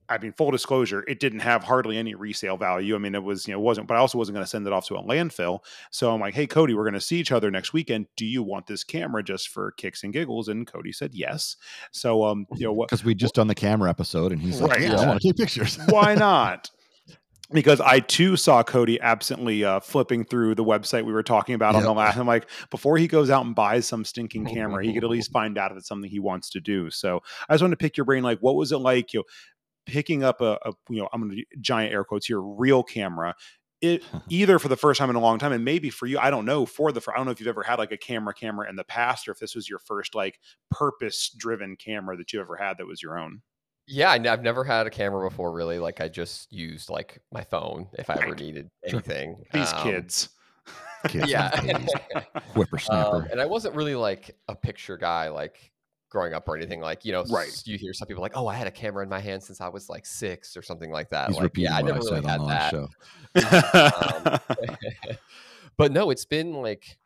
I 0.09 0.17
mean, 0.17 0.33
full 0.33 0.51
disclosure, 0.51 1.03
it 1.07 1.19
didn't 1.19 1.39
have 1.39 1.63
hardly 1.63 1.97
any 1.97 2.15
resale 2.15 2.57
value. 2.57 2.95
I 2.95 2.97
mean, 2.97 3.15
it 3.15 3.23
was, 3.23 3.47
you 3.47 3.53
know, 3.53 3.59
wasn't, 3.59 3.87
but 3.87 3.95
I 3.95 3.99
also 3.99 4.17
wasn't 4.17 4.35
going 4.35 4.43
to 4.43 4.49
send 4.49 4.65
it 4.65 4.73
off 4.73 4.87
to 4.87 4.95
a 4.95 5.03
landfill. 5.03 5.59
So 5.91 6.13
I'm 6.13 6.21
like, 6.21 6.33
hey, 6.33 6.47
Cody, 6.47 6.73
we're 6.73 6.83
going 6.83 6.93
to 6.93 7.01
see 7.01 7.17
each 7.17 7.31
other 7.31 7.51
next 7.51 7.73
weekend. 7.73 8.07
Do 8.15 8.25
you 8.25 8.43
want 8.43 8.67
this 8.67 8.83
camera 8.83 9.23
just 9.23 9.49
for 9.49 9.71
kicks 9.71 10.03
and 10.03 10.13
giggles? 10.13 10.47
And 10.47 10.65
Cody 10.65 10.91
said 10.91 11.13
yes. 11.13 11.55
So, 11.91 12.23
um, 12.25 12.45
you 12.55 12.65
know 12.65 12.73
what? 12.73 12.87
Because 12.97 13.03
we 13.03 13.15
just 13.15 13.35
done 13.35 13.47
the 13.47 13.55
camera 13.55 13.89
episode 13.89 14.31
and 14.31 14.41
he's 14.41 14.61
like, 14.61 14.79
yeah, 14.79 14.95
I 14.95 15.07
want 15.07 15.21
to 15.21 15.27
take 15.27 15.35
pictures. 15.35 15.77
Why 15.89 16.15
not? 16.15 16.69
because 17.51 17.79
I 17.79 17.99
too 17.99 18.35
saw 18.35 18.61
Cody 18.63 18.99
absently 18.99 19.63
uh, 19.63 19.79
flipping 19.79 20.25
through 20.25 20.55
the 20.55 20.63
website 20.63 21.05
we 21.05 21.13
were 21.13 21.23
talking 21.23 21.55
about 21.55 21.73
yep. 21.73 21.81
on 21.81 21.83
the 21.83 21.93
last. 21.93 22.17
I'm 22.17 22.27
like, 22.27 22.49
before 22.71 22.97
he 22.97 23.07
goes 23.07 23.29
out 23.29 23.45
and 23.45 23.55
buys 23.55 23.85
some 23.85 24.03
stinking 24.03 24.45
camera, 24.45 24.83
he 24.83 24.93
could 24.93 25.03
at 25.03 25.09
least 25.09 25.31
find 25.31 25.57
out 25.57 25.71
if 25.71 25.77
it's 25.77 25.87
something 25.87 26.09
he 26.09 26.19
wants 26.19 26.49
to 26.51 26.59
do. 26.59 26.89
So 26.89 27.21
I 27.47 27.53
just 27.53 27.61
wanted 27.61 27.79
to 27.79 27.83
pick 27.83 27.95
your 27.95 28.05
brain, 28.05 28.23
like, 28.23 28.39
what 28.39 28.55
was 28.55 28.71
it 28.71 28.77
like, 28.79 29.13
you 29.13 29.19
know, 29.19 29.23
picking 29.87 30.23
up 30.23 30.41
a, 30.41 30.59
a 30.63 30.73
you 30.89 31.01
know, 31.01 31.09
I'm 31.11 31.21
going 31.21 31.35
to 31.35 31.59
giant 31.59 31.93
air 31.93 32.03
quotes 32.03 32.27
here, 32.27 32.39
real 32.39 32.83
camera. 32.83 33.33
It 33.81 34.03
either 34.29 34.59
for 34.59 34.67
the 34.67 34.75
first 34.75 34.99
time 34.99 35.09
in 35.09 35.15
a 35.15 35.19
long 35.19 35.39
time, 35.39 35.53
and 35.53 35.65
maybe 35.65 35.89
for 35.89 36.05
you, 36.05 36.19
I 36.19 36.29
don't 36.29 36.45
know. 36.45 36.65
For 36.65 36.91
the, 36.91 37.01
I 37.11 37.17
don't 37.17 37.25
know 37.25 37.31
if 37.31 37.39
you've 37.39 37.47
ever 37.47 37.63
had 37.63 37.79
like 37.79 37.91
a 37.91 37.97
camera 37.97 38.33
camera 38.33 38.69
in 38.69 38.75
the 38.75 38.83
past, 38.83 39.27
or 39.27 39.31
if 39.31 39.39
this 39.39 39.55
was 39.55 39.67
your 39.67 39.79
first 39.79 40.13
like 40.13 40.39
purpose 40.69 41.29
driven 41.29 41.75
camera 41.75 42.17
that 42.17 42.33
you 42.33 42.39
ever 42.39 42.55
had 42.55 42.77
that 42.77 42.85
was 42.85 43.01
your 43.01 43.17
own. 43.17 43.41
Yeah, 43.87 44.11
I, 44.11 44.19
have 44.19 44.43
never 44.43 44.65
had 44.65 44.85
a 44.85 44.89
camera 44.89 45.29
before. 45.29 45.53
Really, 45.53 45.79
like 45.79 46.01
I 46.01 46.09
just 46.09 46.51
used 46.51 46.89
like 46.89 47.21
my 47.31 47.43
phone 47.43 47.87
if 47.97 48.09
I 48.09 48.15
ever 48.21 48.35
needed 48.35 48.69
anything. 48.85 49.43
These 49.53 49.71
um, 49.71 49.83
kids. 49.83 50.29
kids 51.07 51.29
yeah, 51.29 51.57
whippersnapper. 52.53 53.15
Um, 53.15 53.27
and 53.31 53.39
I 53.39 53.45
wasn't 53.45 53.75
really 53.75 53.95
like 53.95 54.35
a 54.49 54.55
picture 54.55 54.97
guy, 54.97 55.29
like 55.29 55.71
growing 56.09 56.33
up 56.33 56.47
or 56.47 56.55
anything. 56.55 56.81
Like 56.81 57.05
you 57.05 57.11
know, 57.11 57.23
right. 57.25 57.51
you 57.65 57.77
hear 57.77 57.93
some 57.93 58.07
people 58.07 58.21
like, 58.21 58.35
"Oh, 58.35 58.47
I 58.47 58.55
had 58.55 58.67
a 58.67 58.71
camera 58.71 59.03
in 59.03 59.09
my 59.09 59.19
hand 59.19 59.43
since 59.43 59.61
I 59.61 59.67
was 59.67 59.89
like 59.89 60.05
six 60.05 60.55
or 60.57 60.61
something 60.61 60.91
like 60.91 61.09
that." 61.09 61.29
He's 61.29 61.37
like, 61.37 61.57
yeah, 61.57 61.75
I 61.75 61.81
never 61.81 61.99
I 61.99 62.19
really 62.19 62.25
had 62.25 62.41
that. 62.47 62.73
um, 64.53 65.15
but 65.77 65.91
no, 65.91 66.09
it's 66.09 66.25
been 66.25 66.53
like. 66.53 66.97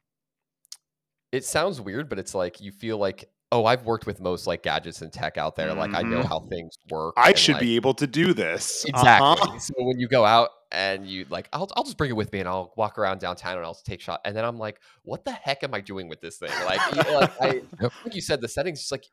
It 1.31 1.45
sounds 1.45 1.79
weird, 1.79 2.09
but 2.09 2.19
it's 2.19 2.35
like 2.35 2.59
you 2.59 2.73
feel 2.73 2.97
like 2.97 3.29
oh, 3.53 3.65
I've 3.65 3.85
worked 3.85 4.05
with 4.05 4.19
most 4.19 4.47
like 4.47 4.63
gadgets 4.63 5.01
and 5.01 5.11
tech 5.11 5.37
out 5.37 5.55
there. 5.55 5.69
Mm-hmm. 5.69 5.79
Like 5.79 5.93
I 5.93 6.01
know 6.01 6.17
mm-hmm. 6.17 6.27
how 6.27 6.41
things 6.41 6.77
work. 6.89 7.13
I 7.17 7.33
should 7.33 7.53
like, 7.53 7.61
be 7.61 7.75
able 7.75 7.93
to 7.95 8.07
do 8.07 8.33
this. 8.33 8.85
Exactly. 8.85 9.27
Uh-huh. 9.27 9.59
So 9.59 9.73
when 9.77 9.99
you 9.99 10.07
go 10.07 10.25
out 10.25 10.49
and 10.71 11.07
you 11.07 11.25
like, 11.29 11.49
I'll, 11.53 11.69
I'll 11.75 11.83
just 11.83 11.97
bring 11.97 12.09
it 12.09 12.15
with 12.15 12.31
me 12.31 12.39
and 12.39 12.47
I'll 12.47 12.73
walk 12.77 12.97
around 12.97 13.19
downtown 13.19 13.57
and 13.57 13.65
I'll 13.65 13.75
take 13.75 14.01
shot. 14.01 14.21
And 14.25 14.35
then 14.35 14.45
I'm 14.45 14.57
like, 14.57 14.79
what 15.03 15.25
the 15.25 15.31
heck 15.31 15.63
am 15.63 15.73
I 15.73 15.81
doing 15.81 16.07
with 16.07 16.21
this 16.21 16.37
thing? 16.37 16.51
Like, 16.65 16.79
you 16.91 17.03
know, 17.03 17.19
like 17.19 17.41
I, 17.41 17.47
yep. 17.81 17.91
like 18.05 18.15
you 18.15 18.21
said, 18.21 18.41
the 18.41 18.47
settings 18.47 18.79
just 18.79 18.91
like, 18.91 19.05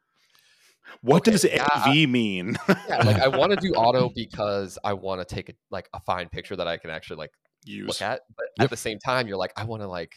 what 1.02 1.18
okay, 1.18 1.32
does 1.32 1.44
yeah, 1.44 2.06
mean? 2.06 2.56
yeah, 2.88 2.98
like 3.04 3.18
I 3.18 3.28
want 3.28 3.52
to 3.52 3.56
do 3.56 3.72
auto 3.74 4.10
because 4.14 4.78
I 4.82 4.94
want 4.94 5.20
to 5.20 5.34
take 5.34 5.50
a 5.50 5.52
like 5.70 5.88
a 5.92 6.00
fine 6.00 6.28
picture 6.28 6.56
that 6.56 6.66
I 6.66 6.78
can 6.78 6.90
actually 6.90 7.16
like 7.16 7.32
Use. 7.64 7.86
look 7.86 8.02
at. 8.02 8.22
But 8.36 8.46
yep. 8.58 8.64
at 8.64 8.70
the 8.70 8.76
same 8.76 8.98
time, 8.98 9.28
you're 9.28 9.36
like, 9.36 9.52
I 9.56 9.64
want 9.64 9.82
to 9.82 9.88
like 9.88 10.14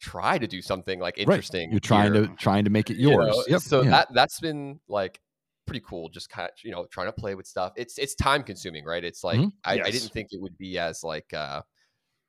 try 0.00 0.38
to 0.38 0.46
do 0.46 0.60
something 0.62 0.98
like 0.98 1.18
interesting. 1.18 1.68
Right. 1.68 1.72
You're 1.72 1.80
trying 1.80 2.14
here. 2.14 2.26
to 2.26 2.34
trying 2.36 2.64
to 2.64 2.70
make 2.70 2.90
it 2.90 2.96
yours. 2.96 3.26
You 3.26 3.32
know? 3.32 3.44
yep. 3.48 3.60
So 3.60 3.82
yeah. 3.82 3.90
that 3.90 4.08
that's 4.12 4.40
been 4.40 4.80
like 4.88 5.20
pretty 5.68 5.84
cool. 5.86 6.08
Just 6.08 6.30
kind 6.30 6.48
of 6.48 6.54
you 6.64 6.72
know 6.72 6.86
trying 6.90 7.06
to 7.06 7.12
play 7.12 7.34
with 7.34 7.46
stuff. 7.46 7.72
It's 7.76 7.98
it's 7.98 8.14
time 8.14 8.42
consuming, 8.42 8.84
right? 8.84 9.04
It's 9.04 9.22
like 9.22 9.38
mm-hmm. 9.38 9.48
I, 9.64 9.74
yes. 9.74 9.86
I, 9.86 9.90
didn't 9.90 10.10
think 10.10 10.28
it 10.32 10.40
would 10.40 10.56
be 10.58 10.78
as 10.78 11.04
like 11.04 11.32
uh 11.32 11.62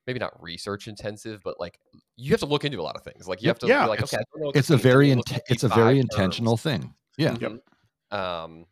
maybe 0.05 0.19
not 0.19 0.41
research 0.41 0.87
intensive, 0.87 1.41
but 1.43 1.59
like 1.59 1.79
you 2.15 2.31
have 2.31 2.39
to 2.41 2.45
look 2.45 2.65
into 2.65 2.79
a 2.79 2.83
lot 2.83 2.95
of 2.95 3.03
things. 3.03 3.27
Like 3.27 3.41
you 3.41 3.47
have 3.47 3.59
to 3.59 3.67
yeah, 3.67 3.85
like 3.85 4.01
okay, 4.03 4.17
it's 4.55 4.69
a 4.69 4.77
very 4.77 5.11
in, 5.11 5.21
it's 5.47 5.63
a 5.63 5.69
very 5.69 5.99
intentional 5.99 6.57
thing. 6.57 6.93
Yeah. 7.17 7.33
Mm-hmm. 7.33 8.15
Um. 8.15 8.65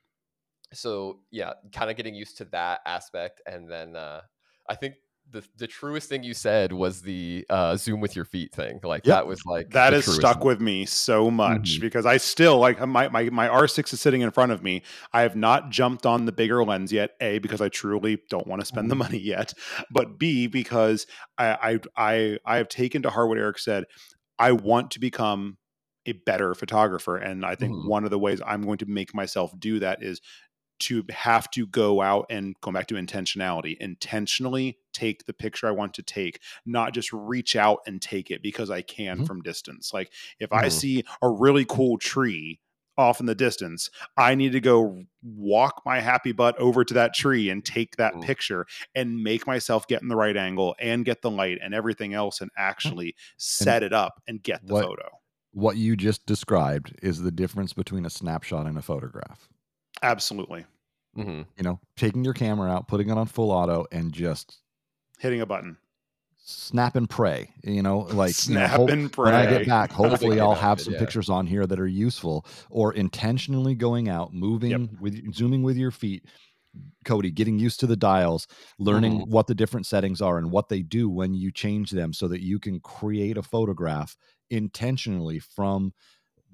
So 0.73 1.19
yeah, 1.31 1.53
kind 1.73 1.89
of 1.89 1.97
getting 1.97 2.13
used 2.13 2.37
to 2.37 2.45
that 2.45 2.81
aspect, 2.85 3.41
and 3.45 3.69
then 3.71 3.95
uh 3.95 4.21
I 4.69 4.75
think 4.75 4.95
the 5.31 5.43
the 5.57 5.67
truest 5.67 6.09
thing 6.09 6.23
you 6.23 6.33
said 6.33 6.71
was 6.71 7.01
the 7.01 7.45
uh, 7.49 7.75
zoom 7.75 7.99
with 7.99 8.15
your 8.15 8.25
feet 8.25 8.53
thing. 8.53 8.79
Like 8.83 9.05
yep. 9.05 9.15
that 9.15 9.27
was 9.27 9.45
like 9.45 9.71
that 9.71 9.93
is 9.93 10.05
stuck 10.05 10.39
thing. 10.39 10.47
with 10.47 10.61
me 10.61 10.85
so 10.85 11.29
much 11.29 11.73
mm-hmm. 11.73 11.81
because 11.81 12.05
I 12.05 12.17
still 12.17 12.59
like 12.59 12.79
my, 12.87 13.09
my 13.09 13.29
my 13.29 13.47
R6 13.47 13.93
is 13.93 14.01
sitting 14.01 14.21
in 14.21 14.31
front 14.31 14.51
of 14.51 14.63
me. 14.63 14.83
I 15.13 15.21
have 15.21 15.35
not 15.35 15.69
jumped 15.69 16.05
on 16.05 16.25
the 16.25 16.31
bigger 16.31 16.63
lens 16.63 16.91
yet. 16.91 17.11
A 17.21 17.39
because 17.39 17.61
I 17.61 17.69
truly 17.69 18.21
don't 18.29 18.47
want 18.47 18.61
to 18.61 18.65
spend 18.65 18.89
the 18.89 18.95
mm-hmm. 18.95 18.99
money 18.99 19.19
yet, 19.19 19.53
but 19.91 20.17
B 20.17 20.47
because 20.47 21.05
I 21.37 21.79
I 21.95 22.07
I, 22.15 22.39
I 22.45 22.57
have 22.57 22.69
taken 22.69 23.01
to 23.03 23.09
heart 23.09 23.29
what 23.29 23.37
Eric 23.37 23.59
said. 23.59 23.85
I 24.39 24.51
want 24.51 24.91
to 24.91 24.99
become 24.99 25.57
a 26.05 26.13
better 26.13 26.55
photographer, 26.55 27.17
and 27.17 27.45
I 27.45 27.55
think 27.55 27.73
mm-hmm. 27.73 27.89
one 27.89 28.03
of 28.05 28.11
the 28.11 28.19
ways 28.19 28.41
I'm 28.45 28.61
going 28.61 28.77
to 28.79 28.85
make 28.85 29.13
myself 29.13 29.51
do 29.59 29.79
that 29.79 30.01
is 30.01 30.21
to 30.79 31.03
have 31.09 31.49
to 31.51 31.65
go 31.67 32.01
out 32.01 32.25
and 32.29 32.55
go 32.61 32.71
back 32.71 32.87
to 32.87 32.95
intentionality 32.95 33.77
intentionally 33.77 34.77
take 34.93 35.25
the 35.25 35.33
picture 35.33 35.67
i 35.67 35.71
want 35.71 35.93
to 35.93 36.03
take 36.03 36.39
not 36.65 36.93
just 36.93 37.11
reach 37.13 37.55
out 37.55 37.79
and 37.85 38.01
take 38.01 38.31
it 38.31 38.41
because 38.41 38.69
i 38.69 38.81
can 38.81 39.17
mm-hmm. 39.17 39.25
from 39.25 39.41
distance 39.41 39.93
like 39.93 40.11
if 40.39 40.49
mm-hmm. 40.49 40.65
i 40.65 40.67
see 40.67 41.03
a 41.21 41.29
really 41.29 41.65
cool 41.65 41.97
tree 41.97 42.59
off 42.97 43.19
in 43.19 43.25
the 43.27 43.35
distance 43.35 43.89
i 44.17 44.33
need 44.33 44.51
to 44.51 44.59
go 44.59 45.03
walk 45.21 45.81
my 45.85 45.99
happy 45.99 46.31
butt 46.31 46.57
over 46.57 46.83
to 46.83 46.95
that 46.95 47.13
tree 47.13 47.49
and 47.49 47.63
take 47.63 47.95
that 47.97 48.13
mm-hmm. 48.13 48.23
picture 48.23 48.65
and 48.95 49.23
make 49.23 49.45
myself 49.45 49.87
get 49.87 50.01
in 50.01 50.07
the 50.07 50.15
right 50.15 50.37
angle 50.37 50.75
and 50.79 51.05
get 51.05 51.21
the 51.21 51.29
light 51.29 51.59
and 51.61 51.73
everything 51.73 52.13
else 52.13 52.41
and 52.41 52.49
actually 52.57 53.15
set 53.37 53.83
and 53.83 53.85
it 53.85 53.93
up 53.93 54.21
and 54.27 54.41
get 54.41 54.65
the 54.65 54.73
what, 54.73 54.83
photo 54.83 55.09
what 55.51 55.77
you 55.77 55.95
just 55.95 56.25
described 56.25 56.95
is 57.01 57.21
the 57.21 57.31
difference 57.31 57.73
between 57.73 58.05
a 58.05 58.09
snapshot 58.09 58.65
and 58.65 58.77
a 58.77 58.81
photograph 58.81 59.49
Absolutely. 60.03 60.65
Mm-hmm. 61.17 61.41
You 61.57 61.63
know, 61.63 61.79
taking 61.95 62.23
your 62.23 62.33
camera 62.33 62.71
out, 62.71 62.87
putting 62.87 63.09
it 63.09 63.17
on 63.17 63.25
full 63.25 63.51
auto, 63.51 63.85
and 63.91 64.11
just 64.13 64.59
hitting 65.19 65.41
a 65.41 65.45
button. 65.45 65.77
Snap 66.37 66.95
and 66.95 67.09
pray. 67.09 67.49
You 67.63 67.81
know, 67.81 67.99
like 68.11 68.33
snap 68.33 68.71
you 68.71 68.77
know, 68.77 68.83
hope, 68.83 68.89
and 68.91 69.11
pray. 69.11 69.25
When 69.25 69.35
I 69.35 69.49
get 69.49 69.67
back, 69.67 69.91
hopefully 69.91 70.39
I'll 70.39 70.53
have 70.55 70.79
some 70.79 70.93
yeah. 70.93 70.99
pictures 70.99 71.29
on 71.29 71.47
here 71.47 71.65
that 71.65 71.79
are 71.79 71.87
useful, 71.87 72.45
or 72.69 72.93
intentionally 72.93 73.75
going 73.75 74.09
out, 74.09 74.33
moving 74.33 74.71
yep. 74.71 74.81
with 75.01 75.33
zooming 75.33 75.63
with 75.63 75.77
your 75.77 75.91
feet. 75.91 76.23
Cody, 77.05 77.31
getting 77.31 77.57
used 77.57 77.79
to 77.79 77.87
the 77.87 77.95
dials, 77.95 78.47
learning 78.77 79.21
mm-hmm. 79.21 79.31
what 79.31 79.47
the 79.47 79.55
different 79.55 79.87
settings 79.87 80.21
are 80.21 80.37
and 80.37 80.51
what 80.51 80.69
they 80.69 80.83
do 80.83 81.09
when 81.09 81.33
you 81.33 81.51
change 81.51 81.89
them 81.89 82.13
so 82.13 82.27
that 82.27 82.41
you 82.41 82.59
can 82.59 82.79
create 82.81 83.37
a 83.37 83.41
photograph 83.41 84.15
intentionally 84.51 85.39
from 85.39 85.91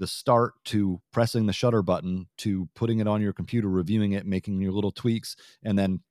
the 0.04 0.08
start 0.08 0.56
to 0.66 0.99
pressing 1.14 1.45
the 1.45 1.54
shutter 1.54 1.82
button 1.82 2.28
to 2.36 2.68
putting 2.76 2.99
it 2.99 3.08
on 3.08 3.22
your 3.22 3.32
computer, 3.32 3.70
reviewing 3.70 4.12
it, 4.12 4.26
making 4.26 4.60
your 4.60 4.74
little 4.74 4.91
tweaks, 4.91 5.38
and 5.64 5.80
then 5.80 6.01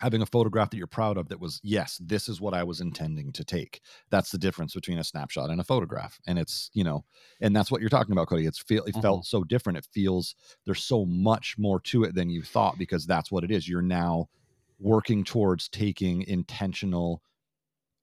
having 0.00 0.22
a 0.22 0.26
photograph 0.26 0.70
that 0.70 0.76
you're 0.76 0.88
proud 0.88 1.16
of 1.16 1.28
that 1.28 1.38
was 1.38 1.60
yes 1.62 2.00
this 2.04 2.28
is 2.28 2.40
what 2.40 2.54
i 2.54 2.64
was 2.64 2.80
intending 2.80 3.32
to 3.32 3.44
take. 3.44 3.80
That's 4.10 4.32
the 4.32 4.38
difference 4.38 4.74
between 4.74 4.98
a 4.98 5.04
snapshot 5.04 5.50
and 5.50 5.60
a 5.60 5.64
photograph 5.64 6.18
and 6.26 6.36
it's 6.36 6.68
you 6.72 6.82
know 6.82 7.04
and 7.40 7.54
that's 7.54 7.70
what 7.70 7.80
you're 7.80 7.90
talking 7.90 8.10
about 8.10 8.26
cody. 8.26 8.44
It's 8.44 8.58
feel 8.58 8.82
it 8.82 8.90
mm-hmm. 8.90 9.02
felt 9.02 9.24
so 9.24 9.44
different. 9.44 9.78
It 9.78 9.86
feels 9.92 10.34
there's 10.66 10.82
so 10.82 11.04
much 11.04 11.54
more 11.58 11.78
to 11.82 12.02
it 12.02 12.16
than 12.16 12.30
you 12.30 12.42
thought 12.42 12.76
because 12.76 13.06
that's 13.06 13.30
what 13.30 13.44
it 13.44 13.52
is. 13.52 13.68
You're 13.68 13.82
now 13.82 14.26
working 14.80 15.22
towards 15.22 15.68
taking 15.68 16.22
intentional 16.22 17.22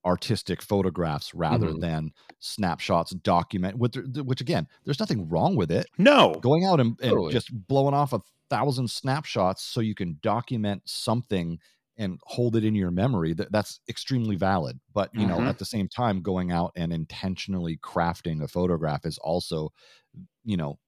artistic 0.06 0.62
photographs 0.62 1.34
rather 1.34 1.68
mm-hmm. 1.68 1.80
than 1.80 2.10
snapshots 2.38 3.10
document 3.16 3.76
which, 3.76 3.96
which 4.24 4.40
again 4.40 4.66
there's 4.84 5.00
nothing 5.00 5.28
wrong 5.28 5.56
with 5.56 5.70
it 5.70 5.86
no 5.98 6.32
going 6.40 6.64
out 6.64 6.80
and, 6.80 6.96
and 7.02 7.10
totally. 7.10 7.32
just 7.32 7.50
blowing 7.66 7.92
off 7.94 8.12
a 8.12 8.20
thousand 8.48 8.88
snapshots 8.88 9.62
so 9.62 9.80
you 9.80 9.94
can 9.94 10.16
document 10.22 10.80
something 10.84 11.58
and 11.98 12.20
hold 12.24 12.56
it 12.56 12.64
in 12.64 12.74
your 12.74 12.90
memory 12.90 13.32
that 13.32 13.50
that's 13.50 13.80
extremely 13.88 14.36
valid 14.36 14.78
but 14.94 15.10
you 15.12 15.26
mm-hmm. 15.26 15.42
know 15.42 15.48
at 15.48 15.58
the 15.58 15.64
same 15.64 15.88
time 15.88 16.22
going 16.22 16.52
out 16.52 16.70
and 16.76 16.92
intentionally 16.92 17.76
crafting 17.78 18.42
a 18.42 18.48
photograph 18.48 19.04
is 19.04 19.18
also 19.18 19.72
you 20.44 20.56
know 20.56 20.78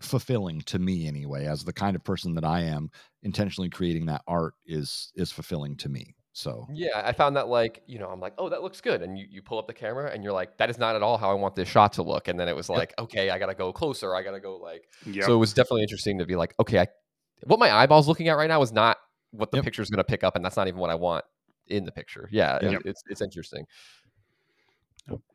fulfilling 0.00 0.60
to 0.60 0.78
me 0.78 1.06
anyway 1.06 1.46
as 1.46 1.64
the 1.64 1.72
kind 1.72 1.96
of 1.96 2.04
person 2.04 2.34
that 2.34 2.44
i 2.44 2.60
am 2.60 2.90
intentionally 3.22 3.70
creating 3.70 4.04
that 4.04 4.22
art 4.26 4.54
is 4.66 5.12
is 5.14 5.32
fulfilling 5.32 5.76
to 5.76 5.88
me 5.88 6.14
so 6.34 6.66
yeah, 6.72 7.00
I 7.02 7.12
found 7.12 7.36
that 7.36 7.46
like, 7.46 7.82
you 7.86 8.00
know, 8.00 8.08
I'm 8.08 8.18
like, 8.18 8.34
oh, 8.38 8.48
that 8.48 8.60
looks 8.60 8.80
good. 8.80 9.02
And 9.02 9.16
you, 9.16 9.24
you 9.30 9.40
pull 9.40 9.56
up 9.56 9.68
the 9.68 9.72
camera 9.72 10.10
and 10.10 10.24
you're 10.24 10.32
like, 10.32 10.58
that 10.58 10.68
is 10.68 10.78
not 10.78 10.96
at 10.96 11.02
all 11.02 11.16
how 11.16 11.30
I 11.30 11.34
want 11.34 11.54
this 11.54 11.68
shot 11.68 11.92
to 11.94 12.02
look. 12.02 12.26
And 12.26 12.38
then 12.38 12.48
it 12.48 12.56
was 12.56 12.68
like, 12.68 12.92
yep. 12.98 13.04
okay, 13.04 13.30
I 13.30 13.38
gotta 13.38 13.54
go 13.54 13.72
closer. 13.72 14.16
I 14.16 14.24
gotta 14.24 14.40
go 14.40 14.56
like 14.56 14.88
yep. 15.06 15.26
so 15.26 15.34
it 15.34 15.38
was 15.38 15.54
definitely 15.54 15.82
interesting 15.82 16.18
to 16.18 16.26
be 16.26 16.34
like, 16.34 16.52
okay, 16.58 16.80
I, 16.80 16.88
what 17.44 17.60
my 17.60 17.70
eyeball's 17.70 18.08
looking 18.08 18.26
at 18.28 18.36
right 18.36 18.48
now 18.48 18.60
is 18.62 18.72
not 18.72 18.96
what 19.30 19.52
the 19.52 19.58
yep. 19.58 19.78
is 19.78 19.90
gonna 19.90 20.02
pick 20.02 20.24
up, 20.24 20.34
and 20.34 20.44
that's 20.44 20.56
not 20.56 20.66
even 20.66 20.80
what 20.80 20.90
I 20.90 20.96
want 20.96 21.24
in 21.68 21.84
the 21.84 21.92
picture. 21.92 22.28
Yeah, 22.32 22.58
it, 22.60 22.82
it's 22.84 23.02
it's 23.08 23.20
interesting. 23.20 23.64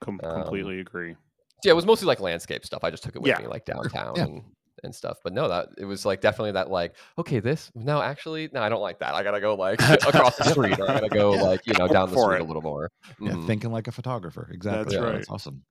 Com- 0.01 0.19
um, 0.23 0.41
completely 0.41 0.81
agree. 0.81 1.15
Yeah, 1.63 1.71
it 1.71 1.75
was 1.75 1.85
mostly 1.85 2.07
like 2.07 2.19
landscape 2.19 2.65
stuff. 2.65 2.83
I 2.83 2.89
just 2.89 3.03
took 3.03 3.15
it 3.15 3.21
with 3.21 3.29
yeah. 3.29 3.39
me, 3.39 3.47
like 3.47 3.63
downtown 3.63 4.15
yeah. 4.15 4.23
and 4.23 4.43
and 4.83 4.93
stuff. 4.93 5.17
But 5.23 5.33
no, 5.33 5.47
that 5.47 5.69
it 5.77 5.85
was 5.85 6.05
like 6.05 6.21
definitely 6.21 6.53
that 6.53 6.69
like, 6.69 6.95
okay, 7.17 7.39
this 7.39 7.71
no, 7.75 8.01
actually, 8.01 8.49
no, 8.53 8.61
I 8.61 8.69
don't 8.69 8.81
like 8.81 8.99
that. 8.99 9.13
I 9.13 9.23
gotta 9.23 9.41
go 9.41 9.55
like 9.55 9.81
across 9.89 10.37
the 10.37 10.45
street, 10.45 10.79
or 10.79 10.89
I 10.89 10.93
gotta 10.95 11.09
go 11.09 11.35
yeah. 11.35 11.41
like 11.41 11.65
you 11.65 11.73
know 11.73 11.87
down 11.87 12.11
the 12.11 12.21
street 12.21 12.37
it. 12.37 12.41
a 12.41 12.45
little 12.45 12.61
more. 12.61 12.91
Yeah, 13.19 13.31
mm-hmm. 13.31 13.47
thinking 13.47 13.71
like 13.71 13.87
a 13.87 13.91
photographer. 13.91 14.49
Exactly. 14.51 14.95
That's 14.95 15.03
right. 15.03 15.13
That's 15.15 15.29
awesome. 15.29 15.63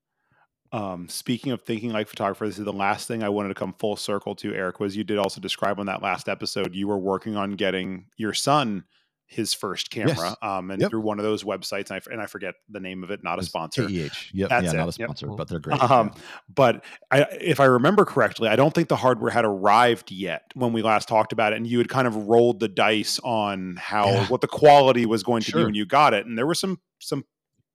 Um, 0.70 1.08
speaking 1.08 1.52
of 1.52 1.62
thinking 1.62 1.92
like 1.92 2.08
photographer, 2.08 2.46
this 2.46 2.58
is 2.58 2.64
the 2.64 2.72
last 2.72 3.08
thing 3.08 3.22
I 3.22 3.30
wanted 3.30 3.48
to 3.48 3.54
come 3.54 3.72
full 3.78 3.96
circle 3.96 4.34
to, 4.36 4.54
Eric, 4.54 4.80
was 4.80 4.96
you 4.96 5.04
did 5.04 5.16
also 5.16 5.40
describe 5.40 5.80
on 5.80 5.86
that 5.86 6.02
last 6.02 6.28
episode 6.28 6.74
you 6.74 6.86
were 6.86 6.98
working 6.98 7.36
on 7.36 7.52
getting 7.52 8.06
your 8.18 8.34
son 8.34 8.84
his 9.28 9.52
first 9.52 9.90
camera 9.90 10.16
yes. 10.16 10.36
um, 10.40 10.70
and 10.70 10.80
yep. 10.80 10.90
through 10.90 11.02
one 11.02 11.18
of 11.18 11.24
those 11.24 11.44
websites 11.44 11.90
and 11.90 12.00
I, 12.06 12.12
and 12.12 12.20
I 12.22 12.26
forget 12.26 12.54
the 12.70 12.80
name 12.80 13.04
of 13.04 13.10
it 13.10 13.22
not 13.22 13.38
a 13.38 13.42
sponsor 13.42 13.86
KEH. 13.86 14.32
Yep. 14.32 14.48
That's 14.48 14.64
yeah, 14.64 14.70
it. 14.70 14.76
not 14.76 14.88
a 14.88 14.92
sponsor 14.92 15.26
yep. 15.28 15.36
but 15.36 15.48
they're 15.48 15.58
great 15.58 15.82
um, 15.82 16.12
yeah. 16.14 16.22
but 16.52 16.84
I, 17.10 17.26
if 17.38 17.60
I 17.60 17.66
remember 17.66 18.06
correctly 18.06 18.48
I 18.48 18.56
don't 18.56 18.74
think 18.74 18.88
the 18.88 18.96
hardware 18.96 19.30
had 19.30 19.44
arrived 19.44 20.10
yet 20.10 20.50
when 20.54 20.72
we 20.72 20.82
last 20.82 21.08
talked 21.08 21.32
about 21.32 21.52
it 21.52 21.56
and 21.56 21.66
you 21.66 21.78
had 21.78 21.90
kind 21.90 22.08
of 22.08 22.16
rolled 22.16 22.58
the 22.58 22.68
dice 22.68 23.20
on 23.22 23.76
how 23.76 24.06
yeah. 24.06 24.26
what 24.28 24.40
the 24.40 24.48
quality 24.48 25.04
was 25.04 25.22
going 25.22 25.42
to 25.42 25.50
sure. 25.50 25.60
be 25.60 25.64
when 25.66 25.74
you 25.74 25.84
got 25.84 26.14
it 26.14 26.24
and 26.24 26.38
there 26.38 26.46
were 26.46 26.54
some 26.54 26.80
some 26.98 27.24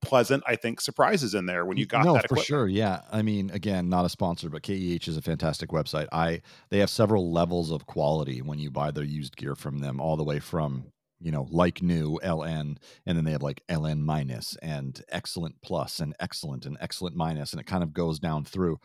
pleasant, 0.03 0.43
I 0.45 0.55
think, 0.55 0.81
surprises 0.81 1.33
in 1.33 1.45
there 1.45 1.65
when 1.65 1.77
you 1.77 1.85
got 1.85 2.05
no, 2.05 2.13
that. 2.13 2.29
for 2.29 2.37
sure. 2.37 2.67
Yeah, 2.67 3.01
I 3.11 3.21
mean, 3.21 3.49
again, 3.51 3.89
not 3.89 4.05
a 4.05 4.09
sponsor, 4.09 4.49
but 4.49 4.61
KEH 4.61 5.07
is 5.07 5.17
a 5.17 5.21
fantastic 5.21 5.69
website. 5.69 6.07
I 6.11 6.41
they 6.69 6.79
have 6.79 6.89
several 6.89 7.31
levels 7.31 7.71
of 7.71 7.85
quality 7.85 8.41
when 8.41 8.59
you 8.59 8.69
buy 8.69 8.91
their 8.91 9.03
used 9.03 9.37
gear 9.37 9.55
from 9.55 9.79
them, 9.79 9.99
all 9.99 10.17
the 10.17 10.23
way 10.23 10.39
from 10.39 10.85
you 11.23 11.31
know, 11.31 11.47
like 11.49 11.81
new 11.81 12.19
LN, 12.21 12.77
and 13.05 13.17
then 13.17 13.23
they 13.23 13.31
have 13.31 13.41
like 13.41 13.63
LN 13.69 14.01
minus 14.01 14.57
and 14.61 15.01
excellent 15.09 15.55
plus 15.63 15.99
and 15.99 16.13
excellent 16.19 16.65
and 16.65 16.77
excellent 16.81 17.15
minus, 17.15 17.53
and 17.53 17.61
it 17.61 17.65
kind 17.65 17.81
of 17.81 17.93
goes 17.93 18.19
down 18.19 18.43
through 18.43 18.77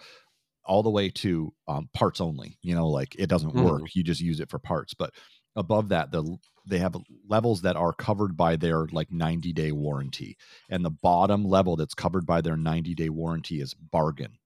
all 0.64 0.82
the 0.84 0.90
way 0.90 1.08
to 1.08 1.52
um, 1.66 1.88
parts 1.92 2.20
only. 2.20 2.56
You 2.62 2.76
know, 2.76 2.88
like 2.88 3.16
it 3.18 3.28
doesn't 3.28 3.54
mm. 3.54 3.64
work; 3.64 3.94
you 3.94 4.04
just 4.04 4.20
use 4.20 4.38
it 4.38 4.50
for 4.50 4.60
parts. 4.60 4.94
But 4.94 5.10
above 5.56 5.88
that, 5.88 6.12
the 6.12 6.38
they 6.64 6.78
have 6.78 6.96
levels 7.28 7.62
that 7.62 7.76
are 7.76 7.92
covered 7.92 8.36
by 8.36 8.54
their 8.54 8.86
like 8.92 9.10
90 9.10 9.52
day 9.52 9.72
warranty, 9.72 10.36
and 10.70 10.84
the 10.84 10.90
bottom 10.90 11.44
level 11.44 11.74
that's 11.74 11.94
covered 11.94 12.24
by 12.24 12.40
their 12.40 12.56
90 12.56 12.94
day 12.94 13.08
warranty 13.08 13.60
is 13.60 13.74
bargain. 13.74 14.38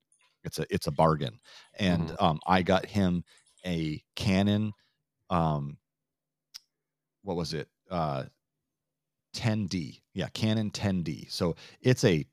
It's 0.45 0.59
a 0.59 0.67
it's 0.71 0.87
a 0.87 0.93
bargain, 0.93 1.41
and 1.79 2.09
mm. 2.09 2.23
um, 2.23 2.41
I 2.47 2.63
got 2.63 2.87
him 2.87 3.25
a 3.67 4.03
Canon. 4.17 4.73
Um, 5.29 5.77
what 7.23 7.37
was 7.37 7.55
it? 7.55 7.69
Uh, 7.93 8.25
10D. 9.35 10.01
Yeah, 10.15 10.29
Canon 10.35 10.71
10D. 10.71 11.31
So 11.31 11.57
it's 11.81 12.05
a 12.05 12.27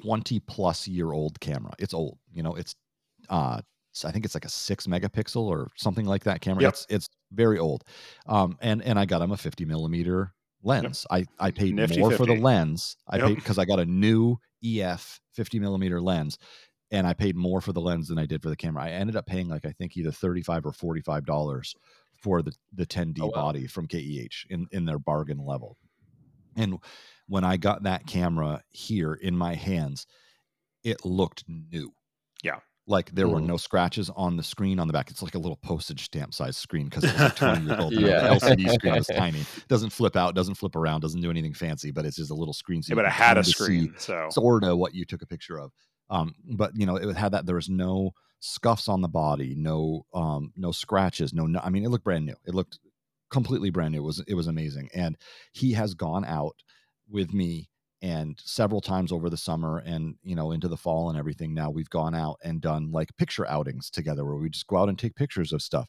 20 0.00 0.40
plus 0.40 0.88
year 0.88 1.12
old 1.12 1.38
camera. 1.40 1.72
It's 1.78 1.94
old. 1.94 2.18
You 2.32 2.42
know, 2.42 2.54
it's 2.54 2.74
uh 3.28 3.60
I 4.04 4.10
think 4.10 4.24
it's 4.24 4.34
like 4.34 4.46
a 4.46 4.50
six 4.50 4.86
megapixel 4.86 5.42
or 5.42 5.68
something 5.76 6.06
like 6.06 6.24
that 6.24 6.40
camera. 6.40 6.62
Yep. 6.62 6.72
It's 6.72 6.86
it's 6.88 7.08
very 7.32 7.58
old. 7.58 7.84
Um 8.26 8.56
and 8.60 8.82
and 8.82 8.98
I 8.98 9.04
got 9.04 9.22
him 9.22 9.32
a 9.32 9.36
50 9.36 9.64
millimeter 9.64 10.32
lens. 10.62 11.06
Yep. 11.10 11.26
I 11.40 11.46
I 11.46 11.50
paid 11.50 11.74
Nifty 11.74 12.00
more 12.00 12.10
50. 12.10 12.24
for 12.24 12.34
the 12.34 12.40
lens. 12.40 12.96
I 13.08 13.16
yep. 13.16 13.26
paid 13.26 13.34
because 13.36 13.58
I 13.58 13.64
got 13.64 13.80
a 13.80 13.84
new 13.84 14.38
EF 14.64 15.20
50 15.34 15.58
millimeter 15.58 16.00
lens 16.00 16.38
and 16.90 17.06
I 17.06 17.12
paid 17.14 17.36
more 17.36 17.60
for 17.60 17.72
the 17.72 17.80
lens 17.80 18.08
than 18.08 18.18
I 18.18 18.26
did 18.26 18.42
for 18.42 18.48
the 18.48 18.56
camera. 18.56 18.84
I 18.84 18.90
ended 18.90 19.16
up 19.16 19.26
paying 19.26 19.48
like 19.48 19.66
I 19.66 19.72
think 19.72 19.96
either 19.96 20.12
35 20.12 20.66
or 20.66 20.72
45 20.72 21.26
dollars 21.26 21.74
for 22.22 22.42
the 22.42 22.52
the 22.74 22.86
10D 22.86 23.18
oh, 23.20 23.26
wow. 23.26 23.32
body 23.32 23.66
from 23.66 23.86
KEH 23.86 24.46
in 24.48 24.66
in 24.72 24.84
their 24.84 24.98
bargain 24.98 25.44
level. 25.44 25.76
And 26.56 26.78
when 27.26 27.44
I 27.44 27.56
got 27.56 27.84
that 27.84 28.06
camera 28.06 28.62
here 28.70 29.14
in 29.14 29.36
my 29.36 29.54
hands, 29.54 30.06
it 30.84 31.04
looked 31.04 31.44
new. 31.48 31.92
Yeah. 32.42 32.58
Like 32.86 33.12
there 33.12 33.26
mm. 33.26 33.34
were 33.34 33.40
no 33.40 33.56
scratches 33.56 34.10
on 34.10 34.36
the 34.36 34.42
screen 34.42 34.80
on 34.80 34.88
the 34.88 34.92
back. 34.92 35.10
It's 35.10 35.22
like 35.22 35.36
a 35.36 35.38
little 35.38 35.56
postage 35.56 36.04
stamp 36.04 36.34
size 36.34 36.56
screen 36.56 36.88
because 36.88 37.04
it's 37.04 37.18
like 37.18 37.36
20 37.36 37.66
years 37.66 37.78
old. 37.80 37.92
yeah. 37.92 38.34
The 38.34 38.46
LCD 38.46 38.70
screen 38.74 38.94
is 38.96 39.06
tiny. 39.06 39.40
It 39.40 39.68
doesn't 39.68 39.90
flip 39.90 40.16
out, 40.16 40.34
doesn't 40.34 40.56
flip 40.56 40.74
around, 40.74 41.00
doesn't 41.00 41.20
do 41.20 41.30
anything 41.30 41.54
fancy, 41.54 41.92
but 41.92 42.04
it's 42.04 42.16
just 42.16 42.30
a 42.30 42.34
little 42.34 42.54
screen. 42.54 42.82
So 42.82 42.92
yeah, 42.92 42.96
but 42.96 43.04
it 43.04 43.12
had 43.12 43.38
a 43.38 43.44
screen. 43.44 43.94
So 43.98 44.28
sort 44.30 44.64
of 44.64 44.78
what 44.78 44.94
you 44.94 45.04
took 45.04 45.22
a 45.22 45.26
picture 45.26 45.58
of. 45.58 45.70
Um, 46.10 46.34
but 46.56 46.72
you 46.76 46.84
know, 46.84 46.96
it 46.96 47.16
had 47.16 47.32
that 47.32 47.46
there 47.46 47.54
was 47.54 47.70
no 47.70 48.12
scuffs 48.42 48.88
on 48.88 49.00
the 49.00 49.08
body, 49.08 49.54
no 49.56 50.04
um, 50.12 50.52
no 50.56 50.72
scratches, 50.72 51.32
no, 51.32 51.46
no 51.46 51.60
I 51.62 51.70
mean 51.70 51.84
it 51.84 51.88
looked 51.88 52.04
brand 52.04 52.26
new. 52.26 52.34
It 52.46 52.54
looked 52.54 52.78
completely 53.30 53.70
brand 53.70 53.92
new. 53.92 53.98
It 53.98 54.06
was 54.06 54.24
it 54.26 54.34
was 54.34 54.48
amazing. 54.48 54.90
And 54.94 55.16
he 55.52 55.72
has 55.72 55.94
gone 55.94 56.24
out 56.24 56.56
with 57.08 57.32
me 57.32 57.68
and 58.02 58.36
several 58.44 58.80
times 58.80 59.12
over 59.12 59.30
the 59.30 59.36
summer 59.36 59.78
and 59.78 60.16
you 60.22 60.34
know 60.34 60.50
into 60.50 60.68
the 60.68 60.76
fall 60.76 61.08
and 61.08 61.18
everything 61.18 61.54
now 61.54 61.70
we've 61.70 61.90
gone 61.90 62.14
out 62.14 62.36
and 62.42 62.60
done 62.60 62.90
like 62.90 63.16
picture 63.16 63.46
outings 63.48 63.90
together 63.90 64.24
where 64.24 64.36
we 64.36 64.50
just 64.50 64.66
go 64.66 64.76
out 64.76 64.88
and 64.88 64.98
take 64.98 65.14
pictures 65.14 65.52
of 65.52 65.62
stuff 65.62 65.88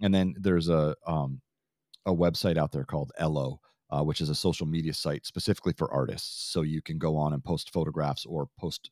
and 0.00 0.14
then 0.14 0.34
there's 0.38 0.68
a 0.68 0.94
um 1.06 1.40
a 2.06 2.14
website 2.14 2.56
out 2.56 2.70
there 2.70 2.84
called 2.84 3.10
Ello 3.18 3.60
uh, 3.90 4.02
which 4.02 4.20
is 4.20 4.28
a 4.28 4.34
social 4.34 4.66
media 4.66 4.94
site 4.94 5.26
specifically 5.26 5.72
for 5.76 5.92
artists 5.92 6.52
so 6.52 6.62
you 6.62 6.80
can 6.80 6.98
go 6.98 7.16
on 7.16 7.32
and 7.32 7.42
post 7.42 7.72
photographs 7.72 8.24
or 8.24 8.48
post 8.58 8.90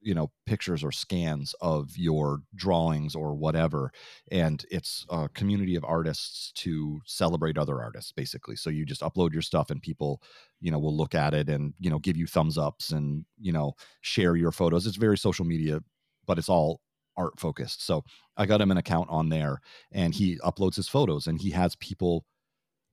you 0.00 0.14
know 0.14 0.30
pictures 0.46 0.84
or 0.84 0.92
scans 0.92 1.54
of 1.60 1.96
your 1.96 2.40
drawings 2.54 3.14
or 3.14 3.34
whatever 3.34 3.90
and 4.30 4.64
it's 4.70 5.04
a 5.10 5.28
community 5.30 5.74
of 5.76 5.84
artists 5.84 6.52
to 6.52 7.00
celebrate 7.06 7.58
other 7.58 7.82
artists 7.82 8.12
basically. 8.12 8.56
So 8.56 8.70
you 8.70 8.84
just 8.84 9.02
upload 9.02 9.32
your 9.32 9.42
stuff 9.42 9.70
and 9.70 9.82
people 9.82 10.22
you 10.60 10.70
know 10.70 10.78
will 10.78 10.96
look 10.96 11.14
at 11.14 11.34
it 11.34 11.48
and 11.48 11.74
you 11.78 11.90
know 11.90 11.98
give 11.98 12.16
you 12.16 12.26
thumbs 12.26 12.58
ups 12.58 12.90
and 12.92 13.24
you 13.38 13.52
know 13.52 13.74
share 14.00 14.36
your 14.36 14.52
photos. 14.52 14.86
It's 14.86 14.96
very 14.96 15.18
social 15.18 15.44
media 15.44 15.80
but 16.26 16.38
it's 16.38 16.48
all 16.48 16.80
art 17.16 17.38
focused. 17.38 17.84
So 17.84 18.04
i 18.36 18.46
got 18.46 18.60
him 18.60 18.70
an 18.70 18.76
account 18.78 19.08
on 19.10 19.28
there 19.28 19.60
and 19.92 20.14
he 20.14 20.38
uploads 20.38 20.76
his 20.76 20.88
photos 20.88 21.26
and 21.26 21.40
he 21.40 21.50
has 21.50 21.74
people 21.76 22.24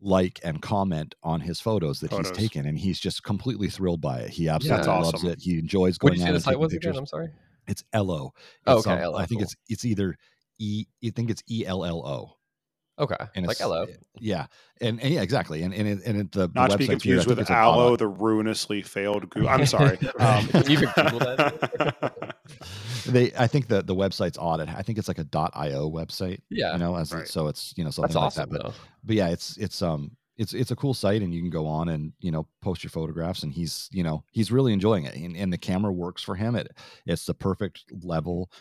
like 0.02 0.40
and 0.44 0.62
comment 0.62 1.16
on 1.24 1.42
his 1.42 1.60
photos 1.60 2.00
that 2.02 2.12
photos. 2.12 2.30
he's 2.30 2.38
taken, 2.38 2.66
and 2.66 2.78
he's 2.78 3.00
just 3.00 3.24
completely 3.24 3.70
thrilled 3.70 4.02
by 4.02 4.20
it. 4.20 4.30
He 4.30 4.50
absolutely 4.50 4.86
yeah, 4.88 4.98
loves 4.98 5.14
awesome. 5.14 5.30
it. 5.30 5.40
He 5.42 5.60
enjoys 5.60 5.98
going 5.98 6.22
out 6.22 6.36
and 6.36 6.44
taking 6.44 6.62
pictures. 6.62 6.90
Again? 6.90 7.00
I'm 7.00 7.06
sorry. 7.06 7.30
It's 7.68 7.84
Ello. 7.94 8.34
Oh, 8.68 8.80
okay, 8.80 9.02
um, 9.02 9.16
I 9.16 9.26
think 9.26 9.40
cool. 9.40 9.44
it's 9.44 9.56
it's 9.68 9.86
either 9.86 10.16
E. 10.60 10.86
You 11.02 11.12
think 11.12 11.30
it's 11.30 11.44
E 11.50 11.66
L 11.66 11.84
L 11.84 12.06
O. 12.06 12.38
Okay, 12.98 13.18
and 13.36 13.46
like 13.46 13.58
hello. 13.58 13.88
Yeah, 14.20 14.46
and, 14.80 15.02
and, 15.02 15.14
yeah, 15.14 15.22
exactly, 15.22 15.64
and 15.64 15.74
and, 15.74 15.88
it, 15.88 16.00
and 16.06 16.18
it, 16.18 16.32
the 16.32 16.50
not 16.56 16.70
the 16.70 16.74
to 16.74 16.78
be 16.78 16.88
confused 16.88 17.28
here, 17.28 17.36
with 17.36 17.52
Allo, 17.52 17.98
the 17.98 18.08
ruinously 18.08 18.82
failed. 18.82 19.30
Google. 19.30 19.50
I'm 19.50 19.66
sorry. 19.66 19.98
Um, 20.20 20.46
you 20.68 20.78
can 20.78 20.92
Google 20.96 21.20
that. 21.20 22.36
they, 23.06 23.34
I 23.38 23.48
think 23.48 23.68
the 23.68 23.82
the 23.82 23.96
website's 23.96 24.38
odd. 24.38 24.62
I 24.62 24.82
think 24.82 24.98
it's 24.98 25.10
like 25.10 25.20
a 25.20 25.28
.io 25.34 25.90
website. 25.90 26.40
Yeah, 26.50 26.74
you 26.74 26.80
know, 26.80 26.96
as 26.96 27.14
right. 27.14 27.28
so 27.28 27.48
it's 27.48 27.74
you 27.76 27.84
know 27.84 27.90
something 27.90 28.14
That's 28.14 28.16
like 28.16 28.26
awesome, 28.26 28.50
that. 28.50 28.58
But 28.58 28.68
though. 28.68 28.74
but 29.04 29.16
yeah, 29.16 29.28
it's 29.28 29.58
it's 29.58 29.82
um 29.82 30.12
it's 30.38 30.54
it's 30.54 30.72
a 30.72 30.76
cool 30.76 30.94
site 30.94 31.22
and 31.22 31.34
you 31.34 31.42
can 31.42 31.50
go 31.50 31.66
on 31.68 31.90
and 31.90 32.14
you 32.20 32.32
know 32.32 32.48
post 32.62 32.84
your 32.84 32.92
photographs 32.92 33.44
and 33.44 33.54
he's 33.54 33.90
you 33.92 34.04
know 34.04 34.24
he's 34.32 34.52
really 34.52 34.74
enjoying 34.74 35.06
it 35.06 35.16
and, 35.16 35.36
and 35.36 35.52
the 35.52 35.58
camera 35.58 35.92
works 35.92 36.22
for 36.22 36.36
him 36.36 36.56
it 36.56 36.76
it's 37.06 37.26
the 37.26 37.34
perfect 37.34 37.86
level 38.04 38.52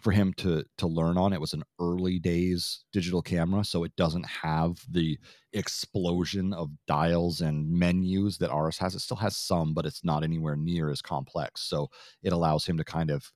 for 0.00 0.12
him 0.12 0.32
to 0.34 0.64
to 0.78 0.86
learn 0.86 1.18
on. 1.18 1.32
It 1.32 1.40
was 1.40 1.52
an 1.52 1.64
early 1.80 2.18
days 2.18 2.84
digital 2.92 3.22
camera, 3.22 3.64
so 3.64 3.84
it 3.84 3.94
doesn't 3.96 4.26
have 4.26 4.78
the 4.90 5.18
explosion 5.52 6.52
of 6.52 6.70
dials 6.86 7.40
and 7.40 7.70
menus 7.70 8.38
that 8.38 8.50
ours 8.50 8.78
has. 8.78 8.94
It 8.94 9.00
still 9.00 9.16
has 9.16 9.36
some, 9.36 9.74
but 9.74 9.86
it's 9.86 10.04
not 10.04 10.24
anywhere 10.24 10.56
near 10.56 10.90
as 10.90 11.02
complex. 11.02 11.62
So 11.62 11.88
it 12.22 12.32
allows 12.32 12.64
him 12.64 12.76
to 12.78 12.84
kind 12.84 13.10
of 13.10 13.30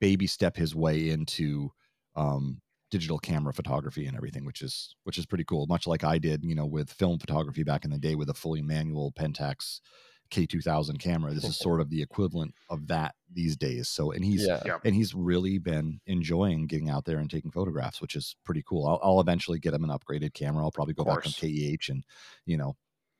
baby 0.00 0.26
step 0.26 0.56
his 0.56 0.74
way 0.74 1.10
into 1.10 1.70
um, 2.16 2.60
digital 2.90 3.18
camera 3.18 3.54
photography 3.54 4.06
and 4.06 4.16
everything, 4.16 4.44
which 4.44 4.60
is 4.60 4.94
which 5.04 5.18
is 5.18 5.26
pretty 5.26 5.44
cool. 5.44 5.66
Much 5.66 5.86
like 5.86 6.04
I 6.04 6.18
did, 6.18 6.44
you 6.44 6.54
know, 6.54 6.66
with 6.66 6.92
film 6.92 7.18
photography 7.18 7.62
back 7.62 7.84
in 7.84 7.90
the 7.90 7.98
day 7.98 8.14
with 8.14 8.28
a 8.28 8.34
fully 8.34 8.62
manual 8.62 9.12
Pentax 9.12 9.80
K2000 10.32 10.98
camera. 10.98 11.32
This 11.32 11.44
is 11.44 11.58
sort 11.58 11.80
of 11.80 11.90
the 11.90 12.02
equivalent 12.02 12.54
of 12.70 12.88
that 12.88 13.14
these 13.32 13.56
days. 13.56 13.88
So, 13.88 14.10
and 14.10 14.24
he's 14.24 14.46
yeah. 14.46 14.78
and 14.84 14.94
he's 14.94 15.14
really 15.14 15.58
been 15.58 16.00
enjoying 16.06 16.66
getting 16.66 16.90
out 16.90 17.04
there 17.04 17.18
and 17.18 17.30
taking 17.30 17.50
photographs, 17.50 18.00
which 18.00 18.16
is 18.16 18.34
pretty 18.44 18.64
cool. 18.66 18.86
I'll, 18.86 19.00
I'll 19.02 19.20
eventually 19.20 19.58
get 19.58 19.74
him 19.74 19.84
an 19.84 19.90
upgraded 19.90 20.34
camera. 20.34 20.64
I'll 20.64 20.72
probably 20.72 20.94
go 20.94 21.04
back 21.04 21.26
on 21.26 21.32
KEH 21.32 21.90
and 21.90 22.04
you 22.46 22.56
know 22.56 22.76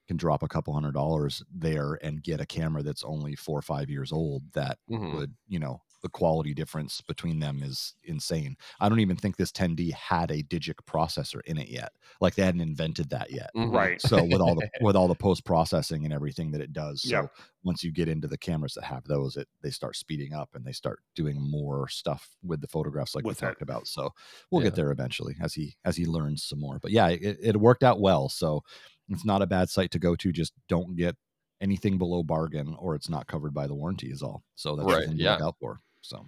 can 0.08 0.16
drop 0.16 0.42
a 0.42 0.48
couple 0.48 0.74
hundred 0.74 0.94
dollars 0.94 1.42
there 1.54 1.98
and 2.02 2.22
get 2.22 2.40
a 2.40 2.46
camera 2.46 2.82
that's 2.82 3.04
only 3.04 3.36
four 3.36 3.58
or 3.58 3.62
five 3.62 3.88
years 3.88 4.10
old 4.10 4.42
that 4.54 4.78
mm-hmm. 4.90 5.14
would 5.16 5.34
you 5.48 5.58
know 5.58 5.80
the 6.02 6.08
quality 6.08 6.52
difference 6.52 7.00
between 7.00 7.38
them 7.38 7.62
is 7.62 7.94
insane. 8.04 8.56
I 8.80 8.88
don't 8.88 9.00
even 9.00 9.16
think 9.16 9.36
this 9.36 9.52
10D 9.52 9.92
had 9.92 10.30
a 10.30 10.42
Digic 10.42 10.74
processor 10.86 11.40
in 11.46 11.58
it 11.58 11.68
yet. 11.68 11.92
Like 12.20 12.34
they 12.34 12.42
hadn't 12.42 12.60
invented 12.60 13.10
that 13.10 13.30
yet. 13.30 13.50
Mm-hmm. 13.56 13.74
Right. 13.74 14.00
So 14.00 14.22
with 14.24 14.40
all 14.40 14.54
the 14.54 14.68
with 14.80 14.96
all 14.96 15.08
the 15.08 15.14
post 15.14 15.44
processing 15.44 16.04
and 16.04 16.12
everything 16.12 16.50
that 16.52 16.60
it 16.60 16.72
does. 16.72 17.02
So 17.02 17.22
yep. 17.22 17.30
once 17.62 17.84
you 17.84 17.92
get 17.92 18.08
into 18.08 18.28
the 18.28 18.38
cameras 18.38 18.74
that 18.74 18.84
have 18.84 19.04
those, 19.04 19.36
it 19.36 19.48
they 19.62 19.70
start 19.70 19.96
speeding 19.96 20.34
up 20.34 20.50
and 20.54 20.64
they 20.64 20.72
start 20.72 21.00
doing 21.14 21.40
more 21.40 21.88
stuff 21.88 22.28
with 22.42 22.60
the 22.60 22.68
photographs 22.68 23.14
like 23.14 23.24
with 23.24 23.40
we 23.40 23.46
talked 23.46 23.62
about. 23.62 23.86
So 23.86 24.10
we'll 24.50 24.62
yeah. 24.62 24.68
get 24.68 24.76
there 24.76 24.90
eventually 24.90 25.36
as 25.40 25.54
he 25.54 25.76
as 25.84 25.96
he 25.96 26.06
learns 26.06 26.44
some 26.44 26.60
more. 26.60 26.78
But 26.80 26.90
yeah, 26.90 27.08
it, 27.08 27.38
it 27.40 27.56
worked 27.56 27.84
out 27.84 28.00
well. 28.00 28.28
So 28.28 28.62
it's 29.08 29.24
not 29.24 29.42
a 29.42 29.46
bad 29.46 29.70
site 29.70 29.92
to 29.92 29.98
go 29.98 30.16
to. 30.16 30.32
Just 30.32 30.52
don't 30.68 30.96
get 30.96 31.16
anything 31.62 31.96
below 31.96 32.22
bargain 32.22 32.74
or 32.78 32.94
it's 32.94 33.08
not 33.08 33.28
covered 33.28 33.54
by 33.54 33.66
the 33.66 33.74
warranty 33.74 34.08
is 34.08 34.22
all. 34.22 34.42
So 34.56 34.76
that's 34.76 34.92
right. 34.92 35.08
yeah. 35.14 35.34
look 35.34 35.42
out 35.42 35.56
for. 35.60 35.80
So 36.02 36.26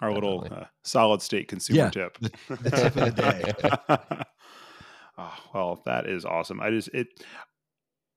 our 0.00 0.10
definitely. 0.10 0.48
little 0.48 0.58
uh, 0.62 0.66
Solid 0.82 1.22
Station 1.22 1.46
consumer 1.46 1.78
yeah, 1.78 1.90
tip. 1.90 2.18
The, 2.18 2.30
the 2.48 2.70
tip 2.70 2.96
of 2.96 3.16
the 3.16 3.22
day. 3.22 4.08
oh, 5.18 5.34
well, 5.54 5.82
that 5.86 6.06
is 6.06 6.24
awesome. 6.24 6.60
I 6.60 6.70
just 6.70 6.88
it 6.94 7.08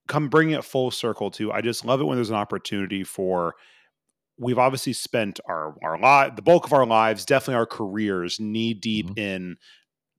come 0.07 0.29
bringing 0.29 0.55
it 0.55 0.63
full 0.63 0.91
circle 0.91 1.31
too. 1.31 1.51
I 1.51 1.61
just 1.61 1.85
love 1.85 2.01
it 2.01 2.05
when 2.05 2.17
there's 2.17 2.29
an 2.29 2.35
opportunity 2.35 3.03
for 3.03 3.55
we've 4.37 4.59
obviously 4.59 4.93
spent 4.93 5.39
our 5.47 5.75
our 5.83 5.99
life 5.99 6.35
the 6.35 6.41
bulk 6.41 6.65
of 6.65 6.73
our 6.73 6.85
lives, 6.85 7.25
definitely 7.25 7.55
our 7.55 7.65
careers, 7.65 8.39
knee 8.39 8.73
deep 8.73 9.07
mm-hmm. 9.07 9.19
in 9.19 9.57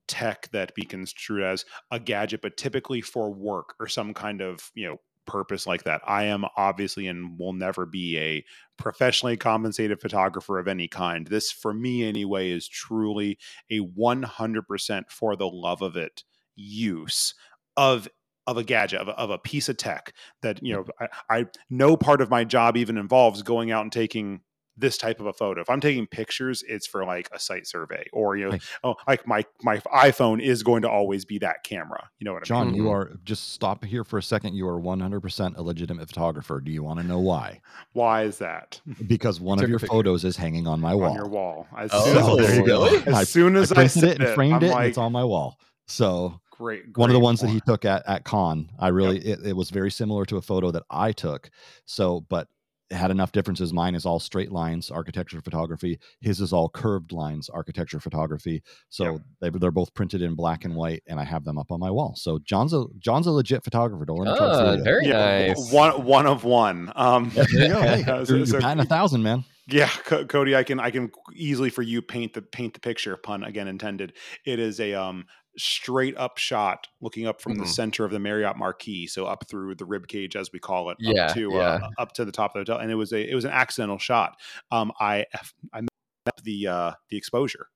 tech 0.08 0.48
that 0.52 0.74
be 0.74 0.82
construed 0.82 1.42
as 1.42 1.64
a 1.90 2.00
gadget, 2.00 2.40
but 2.42 2.56
typically 2.56 3.02
for 3.02 3.32
work 3.32 3.74
or 3.78 3.86
some 3.86 4.14
kind 4.14 4.40
of 4.40 4.70
you 4.74 4.88
know 4.88 4.96
purpose 5.28 5.66
like 5.66 5.84
that. 5.84 6.00
I 6.04 6.24
am 6.24 6.44
obviously 6.56 7.06
and 7.06 7.38
will 7.38 7.52
never 7.52 7.86
be 7.86 8.18
a 8.18 8.44
professionally 8.76 9.36
compensated 9.36 10.00
photographer 10.00 10.58
of 10.58 10.66
any 10.66 10.88
kind. 10.88 11.26
This, 11.26 11.52
for 11.52 11.72
me 11.72 12.04
anyway, 12.04 12.50
is 12.50 12.66
truly 12.66 13.38
a 13.70 13.80
100% 13.80 15.10
for 15.10 15.36
the 15.36 15.48
love 15.48 15.82
of 15.82 15.96
it 15.96 16.24
use 16.56 17.34
of 17.76 18.08
of 18.48 18.56
a 18.56 18.64
gadget 18.64 18.98
of 18.98 19.08
a, 19.08 19.12
of 19.12 19.30
a 19.30 19.38
piece 19.38 19.68
of 19.68 19.76
tech 19.76 20.14
that 20.40 20.60
you 20.62 20.74
mm-hmm. 20.74 20.88
know 21.00 21.08
I, 21.30 21.38
I 21.40 21.46
no 21.70 21.96
part 21.96 22.20
of 22.20 22.30
my 22.30 22.44
job 22.44 22.76
even 22.76 22.96
involves 22.96 23.42
going 23.42 23.70
out 23.70 23.82
and 23.82 23.92
taking 23.92 24.40
this 24.78 24.96
type 24.96 25.20
of 25.20 25.26
a 25.26 25.32
photo. 25.32 25.60
If 25.60 25.70
I'm 25.70 25.80
taking 25.80 26.06
pictures, 26.06 26.62
it's 26.66 26.86
for 26.86 27.04
like 27.04 27.28
a 27.32 27.38
site 27.38 27.66
survey 27.66 28.06
or 28.12 28.36
you 28.36 28.44
know, 28.44 28.50
like, 28.50 28.62
oh, 28.84 28.96
like 29.06 29.26
my 29.26 29.44
my 29.62 29.78
iPhone 29.78 30.40
is 30.40 30.62
going 30.62 30.82
to 30.82 30.90
always 30.90 31.24
be 31.24 31.38
that 31.38 31.64
camera. 31.64 32.08
You 32.18 32.24
know 32.24 32.34
what 32.34 32.42
I 32.42 32.44
John, 32.44 32.66
mean? 32.66 32.74
John, 32.74 32.76
you 32.76 32.90
mm-hmm. 32.90 33.12
are 33.14 33.18
just 33.24 33.52
stop 33.52 33.84
here 33.84 34.04
for 34.04 34.18
a 34.18 34.22
second. 34.22 34.54
You 34.54 34.68
are 34.68 34.80
100% 34.80 35.56
a 35.56 35.62
legitimate 35.62 36.08
photographer. 36.08 36.60
Do 36.60 36.72
you 36.72 36.82
want 36.82 37.00
to 37.00 37.06
know 37.06 37.18
why? 37.18 37.60
Why 37.92 38.22
is 38.22 38.38
that? 38.38 38.80
Because 39.06 39.40
one 39.40 39.62
of 39.62 39.68
your 39.68 39.78
photos 39.78 40.24
is 40.24 40.36
hanging 40.36 40.66
on 40.66 40.80
my 40.80 40.94
wall. 40.94 41.10
On 41.10 41.16
your 41.16 41.28
wall. 41.28 41.66
As 41.76 41.90
oh, 41.92 42.04
soon 42.04 42.40
as, 42.40 42.46
there 42.46 42.56
you 42.60 42.66
go. 42.66 42.84
As 42.86 43.14
I, 43.14 43.24
soon 43.24 43.56
as 43.56 43.72
I, 43.72 43.82
I 43.82 43.88
printed 43.88 44.04
it 44.04 44.20
and 44.20 44.34
framed 44.34 44.62
it, 44.62 44.68
like, 44.68 44.76
and 44.76 44.86
it's 44.86 44.98
on 44.98 45.12
my 45.12 45.24
wall. 45.24 45.58
So 45.86 46.40
Great, 46.58 46.92
great, 46.92 46.96
one 47.00 47.10
of 47.10 47.14
the 47.14 47.20
ones 47.20 47.40
that 47.40 47.48
he 47.48 47.60
took 47.60 47.84
at 47.84 48.02
at 48.08 48.24
con 48.24 48.68
i 48.80 48.88
really 48.88 49.24
yep. 49.24 49.38
it, 49.38 49.46
it, 49.50 49.52
was 49.56 49.70
very 49.70 49.92
similar 49.92 50.24
to 50.24 50.38
a 50.38 50.42
photo 50.42 50.72
that 50.72 50.82
i 50.90 51.12
took 51.12 51.50
so 51.86 52.26
but 52.28 52.48
had 52.90 53.10
enough 53.10 53.32
differences. 53.32 53.72
Mine 53.72 53.94
is 53.94 54.06
all 54.06 54.18
straight 54.18 54.50
lines, 54.50 54.90
architecture 54.90 55.40
photography. 55.40 55.98
His 56.20 56.40
is 56.40 56.52
all 56.52 56.68
curved 56.68 57.12
lines, 57.12 57.48
architecture 57.48 58.00
photography. 58.00 58.62
So 58.88 59.20
they, 59.40 59.50
they're 59.50 59.70
both 59.70 59.92
printed 59.94 60.22
in 60.22 60.34
black 60.34 60.64
and 60.64 60.74
white, 60.74 61.02
and 61.06 61.20
I 61.20 61.24
have 61.24 61.44
them 61.44 61.58
up 61.58 61.70
on 61.70 61.80
my 61.80 61.90
wall. 61.90 62.14
So 62.16 62.38
John's 62.38 62.72
a 62.72 62.86
John's 62.98 63.26
a 63.26 63.32
legit 63.32 63.64
photographer. 63.64 64.04
Don't 64.04 64.18
let 64.18 64.32
me 64.32 64.36
oh, 64.40 64.82
very 64.82 65.06
yeah, 65.06 65.48
nice. 65.48 65.72
One 65.72 66.04
one 66.04 66.26
of 66.26 66.44
one. 66.44 66.92
Um, 66.96 67.30
there 67.34 67.46
you 67.50 67.68
go. 67.68 67.80
Hey, 67.80 68.04
you're, 68.06 68.36
you're 68.38 68.46
so, 68.46 68.58
a 68.58 68.84
thousand, 68.84 69.22
man. 69.22 69.44
Yeah, 69.70 69.88
C- 70.08 70.24
Cody, 70.24 70.56
I 70.56 70.62
can 70.62 70.80
I 70.80 70.90
can 70.90 71.10
easily 71.34 71.68
for 71.68 71.82
you 71.82 72.00
paint 72.00 72.32
the 72.32 72.42
paint 72.42 72.74
the 72.74 72.80
picture. 72.80 73.16
Pun 73.16 73.44
again 73.44 73.68
intended. 73.68 74.14
It 74.46 74.58
is 74.58 74.80
a 74.80 74.94
um 74.94 75.26
straight 75.58 76.16
up 76.16 76.38
shot 76.38 76.88
looking 77.00 77.26
up 77.26 77.40
from 77.40 77.54
mm-hmm. 77.54 77.62
the 77.62 77.68
center 77.68 78.04
of 78.04 78.10
the 78.10 78.18
Marriott 78.18 78.56
Marquis, 78.56 79.06
so 79.06 79.26
up 79.26 79.44
through 79.48 79.74
the 79.74 79.84
rib 79.84 80.08
cage 80.08 80.36
as 80.36 80.52
we 80.52 80.58
call 80.58 80.90
it, 80.90 80.96
yeah, 81.00 81.26
up 81.26 81.34
to 81.34 81.50
yeah. 81.52 81.58
Uh, 81.58 81.90
up 81.98 82.12
to 82.12 82.24
the 82.24 82.32
top 82.32 82.54
of 82.54 82.64
the 82.64 82.72
hotel, 82.72 82.82
and 82.82 82.90
it 82.90 82.96
was 82.96 83.12
a 83.12 83.30
it 83.30 83.34
was 83.34 83.44
an 83.44 83.50
accidental 83.50 83.98
shot. 83.98 84.36
Um, 84.70 84.92
I 85.00 85.26
I 85.72 85.80
up 86.28 86.42
the 86.42 86.66
uh, 86.66 86.92
the 87.08 87.16
exposure, 87.16 87.68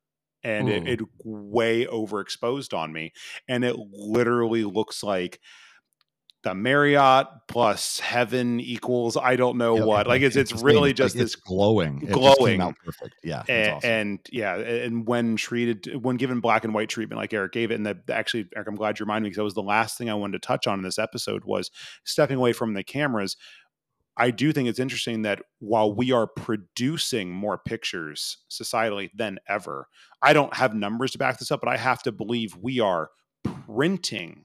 and 0.45 0.69
it, 0.69 0.87
it 0.87 1.01
way 1.25 1.87
overexposed 1.87 2.77
on 2.77 2.93
me, 2.93 3.13
and 3.49 3.65
it 3.65 3.77
literally 3.93 4.65
looks 4.65 5.03
like 5.03 5.41
the 6.43 6.55
Marriott 6.55 7.29
plus 7.47 8.01
heaven 8.01 8.59
equals 8.59 9.17
I 9.17 9.37
don't 9.37 9.59
know 9.59 9.77
yeah, 9.77 9.85
what. 9.85 10.07
Like 10.07 10.23
it's 10.23 10.35
it's, 10.35 10.53
it's 10.53 10.63
really 10.63 10.93
just 10.93 11.15
like 11.15 11.23
this 11.23 11.37
glowing, 11.37 12.01
glowing, 12.01 12.61
perfect. 12.85 13.15
Yeah, 13.23 13.43
and, 13.49 13.73
awesome. 13.75 13.91
and, 13.91 14.19
yeah, 14.31 14.57
and 14.57 15.07
when 15.07 15.37
treated, 15.37 16.03
when 16.03 16.17
given 16.17 16.41
black 16.41 16.65
and 16.65 16.75
white 16.75 16.89
treatment 16.89 17.21
like 17.21 17.33
Eric 17.33 17.53
gave 17.53 17.71
it, 17.71 17.75
and 17.75 17.87
that 17.87 18.11
actually, 18.11 18.49
Eric, 18.57 18.69
I'm 18.69 18.75
glad 18.75 18.99
you 18.99 19.05
reminded 19.05 19.25
me 19.25 19.29
because 19.31 19.37
that 19.37 19.45
was 19.45 19.55
the 19.55 19.63
last 19.63 19.97
thing 19.97 20.11
I 20.11 20.15
wanted 20.15 20.43
to 20.43 20.47
touch 20.47 20.67
on 20.67 20.79
in 20.79 20.83
this 20.83 20.99
episode 20.99 21.45
was 21.45 21.71
stepping 22.05 22.39
away 22.39 22.53
from 22.53 22.75
the 22.75 22.83
cameras. 22.83 23.37
I 24.17 24.31
do 24.31 24.53
think 24.53 24.69
it's 24.69 24.79
interesting 24.81 25.23
that 25.23 25.43
while 25.61 25.95
we 25.95 26.13
are 26.13 26.27
producing 26.27 27.31
more 27.31 27.57
pictures 27.57 28.39
societally 28.51 29.11
than 29.15 29.39
ever, 29.49 29.89
I 30.21 30.33
don't 30.33 30.55
have 30.55 30.75
numbers 30.75 31.13
to 31.13 31.19
back 31.19 31.39
this 31.39 31.51
up, 31.51 31.61
but 31.61 31.71
I 31.71 31.79
have 31.79 32.03
to 32.03 32.13
believe 32.13 32.57
we 32.61 32.79
are 32.81 33.11
printing 33.43 34.45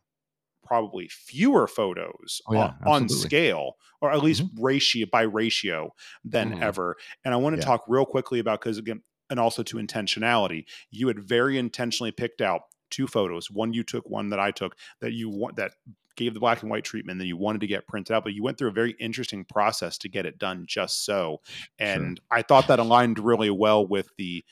probably 0.68 1.08
fewer 1.08 1.68
photos 1.68 2.42
oh, 2.48 2.54
yeah, 2.54 2.74
on, 2.86 3.04
on, 3.04 3.10
scale 3.10 3.78
or 4.02 4.12
at 4.12 4.22
least 4.24 4.44
mm-hmm. 4.44 4.64
ratio 4.64 5.08
by 5.12 5.22
ratio 5.22 5.94
than 6.24 6.52
mm-hmm. 6.52 6.64
ever. 6.64 6.96
And 7.26 7.34
I 7.34 7.38
want 7.38 7.56
to 7.56 7.62
yeah. 7.62 7.66
talk 7.66 7.86
real 7.88 8.06
quickly 8.06 8.40
about 8.40 8.62
because 8.62 8.78
again, 8.78 9.02
and 9.30 9.40
also 9.40 9.64
to 9.64 9.78
intentionality. 9.78 10.66
You 10.92 11.08
had 11.08 11.20
very 11.20 11.58
intentionally 11.58 12.12
picked 12.12 12.42
out 12.42 12.62
two 12.90 13.08
photos. 13.08 13.52
One 13.52 13.74
you 13.74 13.84
took, 13.84 14.10
one 14.10 14.30
that 14.30 14.40
I 14.40 14.52
took 14.52 14.76
that 15.02 15.14
you 15.14 15.30
want 15.30 15.58
that 15.58 15.72
gave 16.16 16.34
the 16.34 16.40
black 16.40 16.62
and 16.62 16.72
white 16.72 16.84
treatment 16.84 17.20
that 17.20 17.28
you 17.28 17.38
wanted 17.38 17.62
to 17.62 17.68
get 17.68 17.88
printed 17.88 18.16
out, 18.16 18.24
but 18.24 18.34
you 18.34 18.44
went 18.44 18.58
through 18.58 18.70
a 18.70 18.74
very 18.74 18.96
interesting 19.00 19.46
process 19.46 19.98
to 20.00 20.10
get 20.10 20.26
it 20.26 20.40
done 20.40 20.66
just 20.68 21.06
so. 21.06 21.42
And 21.78 22.18
sure. 22.18 22.40
I 22.40 22.42
thought 22.42 22.68
that 22.68 22.80
aligned 22.80 23.20
really 23.20 23.52
well 23.52 23.86
with 23.86 24.10
the 24.18 24.44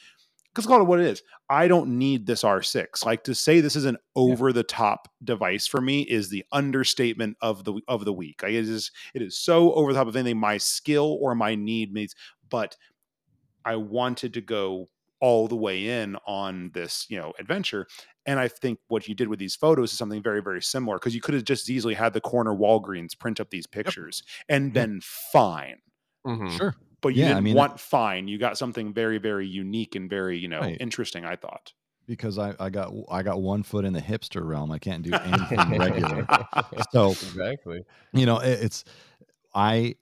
because 0.55 0.65
call 0.65 0.79
it 0.79 0.85
what 0.85 1.01
it 1.01 1.07
is. 1.07 1.21
I 1.49 1.67
don't 1.67 1.97
need 1.97 2.25
this 2.25 2.43
R6. 2.43 3.05
Like 3.05 3.25
to 3.25 3.35
say 3.35 3.59
this 3.59 3.75
is 3.75 3.83
an 3.83 3.97
over 4.15 4.53
the 4.53 4.63
top 4.63 5.09
device 5.21 5.67
for 5.67 5.81
me 5.81 6.03
is 6.03 6.29
the 6.29 6.45
understatement 6.53 7.35
of 7.41 7.65
the 7.65 7.81
of 7.89 8.05
the 8.05 8.13
week. 8.13 8.41
Like 8.41 8.53
it 8.53 8.67
is 8.69 8.91
it 9.13 9.21
is 9.21 9.37
so 9.37 9.73
over 9.73 9.91
the 9.91 9.99
top 9.99 10.07
of 10.07 10.15
anything 10.15 10.39
my 10.39 10.57
skill 10.57 11.17
or 11.21 11.35
my 11.35 11.55
need 11.55 11.93
needs. 11.93 12.15
But 12.49 12.77
I 13.65 13.75
wanted 13.75 14.33
to 14.35 14.41
go 14.41 14.87
all 15.19 15.47
the 15.47 15.55
way 15.55 16.01
in 16.01 16.15
on 16.25 16.71
this, 16.73 17.05
you 17.09 17.17
know, 17.17 17.33
adventure. 17.37 17.87
And 18.25 18.39
I 18.39 18.47
think 18.47 18.79
what 18.87 19.07
you 19.07 19.15
did 19.15 19.27
with 19.27 19.39
these 19.39 19.55
photos 19.55 19.91
is 19.91 19.97
something 19.97 20.21
very, 20.21 20.41
very 20.41 20.61
similar 20.61 20.97
because 20.97 21.15
you 21.15 21.21
could 21.21 21.33
have 21.33 21.43
just 21.43 21.69
easily 21.69 21.93
had 21.93 22.13
the 22.13 22.21
corner 22.21 22.53
Walgreens 22.53 23.17
print 23.17 23.39
up 23.39 23.49
these 23.49 23.67
pictures 23.67 24.23
yep. 24.25 24.55
and 24.55 24.73
been 24.73 25.01
fine. 25.01 25.77
Mm-hmm. 26.25 26.55
Sure. 26.55 26.75
But 27.05 27.13
you 27.13 27.21
yeah, 27.21 27.27
didn't 27.27 27.37
I 27.37 27.41
mean, 27.41 27.55
want 27.55 27.79
fine. 27.79 28.27
You 28.27 28.39
got 28.39 28.57
something 28.57 28.91
very, 28.91 29.19
very 29.19 29.45
unique 29.45 29.93
and 29.93 30.09
very, 30.09 30.39
you 30.39 30.47
know, 30.47 30.61
right. 30.61 30.75
interesting, 30.79 31.23
I 31.23 31.35
thought. 31.35 31.71
Because 32.07 32.39
I, 32.39 32.55
I 32.59 32.71
got 32.71 32.91
I 33.11 33.21
got 33.21 33.43
one 33.43 33.61
foot 33.61 33.85
in 33.85 33.93
the 33.93 34.01
hipster 34.01 34.43
realm. 34.43 34.71
I 34.71 34.79
can't 34.79 35.03
do 35.03 35.13
anything 35.23 35.77
regular. 35.77 36.25
So 36.91 37.11
exactly. 37.11 37.83
You 38.11 38.25
know, 38.25 38.39
it, 38.39 38.59
it's 38.59 38.85
I 39.53 39.97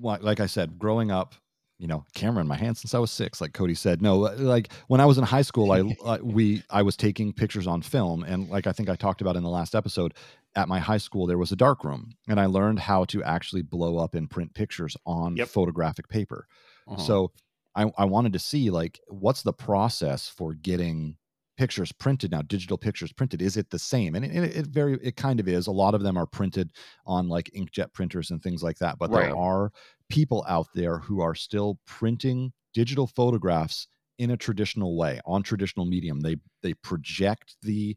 like 0.00 0.40
I 0.40 0.46
said, 0.46 0.80
growing 0.80 1.12
up, 1.12 1.36
you 1.78 1.86
know 1.86 2.04
camera 2.14 2.40
in 2.40 2.48
my 2.48 2.56
hand 2.56 2.76
since 2.76 2.94
i 2.94 2.98
was 2.98 3.10
six 3.10 3.40
like 3.40 3.52
cody 3.52 3.74
said 3.74 4.00
no 4.00 4.16
like 4.16 4.72
when 4.88 5.00
i 5.00 5.04
was 5.04 5.18
in 5.18 5.24
high 5.24 5.42
school 5.42 5.72
i 5.72 5.80
uh, 6.04 6.18
we 6.22 6.62
i 6.70 6.82
was 6.82 6.96
taking 6.96 7.32
pictures 7.32 7.66
on 7.66 7.82
film 7.82 8.22
and 8.24 8.48
like 8.48 8.66
i 8.66 8.72
think 8.72 8.88
i 8.88 8.96
talked 8.96 9.20
about 9.20 9.36
in 9.36 9.42
the 9.42 9.48
last 9.48 9.74
episode 9.74 10.14
at 10.54 10.68
my 10.68 10.78
high 10.78 10.96
school 10.96 11.26
there 11.26 11.38
was 11.38 11.52
a 11.52 11.56
dark 11.56 11.84
room 11.84 12.14
and 12.28 12.40
i 12.40 12.46
learned 12.46 12.78
how 12.78 13.04
to 13.04 13.22
actually 13.22 13.62
blow 13.62 13.98
up 13.98 14.14
and 14.14 14.30
print 14.30 14.54
pictures 14.54 14.96
on 15.04 15.36
yep. 15.36 15.48
photographic 15.48 16.08
paper 16.08 16.46
uh-huh. 16.88 17.00
so 17.00 17.32
I, 17.74 17.92
I 17.98 18.06
wanted 18.06 18.32
to 18.32 18.38
see 18.38 18.70
like 18.70 19.00
what's 19.08 19.42
the 19.42 19.52
process 19.52 20.28
for 20.28 20.54
getting 20.54 21.18
pictures 21.56 21.92
printed 21.92 22.30
now 22.30 22.42
digital 22.42 22.78
pictures 22.78 23.12
printed 23.12 23.42
is 23.42 23.56
it 23.56 23.70
the 23.70 23.78
same? 23.78 24.14
And 24.14 24.24
it, 24.24 24.34
it, 24.34 24.56
it, 24.56 24.66
very 24.66 24.98
it 25.02 25.16
kind 25.16 25.40
of 25.40 25.48
is. 25.48 25.66
A 25.66 25.72
lot 25.72 25.94
of 25.94 26.02
them 26.02 26.16
are 26.16 26.26
printed 26.26 26.72
on 27.06 27.28
like 27.28 27.50
inkjet 27.56 27.92
printers 27.92 28.30
and 28.30 28.42
things 28.42 28.62
like 28.62 28.78
that 28.78 28.98
but 28.98 29.10
right. 29.10 29.26
there 29.26 29.36
are 29.36 29.72
people 30.08 30.44
out 30.48 30.68
there 30.74 30.98
who 30.98 31.20
are 31.20 31.34
still 31.34 31.78
printing 31.86 32.52
digital 32.74 33.06
photographs 33.06 33.88
in 34.18 34.30
a 34.30 34.36
traditional 34.36 34.96
way 34.96 35.20
on 35.26 35.42
traditional 35.42 35.86
medium. 35.86 36.20
They 36.20 36.36
they 36.62 36.74
project 36.74 37.56
the 37.62 37.96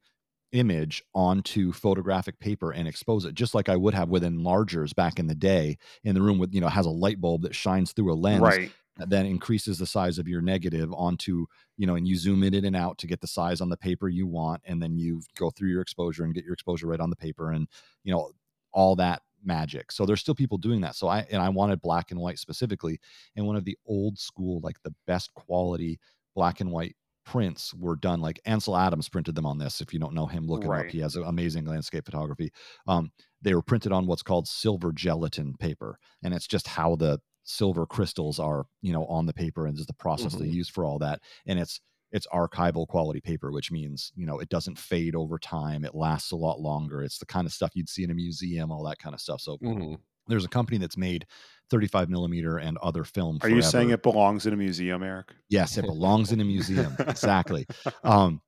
image 0.51 1.03
onto 1.13 1.71
photographic 1.71 2.39
paper 2.39 2.71
and 2.71 2.87
expose 2.87 3.23
it 3.23 3.35
just 3.35 3.53
like 3.53 3.69
i 3.69 3.75
would 3.75 3.93
have 3.93 4.09
with 4.09 4.23
enlargers 4.23 4.95
back 4.95 5.19
in 5.19 5.27
the 5.27 5.35
day 5.35 5.77
in 6.03 6.15
the 6.15 6.21
room 6.23 6.39
with 6.39 6.51
you 6.55 6.59
know 6.59 6.67
has 6.67 6.87
a 6.87 6.89
light 6.89 7.21
bulb 7.21 7.43
that 7.43 7.53
shines 7.53 7.91
through 7.91 8.11
a 8.11 8.15
lens. 8.15 8.41
Right 8.41 8.71
then 9.07 9.25
increases 9.25 9.77
the 9.77 9.85
size 9.85 10.17
of 10.17 10.27
your 10.27 10.41
negative 10.41 10.91
onto 10.93 11.45
you 11.77 11.87
know 11.87 11.95
and 11.95 12.07
you 12.07 12.17
zoom 12.17 12.43
it 12.43 12.53
in 12.53 12.65
and 12.65 12.75
out 12.75 12.97
to 12.97 13.07
get 13.07 13.21
the 13.21 13.27
size 13.27 13.61
on 13.61 13.69
the 13.69 13.77
paper 13.77 14.09
you 14.09 14.27
want 14.27 14.61
and 14.65 14.81
then 14.81 14.97
you 14.97 15.21
go 15.37 15.49
through 15.49 15.69
your 15.69 15.81
exposure 15.81 16.23
and 16.23 16.33
get 16.33 16.43
your 16.43 16.53
exposure 16.53 16.87
right 16.87 16.99
on 16.99 17.09
the 17.09 17.15
paper 17.15 17.51
and 17.51 17.67
you 18.03 18.11
know 18.11 18.31
all 18.71 18.95
that 18.95 19.21
magic. 19.43 19.91
So 19.91 20.05
there's 20.05 20.19
still 20.19 20.35
people 20.35 20.57
doing 20.57 20.81
that. 20.81 20.95
So 20.95 21.07
i 21.07 21.25
and 21.31 21.41
i 21.41 21.49
wanted 21.49 21.81
black 21.81 22.11
and 22.11 22.19
white 22.19 22.39
specifically 22.39 22.99
and 23.35 23.45
one 23.45 23.55
of 23.55 23.65
the 23.65 23.77
old 23.85 24.17
school 24.17 24.59
like 24.63 24.81
the 24.83 24.93
best 25.07 25.33
quality 25.33 25.99
black 26.35 26.61
and 26.61 26.71
white 26.71 26.95
prints 27.25 27.73
were 27.75 27.95
done 27.95 28.21
like 28.21 28.39
ansel 28.45 28.75
adams 28.75 29.07
printed 29.07 29.35
them 29.35 29.45
on 29.45 29.59
this 29.59 29.81
if 29.81 29.93
you 29.93 29.99
don't 29.99 30.15
know 30.15 30.25
him 30.25 30.47
look 30.47 30.63
him 30.63 30.69
right. 30.69 30.87
up 30.87 30.91
he 30.91 30.99
has 30.99 31.15
amazing 31.15 31.65
landscape 31.65 32.05
photography. 32.05 32.51
Um, 32.87 33.11
they 33.41 33.53
were 33.53 33.61
printed 33.61 33.91
on 33.91 34.07
what's 34.07 34.23
called 34.23 34.47
silver 34.47 34.91
gelatin 34.91 35.55
paper 35.57 35.99
and 36.23 36.33
it's 36.33 36.47
just 36.47 36.67
how 36.67 36.95
the 36.95 37.19
silver 37.49 37.87
crystals 37.87 38.37
are 38.37 38.67
you 38.83 38.93
know 38.93 39.05
on 39.07 39.25
the 39.25 39.33
paper 39.33 39.65
and 39.65 39.75
just 39.75 39.87
the 39.87 39.93
process 39.93 40.35
mm-hmm. 40.35 40.43
they 40.43 40.49
use 40.49 40.69
for 40.69 40.85
all 40.85 40.99
that 40.99 41.19
and 41.47 41.57
it's 41.57 41.81
it's 42.11 42.27
archival 42.27 42.87
quality 42.87 43.19
paper 43.19 43.51
which 43.51 43.71
means 43.71 44.11
you 44.15 44.27
know 44.27 44.37
it 44.37 44.49
doesn't 44.49 44.77
fade 44.77 45.15
over 45.15 45.39
time 45.39 45.83
it 45.83 45.95
lasts 45.95 46.31
a 46.31 46.35
lot 46.35 46.59
longer 46.59 47.01
it's 47.01 47.17
the 47.17 47.25
kind 47.25 47.47
of 47.47 47.51
stuff 47.51 47.71
you'd 47.73 47.89
see 47.89 48.03
in 48.03 48.11
a 48.11 48.13
museum 48.13 48.71
all 48.71 48.83
that 48.83 48.99
kind 48.99 49.15
of 49.15 49.19
stuff 49.19 49.41
so 49.41 49.57
mm-hmm. 49.57 49.95
there's 50.27 50.45
a 50.45 50.49
company 50.49 50.77
that's 50.77 50.95
made 50.97 51.25
35 51.71 52.07
millimeter 52.07 52.59
and 52.59 52.77
other 52.77 53.03
film 53.03 53.37
are 53.37 53.39
forever. 53.39 53.55
you 53.55 53.61
saying 53.63 53.89
it 53.89 54.03
belongs 54.03 54.45
in 54.45 54.53
a 54.53 54.57
museum 54.57 55.01
eric 55.01 55.33
yes 55.49 55.75
it 55.75 55.85
belongs 55.85 56.31
in 56.31 56.39
a 56.41 56.45
museum 56.45 56.95
exactly 56.99 57.65
um 58.03 58.41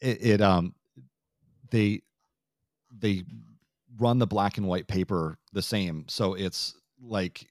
it, 0.00 0.24
it 0.24 0.40
um 0.40 0.72
they 1.72 2.00
they 2.96 3.24
run 3.98 4.20
the 4.20 4.26
black 4.26 4.56
and 4.56 4.68
white 4.68 4.86
paper 4.86 5.36
the 5.52 5.62
same 5.62 6.04
so 6.08 6.34
it's 6.34 6.76
like 7.02 7.44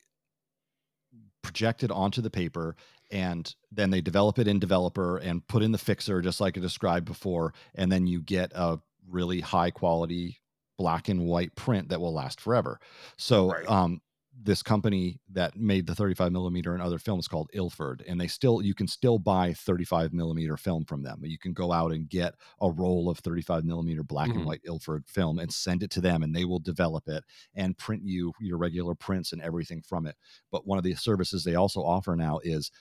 projected 1.41 1.91
onto 1.91 2.21
the 2.21 2.29
paper 2.29 2.75
and 3.11 3.55
then 3.71 3.89
they 3.89 4.01
develop 4.01 4.37
it 4.39 4.47
in 4.47 4.59
developer 4.59 5.17
and 5.17 5.47
put 5.47 5.63
in 5.63 5.71
the 5.71 5.77
fixer 5.77 6.21
just 6.21 6.41
like 6.41 6.57
i 6.57 6.61
described 6.61 7.05
before 7.05 7.53
and 7.75 7.91
then 7.91 8.05
you 8.07 8.21
get 8.21 8.51
a 8.53 8.79
really 9.09 9.39
high 9.39 9.71
quality 9.71 10.39
black 10.77 11.09
and 11.09 11.25
white 11.25 11.55
print 11.55 11.89
that 11.89 11.99
will 11.99 12.13
last 12.13 12.39
forever 12.39 12.79
so 13.17 13.51
right. 13.51 13.69
um, 13.69 14.01
this 14.41 14.63
company 14.63 15.19
that 15.31 15.55
made 15.55 15.85
the 15.85 15.95
35 15.95 16.31
millimeter 16.31 16.73
and 16.73 16.81
other 16.81 16.97
films 16.97 17.27
called 17.27 17.49
Ilford, 17.53 18.03
and 18.07 18.19
they 18.19 18.27
still 18.27 18.61
you 18.61 18.73
can 18.73 18.87
still 18.87 19.19
buy 19.19 19.53
35 19.53 20.13
millimeter 20.13 20.57
film 20.57 20.85
from 20.85 21.03
them. 21.03 21.19
You 21.23 21.37
can 21.37 21.53
go 21.53 21.71
out 21.71 21.91
and 21.91 22.09
get 22.09 22.35
a 22.61 22.71
roll 22.71 23.09
of 23.09 23.19
35 23.19 23.65
millimeter 23.65 24.03
black 24.03 24.29
mm-hmm. 24.29 24.39
and 24.39 24.47
white 24.47 24.61
Ilford 24.65 25.05
film 25.07 25.39
and 25.39 25.51
send 25.51 25.83
it 25.83 25.91
to 25.91 26.01
them, 26.01 26.23
and 26.23 26.35
they 26.35 26.45
will 26.45 26.59
develop 26.59 27.07
it 27.07 27.23
and 27.55 27.77
print 27.77 28.03
you 28.03 28.31
your 28.39 28.57
regular 28.57 28.95
prints 28.95 29.33
and 29.33 29.41
everything 29.41 29.81
from 29.81 30.05
it. 30.05 30.15
But 30.51 30.65
one 30.65 30.77
of 30.77 30.83
the 30.83 30.95
services 30.95 31.43
they 31.43 31.55
also 31.55 31.81
offer 31.81 32.15
now 32.15 32.39
is 32.43 32.71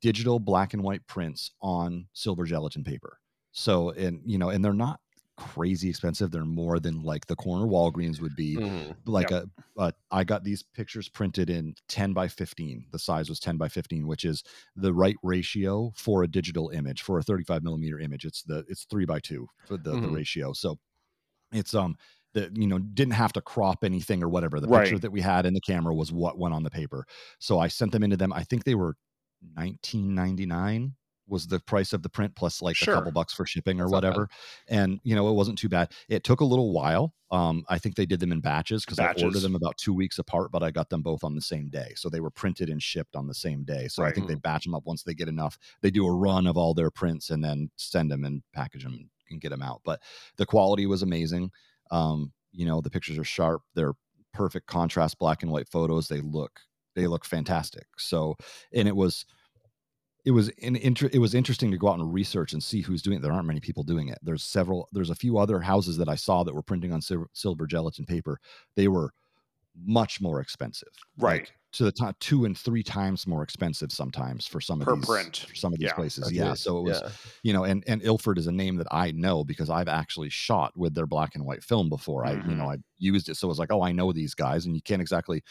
digital 0.00 0.38
black 0.38 0.74
and 0.74 0.82
white 0.82 1.06
prints 1.06 1.50
on 1.60 2.06
silver 2.12 2.44
gelatin 2.44 2.84
paper. 2.84 3.18
So, 3.52 3.90
and 3.90 4.20
you 4.24 4.38
know, 4.38 4.50
and 4.50 4.64
they're 4.64 4.72
not 4.72 5.00
crazy 5.38 5.88
expensive. 5.88 6.30
They're 6.30 6.44
more 6.44 6.80
than 6.80 7.02
like 7.02 7.26
the 7.26 7.36
corner 7.36 7.64
Walgreens 7.64 8.20
would 8.20 8.34
be. 8.34 8.56
Mm-hmm. 8.56 8.90
Like 9.06 9.30
yep. 9.30 9.44
a, 9.76 9.82
a, 9.84 9.92
I 10.10 10.24
got 10.24 10.42
these 10.42 10.62
pictures 10.62 11.08
printed 11.08 11.48
in 11.48 11.74
10 11.88 12.12
by 12.12 12.26
15. 12.26 12.86
The 12.90 12.98
size 12.98 13.28
was 13.28 13.38
10 13.38 13.56
by 13.56 13.68
15, 13.68 14.06
which 14.06 14.24
is 14.24 14.42
the 14.74 14.92
right 14.92 15.16
ratio 15.22 15.92
for 15.94 16.24
a 16.24 16.28
digital 16.28 16.70
image 16.70 17.02
for 17.02 17.18
a 17.18 17.22
35 17.22 17.62
millimeter 17.62 18.00
image. 18.00 18.24
It's 18.24 18.42
the 18.42 18.64
it's 18.68 18.84
three 18.84 19.06
by 19.06 19.20
two 19.20 19.46
for 19.66 19.76
the, 19.76 19.92
mm-hmm. 19.92 20.02
the 20.02 20.08
ratio. 20.08 20.52
So 20.52 20.78
it's 21.52 21.72
um 21.72 21.96
that 22.34 22.56
you 22.56 22.66
know 22.66 22.78
didn't 22.78 23.14
have 23.14 23.32
to 23.34 23.40
crop 23.40 23.84
anything 23.84 24.22
or 24.22 24.28
whatever. 24.28 24.58
The 24.58 24.66
right. 24.66 24.82
picture 24.82 24.98
that 24.98 25.12
we 25.12 25.20
had 25.20 25.46
in 25.46 25.54
the 25.54 25.60
camera 25.60 25.94
was 25.94 26.12
what 26.12 26.38
went 26.38 26.52
on 26.52 26.64
the 26.64 26.70
paper. 26.70 27.06
So 27.38 27.60
I 27.60 27.68
sent 27.68 27.92
them 27.92 28.02
into 28.02 28.16
them. 28.16 28.32
I 28.32 28.42
think 28.42 28.64
they 28.64 28.74
were 28.74 28.96
1999 29.54 30.94
was 31.28 31.46
the 31.46 31.60
price 31.60 31.92
of 31.92 32.02
the 32.02 32.08
print 32.08 32.34
plus 32.34 32.62
like 32.62 32.76
sure. 32.76 32.94
a 32.94 32.96
couple 32.96 33.12
bucks 33.12 33.32
for 33.32 33.46
shipping 33.46 33.80
or 33.80 33.84
That's 33.84 33.92
whatever. 33.92 34.28
And 34.68 35.00
you 35.02 35.14
know, 35.14 35.28
it 35.28 35.34
wasn't 35.34 35.58
too 35.58 35.68
bad. 35.68 35.92
It 36.08 36.24
took 36.24 36.40
a 36.40 36.44
little 36.44 36.72
while. 36.72 37.14
Um, 37.30 37.64
I 37.68 37.78
think 37.78 37.96
they 37.96 38.06
did 38.06 38.20
them 38.20 38.32
in 38.32 38.40
batches 38.40 38.84
because 38.84 38.98
I 38.98 39.12
ordered 39.22 39.42
them 39.42 39.54
about 39.54 39.76
two 39.76 39.92
weeks 39.92 40.18
apart, 40.18 40.50
but 40.50 40.62
I 40.62 40.70
got 40.70 40.88
them 40.88 41.02
both 41.02 41.22
on 41.22 41.34
the 41.34 41.42
same 41.42 41.68
day. 41.68 41.92
So 41.96 42.08
they 42.08 42.20
were 42.20 42.30
printed 42.30 42.70
and 42.70 42.82
shipped 42.82 43.14
on 43.14 43.26
the 43.26 43.34
same 43.34 43.64
day. 43.64 43.88
So 43.88 44.02
right. 44.02 44.10
I 44.10 44.14
think 44.14 44.28
they 44.28 44.34
batch 44.34 44.64
them 44.64 44.74
up 44.74 44.86
once 44.86 45.02
they 45.02 45.14
get 45.14 45.28
enough. 45.28 45.58
They 45.82 45.90
do 45.90 46.06
a 46.06 46.14
run 46.14 46.46
of 46.46 46.56
all 46.56 46.72
their 46.72 46.90
prints 46.90 47.28
and 47.28 47.44
then 47.44 47.70
send 47.76 48.10
them 48.10 48.24
and 48.24 48.42
package 48.54 48.84
them 48.84 49.10
and 49.30 49.40
get 49.40 49.50
them 49.50 49.62
out. 49.62 49.82
But 49.84 50.00
the 50.36 50.46
quality 50.46 50.86
was 50.86 51.02
amazing. 51.02 51.50
Um, 51.90 52.32
you 52.52 52.64
know, 52.64 52.80
the 52.80 52.90
pictures 52.90 53.18
are 53.18 53.24
sharp. 53.24 53.62
They're 53.74 53.94
perfect 54.32 54.66
contrast 54.66 55.18
black 55.18 55.42
and 55.42 55.52
white 55.52 55.68
photos. 55.68 56.08
They 56.08 56.20
look 56.20 56.60
they 56.94 57.06
look 57.06 57.24
fantastic. 57.24 57.86
So 57.98 58.36
and 58.72 58.88
it 58.88 58.96
was 58.96 59.24
it 60.28 60.32
was 60.32 60.50
an 60.62 60.76
inter- 60.76 61.08
it 61.10 61.20
was 61.20 61.34
interesting 61.34 61.70
to 61.70 61.78
go 61.78 61.88
out 61.88 61.98
and 61.98 62.12
research 62.12 62.52
and 62.52 62.62
see 62.62 62.82
who's 62.82 63.00
doing 63.00 63.16
it. 63.16 63.22
There 63.22 63.32
aren't 63.32 63.46
many 63.46 63.60
people 63.60 63.82
doing 63.82 64.08
it. 64.08 64.18
There's 64.20 64.44
several. 64.44 64.86
There's 64.92 65.08
a 65.08 65.14
few 65.14 65.38
other 65.38 65.58
houses 65.58 65.96
that 65.96 66.08
I 66.10 66.16
saw 66.16 66.44
that 66.44 66.54
were 66.54 66.62
printing 66.62 66.92
on 66.92 67.00
silver, 67.00 67.30
silver 67.32 67.66
gelatin 67.66 68.04
paper. 68.04 68.38
They 68.76 68.88
were 68.88 69.14
much 69.86 70.20
more 70.20 70.42
expensive, 70.42 70.90
right? 71.16 71.40
Like, 71.40 71.52
to 71.72 71.84
the 71.84 71.92
top 71.92 72.18
two 72.18 72.44
and 72.44 72.58
three 72.58 72.82
times 72.82 73.26
more 73.26 73.42
expensive 73.42 73.90
sometimes 73.90 74.46
for 74.46 74.60
some 74.60 74.80
per 74.80 74.92
of 74.92 75.00
these 75.00 75.06
print. 75.08 75.46
for 75.48 75.54
some 75.54 75.72
of 75.72 75.78
these 75.78 75.86
yeah, 75.86 75.94
places. 75.94 76.30
Yeah, 76.30 76.52
so 76.52 76.76
it 76.76 76.82
was 76.82 77.00
yeah. 77.02 77.10
you 77.42 77.54
know, 77.54 77.64
and 77.64 77.82
and 77.86 78.02
Ilford 78.02 78.36
is 78.36 78.48
a 78.48 78.52
name 78.52 78.76
that 78.76 78.88
I 78.90 79.12
know 79.12 79.44
because 79.44 79.70
I've 79.70 79.88
actually 79.88 80.28
shot 80.28 80.76
with 80.76 80.94
their 80.94 81.06
black 81.06 81.36
and 81.36 81.46
white 81.46 81.64
film 81.64 81.88
before. 81.88 82.24
Mm-hmm. 82.24 82.46
I 82.46 82.50
you 82.50 82.54
know 82.54 82.64
mm-hmm. 82.64 82.72
I 82.72 82.84
used 82.98 83.30
it, 83.30 83.38
so 83.38 83.46
it 83.46 83.48
was 83.48 83.58
like, 83.58 83.72
oh, 83.72 83.80
I 83.80 83.92
know 83.92 84.12
these 84.12 84.34
guys, 84.34 84.66
and 84.66 84.74
you 84.74 84.82
can't 84.82 85.00
exactly 85.00 85.42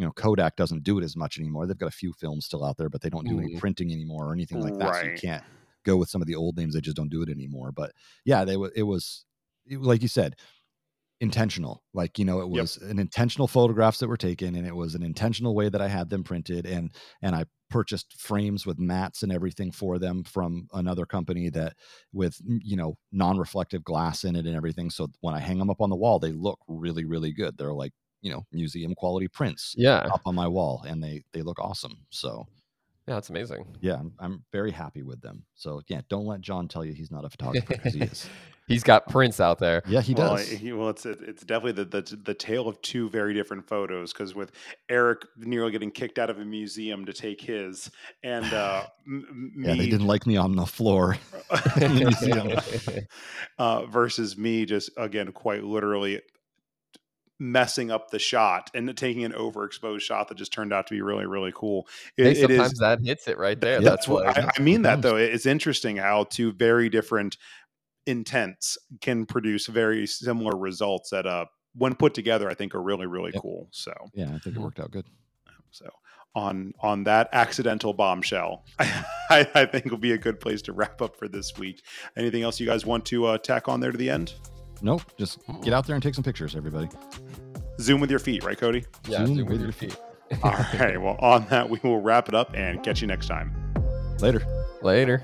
you 0.00 0.06
know 0.06 0.12
Kodak 0.12 0.56
doesn't 0.56 0.82
do 0.82 0.98
it 0.98 1.04
as 1.04 1.14
much 1.14 1.38
anymore. 1.38 1.66
They've 1.66 1.76
got 1.76 1.88
a 1.88 1.92
few 1.92 2.14
films 2.14 2.46
still 2.46 2.64
out 2.64 2.78
there, 2.78 2.88
but 2.88 3.02
they 3.02 3.10
don't 3.10 3.28
do 3.28 3.34
mm. 3.34 3.44
any 3.44 3.56
printing 3.58 3.92
anymore 3.92 4.30
or 4.30 4.32
anything 4.32 4.60
like 4.60 4.78
that. 4.78 4.88
Right. 4.88 5.04
So 5.04 5.10
you 5.10 5.18
can't 5.18 5.44
go 5.84 5.98
with 5.98 6.08
some 6.08 6.22
of 6.22 6.26
the 6.26 6.36
old 6.36 6.56
names. 6.56 6.74
They 6.74 6.80
just 6.80 6.96
don't 6.96 7.10
do 7.10 7.20
it 7.20 7.28
anymore. 7.28 7.70
But 7.70 7.92
yeah, 8.24 8.46
they 8.46 8.56
it 8.74 8.84
was 8.84 9.26
like 9.70 10.00
you 10.00 10.08
said, 10.08 10.36
intentional. 11.20 11.82
Like, 11.92 12.18
you 12.18 12.24
know, 12.24 12.40
it 12.40 12.48
was 12.48 12.78
yep. 12.80 12.90
an 12.90 12.98
intentional 12.98 13.46
photographs 13.46 13.98
that 13.98 14.08
were 14.08 14.16
taken 14.16 14.56
and 14.56 14.66
it 14.66 14.74
was 14.74 14.94
an 14.94 15.02
intentional 15.02 15.54
way 15.54 15.68
that 15.68 15.80
I 15.80 15.88
had 15.88 16.08
them 16.08 16.24
printed 16.24 16.66
and 16.66 16.90
and 17.20 17.36
I 17.36 17.44
purchased 17.68 18.18
frames 18.18 18.66
with 18.66 18.80
mats 18.80 19.22
and 19.22 19.30
everything 19.30 19.70
for 19.70 19.98
them 19.98 20.24
from 20.24 20.66
another 20.72 21.06
company 21.06 21.50
that 21.50 21.74
with 22.12 22.40
you 22.44 22.76
know 22.76 22.96
non-reflective 23.12 23.84
glass 23.84 24.24
in 24.24 24.34
it 24.34 24.44
and 24.44 24.56
everything 24.56 24.90
so 24.90 25.06
when 25.20 25.34
I 25.36 25.38
hang 25.38 25.58
them 25.58 25.70
up 25.70 25.80
on 25.80 25.88
the 25.88 25.94
wall 25.94 26.18
they 26.18 26.32
look 26.32 26.58
really 26.66 27.04
really 27.04 27.32
good. 27.32 27.56
They're 27.58 27.74
like, 27.74 27.92
you 28.22 28.30
know, 28.30 28.44
museum 28.52 28.94
quality 28.94 29.28
prints 29.28 29.74
yeah. 29.76 30.08
up 30.12 30.22
on 30.26 30.34
my 30.34 30.48
wall 30.48 30.84
and 30.86 31.02
they 31.02 31.22
they 31.32 31.42
look 31.42 31.58
awesome. 31.58 31.98
So 32.10 32.46
yeah, 33.06 33.14
that's 33.14 33.30
amazing. 33.30 33.66
Yeah, 33.80 33.94
I'm, 33.94 34.12
I'm 34.20 34.44
very 34.52 34.70
happy 34.70 35.02
with 35.02 35.20
them. 35.20 35.44
So 35.54 35.82
yeah, 35.88 36.02
don't 36.08 36.26
let 36.26 36.40
John 36.42 36.68
tell 36.68 36.84
you 36.84 36.92
he's 36.92 37.10
not 37.10 37.24
a 37.24 37.30
photographer 37.30 37.74
because 37.74 37.94
he 37.94 38.02
is. 38.02 38.28
He's 38.70 38.84
got 38.84 39.08
prints 39.08 39.40
out 39.40 39.58
there. 39.58 39.82
Yeah, 39.84 40.00
he 40.00 40.14
well, 40.14 40.36
does. 40.36 40.48
He, 40.48 40.72
well, 40.72 40.90
it's 40.90 41.04
it's 41.04 41.42
definitely 41.42 41.82
the, 41.82 42.02
the 42.02 42.16
the 42.22 42.34
tale 42.34 42.68
of 42.68 42.80
two 42.82 43.10
very 43.10 43.34
different 43.34 43.66
photos. 43.66 44.12
Because 44.12 44.36
with 44.36 44.52
Eric 44.88 45.22
nearly 45.36 45.72
getting 45.72 45.90
kicked 45.90 46.20
out 46.20 46.30
of 46.30 46.38
a 46.38 46.44
museum 46.44 47.04
to 47.06 47.12
take 47.12 47.40
his, 47.40 47.90
and 48.22 48.44
uh, 48.54 48.84
m- 49.08 49.54
yeah, 49.58 49.74
they 49.74 49.90
didn't 49.90 50.06
like 50.06 50.24
me 50.24 50.36
on 50.36 50.54
the 50.54 50.66
floor 50.66 51.16
in 51.80 51.96
the 51.96 52.04
museum, 52.04 53.06
uh, 53.58 53.86
versus 53.86 54.38
me 54.38 54.64
just 54.64 54.90
again 54.96 55.32
quite 55.32 55.64
literally 55.64 56.20
messing 57.40 57.90
up 57.90 58.10
the 58.10 58.18
shot 58.18 58.70
and 58.74 58.94
taking 58.96 59.24
an 59.24 59.32
overexposed 59.32 60.02
shot 60.02 60.28
that 60.28 60.36
just 60.36 60.52
turned 60.52 60.72
out 60.72 60.86
to 60.86 60.94
be 60.94 61.00
really 61.00 61.26
really 61.26 61.52
cool. 61.54 61.88
It, 62.16 62.24
hey, 62.24 62.34
sometimes 62.34 62.68
it 62.68 62.72
is, 62.74 62.78
that 62.78 63.00
hits 63.00 63.26
it 63.26 63.38
right 63.38 63.60
there 63.60 63.80
that's 63.80 64.06
what 64.06 64.38
I, 64.38 64.50
I, 64.56 64.60
mean 64.60 64.82
that 64.82 65.02
though. 65.02 65.16
It's 65.16 65.46
interesting 65.46 65.96
how 65.96 66.24
two 66.24 66.52
very 66.52 66.90
different 66.90 67.38
intents 68.06 68.76
can 69.00 69.24
produce 69.24 69.66
very 69.66 70.06
similar 70.06 70.56
results 70.56 71.10
that 71.10 71.26
uh 71.26 71.46
when 71.74 71.94
put 71.94 72.14
together 72.14 72.50
i 72.50 72.54
think 72.54 72.74
are 72.74 72.82
really 72.82 73.06
really 73.06 73.30
yep. 73.32 73.42
cool 73.42 73.68
so. 73.70 73.92
Yeah 74.14 74.26
i 74.34 74.38
think 74.38 74.56
it 74.56 74.58
worked 74.58 74.80
out 74.80 74.90
good. 74.90 75.06
So 75.70 75.88
on 76.34 76.72
on 76.80 77.04
that 77.04 77.28
accidental 77.32 77.92
bombshell 77.92 78.64
I, 78.78 79.48
I 79.54 79.64
think 79.64 79.90
will 79.90 79.98
be 79.98 80.12
a 80.12 80.18
good 80.18 80.40
place 80.40 80.62
to 80.62 80.72
wrap 80.72 81.00
up 81.00 81.16
for 81.16 81.28
this 81.28 81.56
week. 81.56 81.82
Anything 82.16 82.42
else 82.42 82.58
you 82.58 82.66
guys 82.66 82.84
want 82.84 83.06
to 83.06 83.26
uh, 83.26 83.38
tack 83.38 83.68
on 83.68 83.80
there 83.80 83.92
to 83.92 83.98
the 83.98 84.10
end 84.10 84.34
Nope. 84.82 85.02
Just 85.16 85.44
get 85.46 85.56
hmm. 85.56 85.72
out 85.72 85.86
there 85.86 85.94
and 85.94 86.02
take 86.02 86.14
some 86.14 86.24
pictures, 86.24 86.56
everybody. 86.56 86.88
Zoom 87.80 88.00
with 88.00 88.10
your 88.10 88.18
feet, 88.18 88.44
right, 88.44 88.58
Cody? 88.58 88.84
Yeah, 89.08 89.18
zoom, 89.26 89.36
zoom 89.36 89.46
with, 89.46 89.48
with 89.52 89.62
your 89.62 89.72
feet. 89.72 89.92
feet. 89.92 90.38
All 90.44 90.52
right. 90.78 91.00
Well, 91.00 91.16
on 91.18 91.46
that, 91.48 91.68
we 91.68 91.80
will 91.82 92.00
wrap 92.00 92.28
it 92.28 92.34
up 92.34 92.54
and 92.54 92.82
catch 92.82 93.00
you 93.00 93.06
next 93.06 93.26
time. 93.26 93.52
Later. 94.20 94.42
Later. 94.82 95.22